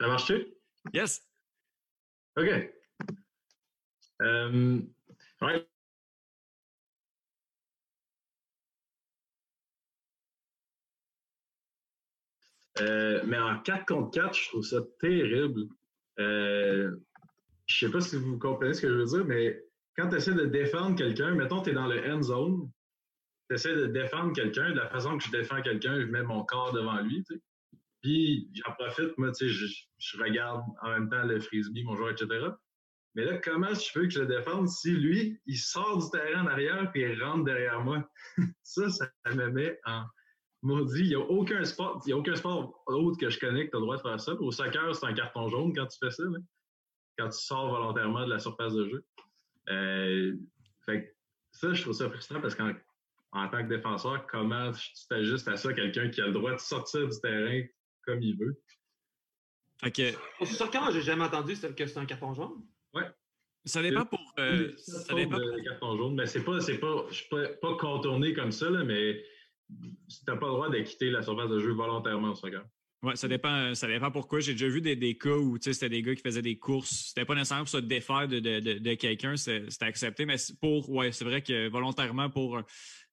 Ça 0.00 0.06
marche-tu? 0.08 0.46
Yes. 0.92 1.22
OK. 2.36 2.48
Euh, 4.22 4.80
ouais. 5.40 5.68
Euh, 12.82 13.22
mais 13.26 13.38
en 13.38 13.58
4 13.60 13.86
contre 13.86 14.10
4, 14.10 14.34
je 14.34 14.48
trouve 14.48 14.62
ça 14.62 14.80
terrible. 15.00 15.62
Euh, 16.18 16.90
je 17.66 17.86
sais 17.86 17.92
pas 17.92 18.00
si 18.00 18.16
vous 18.16 18.38
comprenez 18.38 18.74
ce 18.74 18.82
que 18.82 18.88
je 18.88 18.94
veux 18.94 19.04
dire, 19.04 19.24
mais 19.24 19.62
quand 19.96 20.08
tu 20.08 20.16
essaies 20.16 20.34
de 20.34 20.46
défendre 20.46 20.96
quelqu'un, 20.96 21.34
mettons, 21.34 21.62
tu 21.62 21.70
es 21.70 21.72
dans 21.72 21.86
le 21.86 22.04
end 22.10 22.22
zone, 22.22 22.70
tu 23.48 23.54
essaies 23.54 23.76
de 23.76 23.86
défendre 23.86 24.32
quelqu'un, 24.32 24.70
de 24.70 24.76
la 24.76 24.88
façon 24.88 25.16
que 25.16 25.24
je 25.24 25.30
défends 25.30 25.62
quelqu'un, 25.62 26.00
je 26.00 26.06
mets 26.06 26.22
mon 26.22 26.44
corps 26.44 26.72
devant 26.72 27.00
lui. 27.00 27.24
Puis 28.02 28.50
j'en 28.54 28.72
profite, 28.72 29.16
moi, 29.16 29.30
tu 29.32 29.46
sais, 29.46 29.48
je, 29.48 29.66
je, 29.98 30.18
regarde 30.18 30.62
en 30.82 30.90
même 30.90 31.08
temps 31.08 31.22
le 31.22 31.38
frisbee, 31.40 31.84
mon 31.84 31.96
joueur, 31.96 32.10
etc. 32.10 32.48
Mais 33.14 33.24
là, 33.24 33.38
comment 33.38 33.72
je 33.74 33.98
veux 33.98 34.06
que 34.06 34.10
je 34.12 34.20
le 34.20 34.26
défende 34.26 34.68
si 34.68 34.90
lui, 34.90 35.38
il 35.46 35.58
sort 35.58 35.98
du 35.98 36.10
terrain 36.10 36.44
en 36.44 36.46
arrière 36.46 36.90
puis 36.90 37.02
il 37.02 37.22
rentre 37.22 37.44
derrière 37.44 37.80
moi? 37.80 38.08
ça, 38.62 38.88
ça 38.88 39.06
me 39.34 39.50
met 39.50 39.78
en 39.84 40.04
maudit. 40.62 41.00
Il 41.00 41.08
n'y 41.08 41.14
a 41.14 41.20
aucun 41.20 41.64
sport, 41.64 42.02
il 42.06 42.10
y 42.10 42.12
a 42.12 42.16
aucun 42.16 42.34
sport 42.34 42.82
autre 42.86 43.18
que 43.18 43.28
je 43.28 43.38
connais 43.38 43.66
que 43.66 43.70
tu 43.70 43.76
as 43.76 43.80
le 43.80 43.84
droit 43.84 43.96
de 43.96 44.02
faire 44.02 44.20
ça. 44.20 44.32
Au 44.34 44.50
soccer, 44.50 44.94
c'est 44.94 45.06
un 45.06 45.12
carton 45.12 45.48
jaune 45.48 45.74
quand 45.74 45.86
tu 45.86 45.98
fais 45.98 46.10
ça, 46.10 46.22
quand 47.18 47.28
tu 47.28 47.38
sors 47.38 47.70
volontairement 47.70 48.24
de 48.24 48.30
la 48.30 48.38
surface 48.38 48.72
de 48.72 48.88
jeu. 48.88 49.04
Euh, 49.68 50.34
fait 50.84 51.16
ça, 51.52 51.72
je 51.72 51.82
trouve 51.82 51.94
ça 51.94 52.08
frustrant 52.08 52.40
parce 52.40 52.54
qu'en 52.54 52.72
en 53.32 53.48
tant 53.48 53.62
que 53.62 53.68
défenseur, 53.68 54.26
comment 54.26 54.72
tu 54.72 55.06
t'ajustes 55.08 55.48
à 55.48 55.56
ça, 55.56 55.72
quelqu'un 55.72 56.10
qui 56.10 56.20
a 56.20 56.26
le 56.26 56.32
droit 56.32 56.52
de 56.52 56.60
sortir 56.60 57.08
du 57.08 57.20
terrain 57.20 57.62
comme 58.04 58.22
il 58.22 58.36
veut? 58.36 58.60
Okay. 59.84 60.14
Au 60.38 60.44
soccer, 60.44 60.90
j'ai 60.92 61.02
jamais 61.02 61.24
entendu 61.24 61.54
que 61.54 61.86
c'est 61.86 61.98
un 61.98 62.06
carton 62.06 62.34
jaune. 62.34 62.64
Ouais. 62.94 63.08
Ça 63.64 63.80
dépend 63.80 64.04
pour. 64.04 64.20
Euh, 64.38 64.72
ça 64.76 65.14
dépend 65.14 65.38
pour... 65.38 65.64
carton 65.64 65.96
jaune, 65.96 66.14
mais 66.14 66.26
c'est 66.26 66.44
pas, 66.44 66.60
c'est 66.60 66.78
pas, 66.78 67.06
je 67.08 67.14
suis 67.14 67.28
pas, 67.28 67.48
pas 67.60 67.76
contourné 67.76 68.32
comme 68.34 68.52
ça, 68.52 68.68
là, 68.68 68.84
mais 68.84 69.24
tu 69.68 70.16
n'as 70.26 70.36
pas 70.36 70.46
le 70.46 70.52
droit 70.52 70.70
de 70.70 70.78
quitter 70.80 71.10
la 71.10 71.22
surface 71.22 71.50
de 71.50 71.58
jeu 71.60 71.72
volontairement 71.72 72.30
au 72.30 72.34
soccer. 72.34 72.64
Oui, 73.02 73.16
ça 73.16 73.26
dépend, 73.26 73.74
ça 73.74 73.88
dépend 73.88 74.12
pourquoi. 74.12 74.38
J'ai 74.38 74.52
déjà 74.52 74.68
vu 74.68 74.80
des, 74.80 75.18
cas 75.18 75.36
où 75.36 75.58
c'était 75.60 75.88
des 75.88 76.02
gars 76.02 76.14
qui 76.14 76.22
faisaient 76.22 76.42
des 76.42 76.58
courses. 76.58 77.08
C'était 77.08 77.24
pas 77.24 77.34
nécessairement 77.34 77.64
pour 77.64 77.70
se 77.70 77.78
défaire 77.78 78.28
de, 78.28 78.38
de, 78.38 78.60
de, 78.78 78.94
quelqu'un, 78.94 79.36
c'était 79.36 79.84
accepté, 79.84 80.24
mais 80.24 80.36
pour, 80.60 80.88
ouais, 80.90 81.10
c'est 81.10 81.24
vrai 81.24 81.42
que 81.42 81.68
volontairement 81.68 82.30
pour 82.30 82.60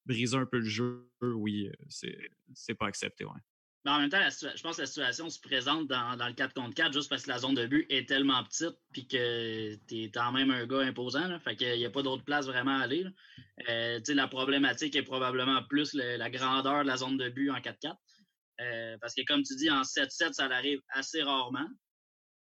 briser 0.06 0.36
un 0.36 0.46
peu 0.46 0.58
le 0.58 0.68
jeu, 0.68 1.10
oui, 1.20 1.68
c'est 1.88 2.74
pas 2.74 2.86
accepté, 2.86 3.24
ouais. 3.24 3.32
En 3.86 3.98
même 3.98 4.10
temps, 4.10 4.20
je 4.20 4.62
pense 4.62 4.76
que 4.76 4.82
la 4.82 4.86
situation 4.86 5.30
se 5.30 5.40
présente 5.40 5.88
dans, 5.88 6.14
dans, 6.16 6.26
le 6.26 6.34
4 6.34 6.52
contre 6.52 6.74
4 6.74 6.92
juste 6.92 7.08
parce 7.08 7.24
que 7.24 7.30
la 7.30 7.38
zone 7.38 7.54
de 7.54 7.66
but 7.66 7.86
est 7.88 8.06
tellement 8.06 8.44
petite 8.44 8.76
puis 8.92 9.06
que 9.06 9.74
tu 9.86 10.02
es 10.04 10.10
quand 10.10 10.32
même 10.32 10.50
un 10.50 10.66
gars 10.66 10.80
imposant. 10.80 11.26
Là, 11.26 11.40
fait 11.40 11.56
qu'il 11.56 11.78
n'y 11.78 11.86
a 11.86 11.90
pas 11.90 12.02
d'autre 12.02 12.22
place 12.22 12.46
vraiment 12.46 12.78
à 12.78 12.82
aller. 12.82 13.06
Euh, 13.70 13.98
la 14.08 14.28
problématique 14.28 14.96
est 14.96 15.02
probablement 15.02 15.62
plus 15.62 15.94
la 15.94 16.28
grandeur 16.28 16.82
de 16.82 16.88
la 16.88 16.98
zone 16.98 17.16
de 17.16 17.30
but 17.30 17.50
en 17.50 17.58
4-4. 17.58 17.94
Euh, 18.60 18.98
parce 19.00 19.14
que 19.14 19.22
comme 19.26 19.42
tu 19.42 19.56
dis, 19.56 19.70
en 19.70 19.82
7-7, 19.82 20.34
ça 20.34 20.44
arrive 20.44 20.80
assez 20.90 21.22
rarement. 21.22 21.68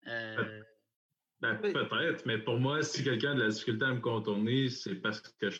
Euh, 0.07 0.61
ben, 1.41 1.55
peut-être, 1.55 2.25
mais 2.25 2.39
pour 2.39 2.59
moi, 2.59 2.81
si 2.81 3.03
quelqu'un 3.03 3.31
a 3.31 3.35
de 3.35 3.41
la 3.41 3.49
difficulté 3.49 3.85
à 3.85 3.93
me 3.93 3.99
contourner, 3.99 4.69
c'est 4.69 4.95
parce 4.95 5.21
que 5.21 5.49
je 5.49 5.59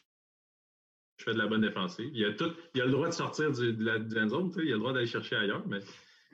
je 1.21 1.25
fais 1.25 1.33
de 1.33 1.37
la 1.37 1.47
bonne 1.47 1.61
défensive. 1.61 2.09
Il 2.13 2.25
a, 2.25 2.33
tout, 2.33 2.51
il 2.73 2.81
a 2.81 2.85
le 2.85 2.91
droit 2.91 3.07
de 3.07 3.13
sortir 3.13 3.51
du, 3.51 3.73
de 3.73 3.85
la, 3.85 3.99
de 3.99 4.27
zone, 4.27 4.51
il 4.57 4.69
a 4.69 4.73
le 4.73 4.79
droit 4.79 4.93
d'aller 4.93 5.05
chercher 5.05 5.35
ailleurs, 5.35 5.63
mais 5.67 5.79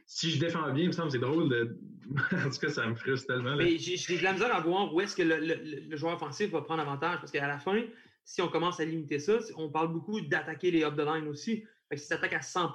si 0.05 0.31
je 0.31 0.39
défends 0.39 0.71
bien, 0.71 0.83
il 0.83 0.87
me 0.87 0.91
semble 0.93 1.07
que 1.07 1.13
c'est 1.13 1.19
drôle 1.19 1.49
de. 1.49 1.77
en 2.45 2.49
tout 2.49 2.59
cas, 2.59 2.69
ça 2.69 2.87
me 2.87 2.95
frustre 2.95 3.27
tellement. 3.27 3.57
Mais 3.57 3.77
j'ai 3.77 4.17
de 4.17 4.23
la 4.23 4.31
misère 4.31 4.55
à 4.55 4.61
voir 4.61 4.93
où 4.93 5.01
est-ce 5.01 5.15
que 5.15 5.23
le, 5.23 5.95
joueur 5.97 6.15
offensif 6.15 6.49
va 6.51 6.61
prendre 6.61 6.81
avantage. 6.81 7.19
Parce 7.19 7.31
qu'à 7.31 7.45
la 7.45 7.59
fin, 7.59 7.83
si 8.23 8.41
on 8.41 8.47
commence 8.47 8.79
à 8.79 8.85
limiter 8.85 9.19
ça, 9.19 9.37
on 9.57 9.69
parle 9.69 9.91
beaucoup 9.91 10.21
d'attaquer 10.21 10.71
les 10.71 10.83
up 10.83 10.95
the 10.95 11.01
line 11.01 11.27
aussi. 11.27 11.65
Si 11.93 12.07
tu 12.07 12.13
attaques 12.13 12.33
à 12.33 12.41
100 12.41 12.71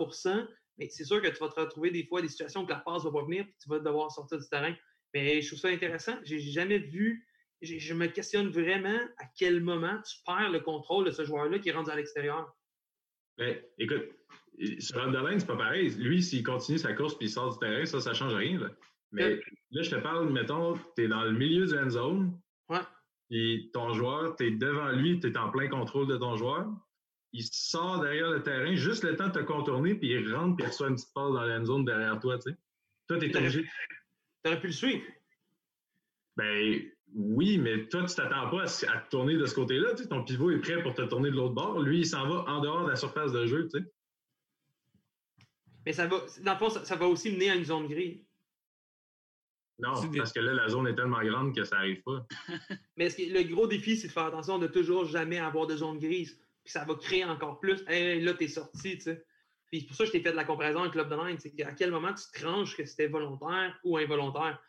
mais 0.78 0.88
c'est 0.88 1.04
sûr 1.04 1.20
que 1.20 1.28
tu 1.28 1.38
vas 1.38 1.48
te 1.48 1.60
retrouver 1.60 1.90
des 1.90 2.04
fois 2.04 2.22
des 2.22 2.28
situations 2.28 2.64
où 2.64 2.68
la 2.68 2.76
passe 2.76 3.04
va 3.04 3.10
pas 3.10 3.24
venir 3.24 3.44
et 3.44 3.54
tu 3.62 3.68
vas 3.68 3.78
devoir 3.78 4.10
sortir 4.10 4.38
du 4.38 4.48
terrain. 4.48 4.74
Mais 5.14 5.40
je 5.40 5.48
trouve 5.48 5.58
ça 5.58 5.68
intéressant. 5.68 6.16
J'ai 6.24 6.38
jamais 6.38 6.78
vu 6.78 7.26
je, 7.62 7.94
me 7.94 8.06
questionne 8.06 8.48
vraiment 8.48 8.98
à 9.18 9.24
quel 9.38 9.62
moment 9.62 10.00
tu 10.02 10.16
perds 10.26 10.50
le 10.50 10.60
contrôle 10.60 11.06
de 11.06 11.10
ce 11.10 11.24
joueur-là 11.24 11.58
qui 11.58 11.68
est 11.68 11.72
rendu 11.72 11.90
à 11.90 11.96
l'extérieur. 11.96 12.54
Ben, 13.38 13.58
écoute, 13.78 14.04
sur 14.78 15.02
Underline, 15.02 15.40
c'est 15.40 15.46
pas 15.46 15.56
pareil. 15.56 15.90
Lui, 15.90 16.22
s'il 16.22 16.42
continue 16.42 16.78
sa 16.78 16.92
course 16.92 17.16
puis 17.16 17.26
il 17.26 17.30
sort 17.30 17.52
du 17.52 17.58
terrain, 17.58 17.84
ça, 17.84 18.00
ça 18.00 18.12
change 18.12 18.34
rien. 18.34 18.58
Là. 18.58 18.70
Mais 19.12 19.40
là, 19.70 19.82
je 19.82 19.90
te 19.90 19.96
parle, 19.96 20.30
mettons, 20.32 20.78
tu 20.96 21.04
es 21.04 21.08
dans 21.08 21.22
le 21.22 21.32
milieu 21.32 21.66
du 21.66 21.78
end 21.78 21.90
zone. 21.90 22.40
Ouais. 22.68 22.80
Puis 23.30 23.70
ton 23.72 23.92
joueur, 23.92 24.36
tu 24.36 24.46
es 24.46 24.50
devant 24.50 24.90
lui, 24.90 25.20
tu 25.20 25.28
es 25.28 25.38
en 25.38 25.50
plein 25.50 25.68
contrôle 25.68 26.06
de 26.06 26.16
ton 26.16 26.36
joueur. 26.36 26.68
Il 27.32 27.44
sort 27.44 28.00
derrière 28.00 28.28
le 28.28 28.42
terrain, 28.42 28.74
juste 28.74 29.04
le 29.04 29.16
temps 29.16 29.28
de 29.28 29.32
te 29.32 29.38
contourner, 29.38 29.94
puis 29.94 30.08
il 30.08 30.34
rentre, 30.34 30.56
puis 30.56 30.66
il 30.66 30.68
reçoit 30.68 30.88
une 30.88 30.96
petite 30.96 31.14
passe 31.14 31.32
dans 31.32 31.46
l'end 31.46 31.64
zone 31.64 31.84
derrière 31.84 32.18
toi, 32.20 32.38
tu 32.38 32.50
sais. 32.50 32.56
Toi, 33.08 33.18
tu 33.18 33.26
es 33.26 33.36
obligé. 33.36 33.66
T'aurais 34.42 34.60
pu 34.60 34.66
le 34.66 34.72
suivre. 34.72 35.04
Ben 36.36 36.82
oui, 37.14 37.58
mais 37.58 37.86
toi, 37.88 38.04
tu 38.04 38.14
t'attends 38.14 38.48
pas 38.50 38.62
à, 38.64 38.66
te 38.66 39.10
tourner 39.10 39.36
de 39.36 39.46
ce 39.46 39.54
côté-là. 39.54 39.94
Tu 39.94 40.02
sais, 40.02 40.08
ton 40.08 40.24
pivot 40.24 40.50
est 40.50 40.60
prêt 40.60 40.82
pour 40.82 40.94
te 40.94 41.02
tourner 41.02 41.30
de 41.30 41.36
l'autre 41.36 41.54
bord. 41.54 41.80
Lui, 41.80 42.00
il 42.00 42.06
s'en 42.06 42.26
va 42.26 42.50
en 42.50 42.60
dehors 42.60 42.84
de 42.84 42.90
la 42.90 42.96
surface 42.96 43.32
de 43.32 43.46
jeu, 43.46 43.68
tu 43.68 43.78
sais. 43.78 43.84
Mais 45.84 45.92
ça 45.92 46.06
va, 46.06 46.22
dans 46.42 46.52
le 46.52 46.58
fond, 46.58 46.70
ça, 46.70 46.84
ça 46.84 46.96
va 46.96 47.06
aussi 47.08 47.32
mener 47.32 47.50
à 47.50 47.54
une 47.56 47.64
zone 47.64 47.88
grise. 47.88 48.24
Non, 49.78 49.94
parce 50.16 50.32
que 50.32 50.40
là, 50.40 50.52
la 50.54 50.68
zone 50.68 50.86
est 50.86 50.94
tellement 50.94 51.22
grande 51.22 51.54
que 51.54 51.64
ça 51.64 51.76
n'arrive 51.76 52.02
pas. 52.02 52.24
Mais 52.96 53.08
que, 53.08 53.22
le 53.22 53.42
gros 53.52 53.66
défi, 53.66 53.96
c'est 53.96 54.06
de 54.06 54.12
faire 54.12 54.24
attention 54.24 54.58
de 54.58 54.68
toujours 54.68 55.06
jamais 55.06 55.38
avoir 55.38 55.66
de 55.66 55.76
zone 55.76 55.98
grise. 55.98 56.38
Puis 56.62 56.72
ça 56.72 56.84
va 56.84 56.94
créer 56.94 57.24
encore 57.24 57.58
plus. 57.58 57.82
Hey, 57.88 58.20
là, 58.20 58.34
t'es 58.34 58.46
sorti, 58.46 58.96
tu 58.96 59.00
sais. 59.00 59.24
Puis 59.66 59.80
c'est 59.80 59.86
pour 59.86 59.96
ça 59.96 60.04
que 60.04 60.08
je 60.08 60.12
t'ai 60.12 60.22
fait 60.22 60.30
de 60.30 60.36
la 60.36 60.44
comparaison 60.44 60.80
avec 60.80 60.92
Club 60.92 61.08
de 61.08 61.16
Nine. 61.16 61.38
C'est 61.40 61.60
à 61.64 61.72
quel 61.72 61.90
moment 61.90 62.12
tu 62.12 62.24
te 62.30 62.40
tranches 62.40 62.76
que 62.76 62.84
c'était 62.84 63.08
volontaire 63.08 63.76
ou 63.82 63.96
involontaire? 63.96 64.62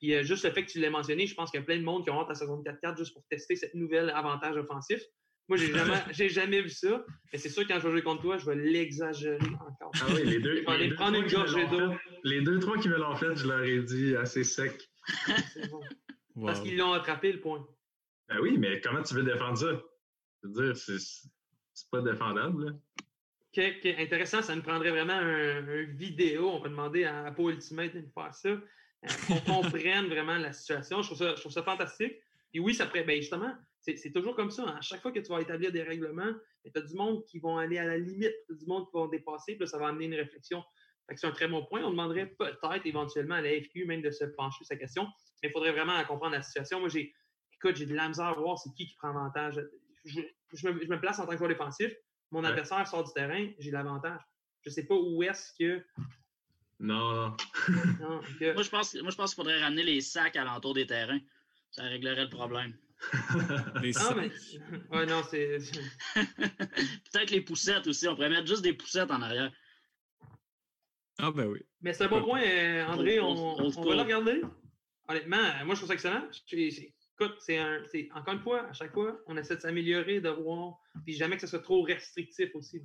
Puis 0.00 0.14
euh, 0.14 0.22
juste 0.22 0.44
le 0.44 0.50
fait 0.50 0.64
que 0.64 0.70
tu 0.70 0.80
l'aies 0.80 0.90
mentionné, 0.90 1.26
je 1.26 1.34
pense 1.34 1.50
qu'il 1.50 1.60
y 1.60 1.62
a 1.62 1.66
plein 1.66 1.76
de 1.76 1.84
monde 1.84 2.04
qui 2.04 2.10
ont 2.10 2.20
hâte 2.20 2.30
à 2.30 2.34
saison 2.34 2.62
4-4 2.62 2.96
juste 2.96 3.12
pour 3.12 3.22
tester 3.28 3.54
cette 3.54 3.74
nouvelle 3.74 4.10
avantage 4.10 4.56
offensif. 4.56 5.02
Moi, 5.48 5.58
j'ai 5.58 5.72
jamais, 5.72 5.94
j'ai 6.12 6.28
jamais 6.28 6.62
vu 6.62 6.70
ça. 6.70 7.04
Mais 7.32 7.38
c'est 7.38 7.50
sûr, 7.50 7.66
quand 7.68 7.78
je 7.78 7.86
vais 7.86 7.92
jouer 7.92 8.02
contre 8.02 8.22
toi, 8.22 8.38
je 8.38 8.46
vais 8.46 8.56
l'exagérer 8.56 9.38
encore. 9.60 9.90
Ah 9.94 10.06
oui, 10.14 10.24
les 10.24 10.40
deux. 10.40 10.56
Je 10.56 10.60
vais 10.60 10.70
aller 10.70 10.94
prendre 10.94 11.18
une 11.18 11.28
gorgée 11.28 11.66
d'eau. 11.66 11.92
Les 12.24 12.40
deux, 12.40 12.58
trois 12.60 12.78
qui 12.78 12.88
me 12.88 12.96
l'ont 12.96 13.14
fait, 13.16 13.36
je 13.36 13.46
leur 13.46 13.62
ai 13.62 13.82
dit 13.82 14.16
assez 14.16 14.42
sec. 14.42 14.80
C'est 15.52 15.68
bon. 15.68 15.80
Wow. 16.36 16.46
Parce 16.46 16.60
qu'ils 16.60 16.78
l'ont 16.78 16.92
attrapé, 16.92 17.32
le 17.32 17.40
point. 17.40 17.66
Ben 18.28 18.38
oui, 18.40 18.56
mais 18.56 18.80
comment 18.80 19.02
tu 19.02 19.14
veux 19.14 19.24
défendre 19.24 19.58
ça? 19.58 19.82
Je 20.42 20.48
veux 20.48 20.66
dire, 20.66 20.76
c'est, 20.76 20.98
c'est 20.98 21.90
pas 21.90 22.00
défendable, 22.00 22.66
là. 22.66 22.72
Intéressant. 23.98 24.40
Ça 24.40 24.54
nous 24.54 24.62
prendrait 24.62 24.90
vraiment 24.92 25.12
un, 25.12 25.68
un 25.68 25.82
vidéo. 25.82 26.48
On 26.48 26.60
va 26.60 26.68
demander 26.68 27.04
à 27.04 27.26
Apple 27.26 27.50
Ultimate 27.50 27.92
de 27.92 28.00
nous 28.00 28.12
faire 28.14 28.32
ça. 28.32 28.56
Qu'on 29.26 29.40
comprenne 29.40 30.06
vraiment 30.06 30.36
la 30.36 30.52
situation. 30.52 31.02
Je 31.02 31.08
trouve 31.08 31.18
ça, 31.18 31.34
je 31.34 31.40
trouve 31.40 31.52
ça 31.52 31.62
fantastique. 31.62 32.12
Et 32.52 32.60
oui, 32.60 32.74
ça 32.74 32.86
pourrait, 32.86 33.04
ben 33.04 33.16
justement, 33.20 33.54
c'est 33.80 34.12
toujours 34.12 34.34
comme 34.34 34.50
ça. 34.50 34.64
Hein. 34.64 34.76
À 34.78 34.80
chaque 34.80 35.00
fois 35.00 35.12
que 35.12 35.20
tu 35.20 35.30
vas 35.30 35.40
établir 35.40 35.72
des 35.72 35.82
règlements, 35.82 36.32
tu 36.64 36.78
as 36.78 36.82
du 36.82 36.94
monde 36.94 37.24
qui 37.24 37.38
vont 37.38 37.56
aller 37.58 37.78
à 37.78 37.84
la 37.84 37.96
limite, 37.96 38.34
as 38.50 38.54
du 38.54 38.66
monde 38.66 38.86
qui 38.86 38.92
vont 38.92 39.08
dépasser, 39.08 39.52
puis 39.52 39.60
là, 39.60 39.66
ça 39.66 39.78
va 39.78 39.88
amener 39.88 40.06
une 40.06 40.14
réflexion. 40.14 40.62
C'est 41.16 41.26
un 41.26 41.32
très 41.32 41.48
bon 41.48 41.64
point. 41.64 41.82
On 41.82 41.90
demanderait 41.90 42.26
peut-être 42.38 42.86
éventuellement 42.86 43.36
à 43.36 43.40
la 43.40 43.50
FQ 43.60 43.84
même 43.86 44.02
de 44.02 44.10
se 44.10 44.24
pencher 44.24 44.58
sur 44.58 44.66
sa 44.66 44.76
question, 44.76 45.06
mais 45.42 45.48
il 45.48 45.52
faudrait 45.52 45.72
vraiment 45.72 46.02
comprendre 46.04 46.32
la 46.32 46.42
situation. 46.42 46.78
Moi, 46.78 46.88
j'ai, 46.88 47.12
écoute, 47.54 47.76
j'ai 47.76 47.86
de 47.86 47.94
la 47.94 48.08
misère 48.08 48.26
à 48.26 48.34
voir 48.34 48.58
c'est 48.58 48.72
qui 48.74 48.86
qui 48.86 48.94
prend 48.96 49.08
avantage. 49.08 49.60
Je, 50.04 50.20
je, 50.52 50.68
me, 50.68 50.84
je, 50.84 50.88
me, 50.88 51.00
place 51.00 51.18
en 51.18 51.26
tant 51.26 51.32
que 51.32 51.38
joueur 51.38 51.48
défensif. 51.48 51.92
Mon 52.30 52.42
ouais. 52.42 52.48
adversaire 52.48 52.86
sort 52.86 53.04
du 53.04 53.12
terrain, 53.12 53.50
j'ai 53.58 53.70
l'avantage. 53.70 54.20
Je 54.62 54.70
ne 54.70 54.74
sais 54.74 54.86
pas 54.86 54.94
où 54.94 55.22
est-ce 55.22 55.52
que. 55.58 55.84
Non. 56.80 57.36
Moi, 58.00 58.22
je 58.40 58.70
pense, 58.70 58.94
moi, 58.94 59.10
je 59.10 59.16
pense 59.16 59.34
qu'il 59.34 59.42
faudrait 59.42 59.60
ramener 59.60 59.82
les 59.82 60.00
sacs 60.00 60.36
à 60.36 60.44
l'entour 60.44 60.72
des 60.72 60.86
terrains. 60.86 61.20
Ça 61.70 61.82
réglerait 61.82 62.24
le 62.24 62.30
problème. 62.30 62.74
les 63.82 63.96
ah, 63.98 64.14
mais... 64.16 64.30
Ouais, 64.90 65.06
non, 65.06 65.22
c'est. 65.30 65.58
Peut-être 66.14 67.30
les 67.30 67.42
poussettes 67.42 67.86
aussi. 67.86 68.08
On 68.08 68.14
pourrait 68.14 68.30
mettre 68.30 68.46
juste 68.46 68.62
des 68.62 68.72
poussettes 68.72 69.10
en 69.10 69.20
arrière. 69.20 69.52
Ah, 71.18 71.30
ben 71.30 71.46
oui. 71.46 71.60
Mais 71.82 71.92
c'est 71.92 72.04
un 72.04 72.08
bon 72.08 72.22
point, 72.22 72.42
euh, 72.42 72.86
André. 72.86 73.20
On, 73.20 73.28
on, 73.28 73.62
on, 73.62 73.78
on 73.78 73.88
va 73.88 73.94
le 73.94 74.02
regarder. 74.02 74.42
Honnêtement, 75.06 75.64
moi, 75.66 75.74
je 75.74 75.80
trouve 75.80 75.88
ça 75.88 75.94
excellent. 75.94 76.28
Écoute, 76.52 77.36
c'est 77.40 77.58
un, 77.58 77.82
encore 78.14 78.34
une 78.34 78.40
fois, 78.40 78.62
à 78.68 78.72
chaque 78.72 78.94
fois, 78.94 79.20
on 79.26 79.36
essaie 79.36 79.56
de 79.56 79.60
s'améliorer, 79.60 80.20
de 80.20 80.30
voir, 80.30 80.78
puis 81.04 81.12
jamais 81.12 81.34
que 81.34 81.42
ce 81.42 81.46
soit 81.46 81.60
trop 81.60 81.82
restrictif 81.82 82.54
aussi. 82.54 82.82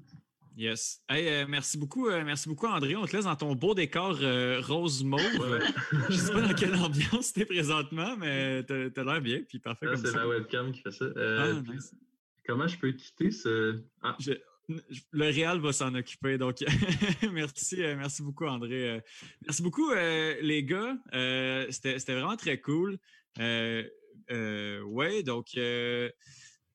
Yes. 0.58 1.02
Hey, 1.10 1.28
euh, 1.28 1.46
merci 1.50 1.78
beaucoup, 1.78 2.08
euh, 2.08 2.24
merci 2.24 2.48
beaucoup, 2.48 2.68
André. 2.68 2.96
On 2.96 3.06
te 3.06 3.14
laisse 3.14 3.26
dans 3.26 3.36
ton 3.36 3.56
beau 3.56 3.76
décor 3.76 4.18
euh, 4.22 4.62
rose 4.62 5.04
mauve. 5.04 5.22
je 6.10 6.14
ne 6.14 6.18
sais 6.18 6.32
pas 6.32 6.42
dans 6.42 6.54
quelle 6.54 6.76
ambiance 6.76 7.34
tu 7.34 7.42
es 7.42 7.46
présentement, 7.46 8.16
mais 8.16 8.64
tu 8.64 8.74
as, 8.74 9.04
l'air 9.04 9.22
bien, 9.22 9.42
puis 9.42 9.60
parfait. 9.60 9.88
Ah, 9.92 9.98
c'est 9.98 10.16
la 10.16 10.26
webcam 10.26 10.72
qui 10.72 10.80
fait 10.80 10.92
ça. 10.92 11.06
ah, 11.18 11.52
nice. 11.70 11.94
Comment 12.48 12.68
je 12.68 12.78
peux 12.78 12.94
quitter 12.94 13.32
ce. 13.32 13.82
Ah. 14.02 14.16
Je, 14.18 14.32
le 15.12 15.26
Réal 15.26 15.60
va 15.60 15.74
s'en 15.74 15.94
occuper. 15.94 16.38
Donc, 16.38 16.64
merci, 17.34 17.76
merci 17.80 18.24
beaucoup, 18.24 18.46
André. 18.46 19.04
merci 19.46 19.62
beaucoup, 19.62 19.92
les 19.94 20.64
gars. 20.64 20.96
C'était 21.70 22.14
vraiment 22.14 22.38
très 22.38 22.62
cool. 22.62 22.98
oui, 23.38 25.24
donc, 25.26 25.48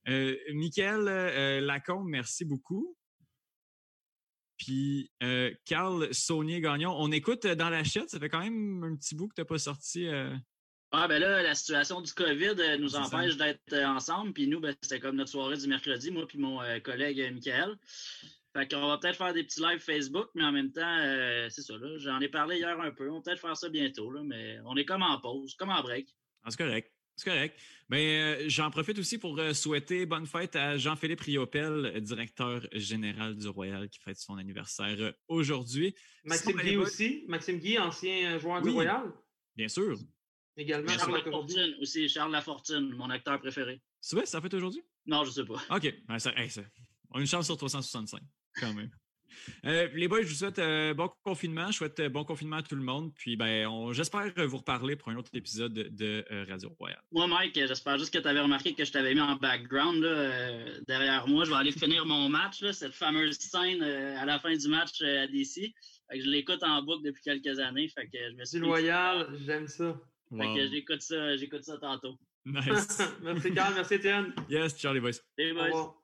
Michael 0.07 1.65
Lacombe, 1.65 2.09
merci 2.09 2.45
beaucoup. 2.45 2.95
Puis, 4.61 5.11
euh, 5.23 5.51
Carl 5.65 6.13
Saunier-Gagnon, 6.13 6.95
on 6.95 7.11
écoute 7.13 7.47
euh, 7.47 7.55
dans 7.55 7.71
la 7.71 7.83
chatte, 7.83 8.11
ça 8.11 8.21
fait 8.21 8.29
quand 8.29 8.41
même 8.41 8.85
un 8.85 8.95
petit 8.95 9.15
bout 9.15 9.29
que 9.29 9.35
tu 9.35 9.41
n'as 9.41 9.47
pas 9.47 9.59
sorti. 9.59 10.07
Euh... 10.07 10.37
Ah, 10.93 11.09
ben 11.09 11.19
là, 11.19 11.43
la 11.43 11.55
situation 11.55 12.03
du 12.03 12.13
COVID 12.13 12.57
euh, 12.59 12.77
nous 12.77 12.95
empêche 12.95 13.39
d'être 13.39 13.73
ensemble. 13.87 14.35
Puis 14.35 14.49
nous, 14.49 14.61
ben, 14.61 14.77
c'était 14.83 15.01
comme 15.01 15.17
notre 15.17 15.31
soirée 15.31 15.57
du 15.57 15.67
mercredi, 15.67 16.11
moi 16.11 16.27
puis 16.27 16.37
mon 16.37 16.61
euh, 16.61 16.79
collègue 16.79 17.27
Michael. 17.33 17.79
Fait 18.55 18.71
qu'on 18.71 18.87
va 18.87 18.99
peut-être 18.99 19.17
faire 19.17 19.33
des 19.33 19.45
petits 19.45 19.63
lives 19.63 19.79
Facebook, 19.79 20.29
mais 20.35 20.45
en 20.45 20.53
même 20.53 20.73
temps, 20.73 20.99
c'est 21.49 21.63
ça, 21.63 21.79
là. 21.79 21.97
J'en 21.99 22.21
ai 22.21 22.29
parlé 22.29 22.57
hier 22.57 22.79
un 22.81 22.91
peu. 22.91 23.09
On 23.09 23.15
va 23.15 23.21
peut-être 23.23 23.41
faire 23.41 23.57
ça 23.57 23.69
bientôt, 23.69 24.11
là, 24.11 24.23
mais 24.25 24.59
on 24.67 24.77
est 24.77 24.85
comme 24.85 25.03
en 25.03 25.21
pause, 25.21 25.55
comme 25.55 25.71
en 25.71 25.81
break. 25.81 26.09
Ah, 26.43 26.51
c'est 26.51 26.59
correct. 26.59 26.93
C'est 27.21 27.29
correct. 27.29 27.61
Mais 27.91 28.19
euh, 28.19 28.49
j'en 28.49 28.71
profite 28.71 28.99
aussi 28.99 29.19
pour 29.19 29.39
euh, 29.39 29.53
souhaiter 29.53 30.07
bonne 30.07 30.25
fête 30.25 30.57
à 30.57 30.79
Jean-Philippe 30.79 31.21
Riopel, 31.21 32.01
directeur 32.01 32.67
général 32.73 33.37
du 33.37 33.47
Royal, 33.49 33.91
qui 33.91 33.99
fête 33.99 34.17
son 34.17 34.39
anniversaire 34.39 34.97
euh, 34.99 35.13
aujourd'hui. 35.29 35.95
Maxime 36.25 36.57
Guy 36.57 36.79
aussi. 36.79 37.25
Maxime 37.29 37.59
Guy, 37.59 37.79
ancien 37.79 38.39
joueur 38.39 38.63
oui, 38.63 38.71
du 38.71 38.71
Royal. 38.71 39.13
Bien 39.55 39.69
sûr. 39.69 39.99
Également. 40.57 40.87
Bien 40.87 40.97
Charles 40.97 41.23
Lafortune 41.23 41.77
aussi. 41.83 42.09
Charles 42.09 42.33
Lafortune, 42.33 42.95
mon 42.97 43.11
acteur 43.11 43.39
préféré. 43.39 43.83
C'est 44.01 44.17
vrai, 44.17 44.25
ça 44.25 44.41
fait 44.41 44.55
aujourd'hui? 44.55 44.83
Non, 45.05 45.25
je 45.25 45.33
sais 45.33 45.45
pas. 45.45 45.61
OK. 45.77 45.95
Ben, 46.09 46.19
ça, 46.19 46.33
hey, 46.39 46.49
ça. 46.49 46.63
On 47.11 47.19
a 47.19 47.21
une 47.21 47.27
chance 47.27 47.45
sur 47.45 47.57
365, 47.59 48.23
quand 48.55 48.73
même. 48.73 48.91
Euh, 49.65 49.89
les 49.95 50.09
boys, 50.09 50.23
je 50.23 50.29
vous 50.29 50.35
souhaite 50.35 50.59
euh, 50.59 50.95
bon 50.95 51.11
confinement. 51.23 51.71
Je 51.71 51.77
souhaite 51.77 52.01
euh, 52.01 52.09
bon 52.09 52.25
confinement 52.25 52.57
à 52.57 52.63
tout 52.63 52.77
le 52.77 52.83
monde. 52.83 53.13
Puis, 53.15 53.37
ben, 53.37 53.93
j'espère 53.93 54.33
vous 54.47 54.59
reparler 54.59 54.97
pour 54.97 55.09
un 55.11 55.17
autre 55.17 55.31
épisode 55.35 55.73
de, 55.73 55.89
de 55.89 56.25
euh, 56.31 56.45
Radio 56.49 56.71
Royale. 56.79 57.03
Moi, 57.13 57.27
Mike, 57.27 57.55
j'espère 57.55 57.99
juste 57.99 58.13
que 58.13 58.19
tu 58.19 58.29
avais 58.29 58.41
remarqué 58.41 58.75
que 58.75 58.85
je 58.85 58.93
t'avais 58.93 59.15
mis 59.15 59.21
en 59.21 59.37
background 59.37 60.03
là, 60.03 60.81
derrière 60.87 61.27
moi. 61.29 61.45
Je 61.45 61.51
vais 61.51 61.57
aller 61.57 61.73
finir 61.73 62.07
mon 62.07 62.29
match, 62.29 62.63
là, 62.63 62.73
cette 62.73 62.95
fameuse 62.95 63.39
scène 63.39 63.83
à 63.83 64.25
la 64.25 64.39
fin 64.39 64.55
du 64.55 64.69
match 64.69 65.03
à 65.03 65.27
DC. 65.27 65.73
je 66.13 66.29
l'écoute 66.29 66.63
en 66.63 66.83
boucle 66.83 67.05
depuis 67.05 67.23
quelques 67.23 67.59
années. 67.59 67.89
Fait 67.89 68.07
que 68.07 68.19
je 68.31 68.37
me 68.37 68.45
suis 68.45 68.59
du 68.59 68.65
Royal, 68.65 69.29
j'aime 69.45 69.69
ça. 69.69 70.01
Fait 70.31 70.47
wow. 70.47 70.55
que 70.55 70.69
j'écoute 70.69 71.03
ça, 71.03 71.37
j'écoute 71.37 71.65
ça 71.65 71.77
tantôt. 71.79 72.17
Nice. 72.45 73.03
merci 73.23 73.53
Carl, 73.53 73.75
merci 73.75 73.95
Étienne. 73.95 74.33
Yes, 74.49 74.79
Charlie 74.79 75.01
boys. 75.01 75.21
Hey 75.37 75.53
boys. 75.53 76.00